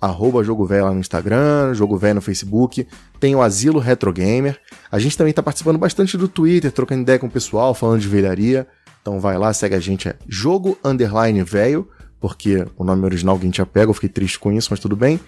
[0.00, 2.86] Arroba Jogo Velho lá no Instagram, Jogo Velho no Facebook.
[3.18, 4.58] Tem o Asilo Retro Gamer.
[4.90, 8.08] A gente também tá participando bastante do Twitter, trocando ideia com o pessoal, falando de
[8.08, 8.66] velharia.
[9.10, 11.88] Então vai lá, segue a gente, é Jogo Underline Velho,
[12.20, 14.78] porque o nome original que a gente já pega, eu fiquei triste com isso, mas
[14.78, 15.18] tudo bem.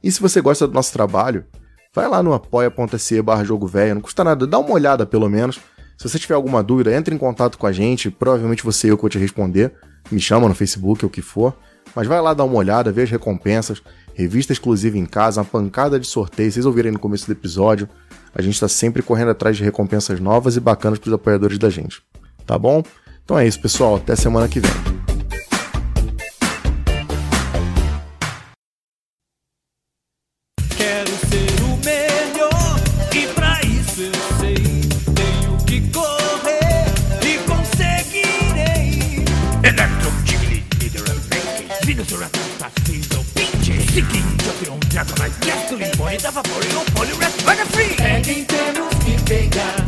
[0.00, 1.44] E se você gosta do nosso trabalho,
[1.92, 5.58] vai lá no apoia.se barra Jogo Velho, não custa nada, dá uma olhada pelo menos.
[5.98, 8.96] Se você tiver alguma dúvida, entre em contato com a gente, provavelmente você e eu
[8.96, 9.74] que vou te responder.
[10.08, 11.52] Me chama no Facebook, ou o que for.
[11.96, 13.82] Mas vai lá dar uma olhada, vê as recompensas,
[14.14, 16.52] revista exclusiva em casa, uma pancada de sorteio.
[16.52, 17.88] Vocês ouviram aí no começo do episódio.
[18.32, 21.68] A gente está sempre correndo atrás de recompensas novas e bacanas para os apoiadores da
[21.68, 22.00] gente.
[22.46, 22.84] Tá bom?
[23.26, 23.96] Então é isso, pessoal.
[23.96, 24.70] Até semana que vem.
[30.76, 32.80] Quero ser o melhor
[33.12, 34.54] e pra isso eu sei
[35.12, 36.86] tenho que correr
[37.24, 39.24] e conseguirei.
[39.64, 47.42] Electro Jiggly, Leader and Banky, Venus Ratata, Fizzle, Pinch, Sticky, Jokion, Dragonite, Gasoline, Vaporeon, Poliwrath,
[47.44, 47.96] Runner Free.
[47.98, 49.85] É quem temos que pegar.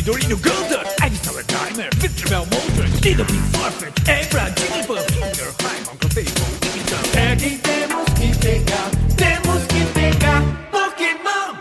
[0.00, 7.00] Poliwrath, Nidorino, Golden, Ivysaur, Timer, Victreebel, Moltres, Nidoking, Farfetch, Embra, Jigglypuff, Kinger, Paimon, Clefable, Ivysaur.
[7.16, 11.56] É quem temos que pegar, temos que pegar Pokémon!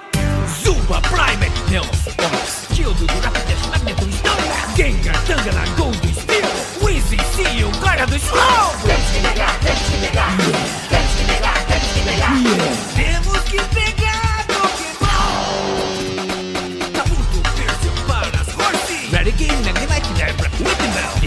[0.64, 1.88] Zuba, Primeape, Neos,
[2.18, 6.50] Omas, Tildo, Rapidash, Magneton, Snorlax, Gengar, Tangela, Gold, Spear,
[6.82, 8.72] Wheezy, Seal, Gyarados, Slow!
[8.85, 10.68] Temos que pegar, temos que pegar,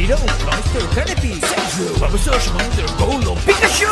[0.03, 3.87] Nido, Cloyster, Caterpie, Sandshrew, Bulbasaur, Charmander, Golem, Pikachu!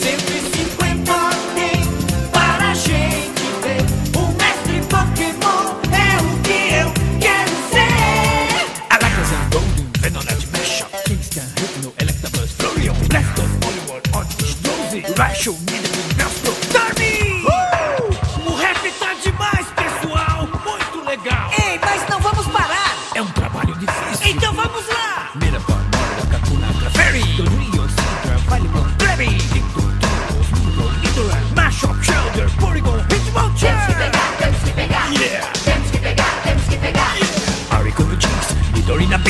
[0.00, 1.82] 150 tem
[2.30, 3.82] para a gente ver.
[4.16, 7.90] O mestre Pokémon é o que eu quero ser.
[8.88, 15.87] Alakazam, Golden, Venonat, Mashup, Kingston, Hypno, Electabuzz, Flareon, Blastoise, Poliwhirl, Oddish, Drowsy, Raichu, Nidoking,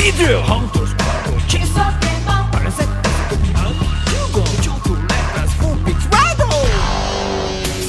[0.09, 2.89] Nidorina, Beedrill, Hunters, Sparkle, Chase, Pokémon, Parasect,
[3.29, 3.75] Pokemon,
[4.09, 6.49] Hugo, Johto, Lepras, Vulpix, Raido!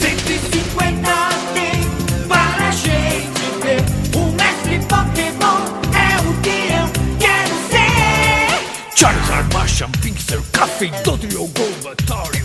[0.00, 1.10] 150
[1.54, 1.80] tem
[2.28, 3.82] para a gente ver.
[4.14, 5.60] O mestre Pokémon
[5.96, 6.86] é o que eu
[7.18, 8.96] quero ser.
[8.96, 12.39] Charizard, Marsham, Pinkster, Coffee, Dodrio, Golbatari,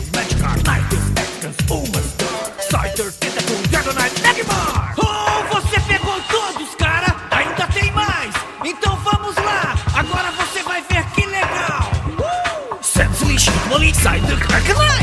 [14.55, 14.94] Psyduck,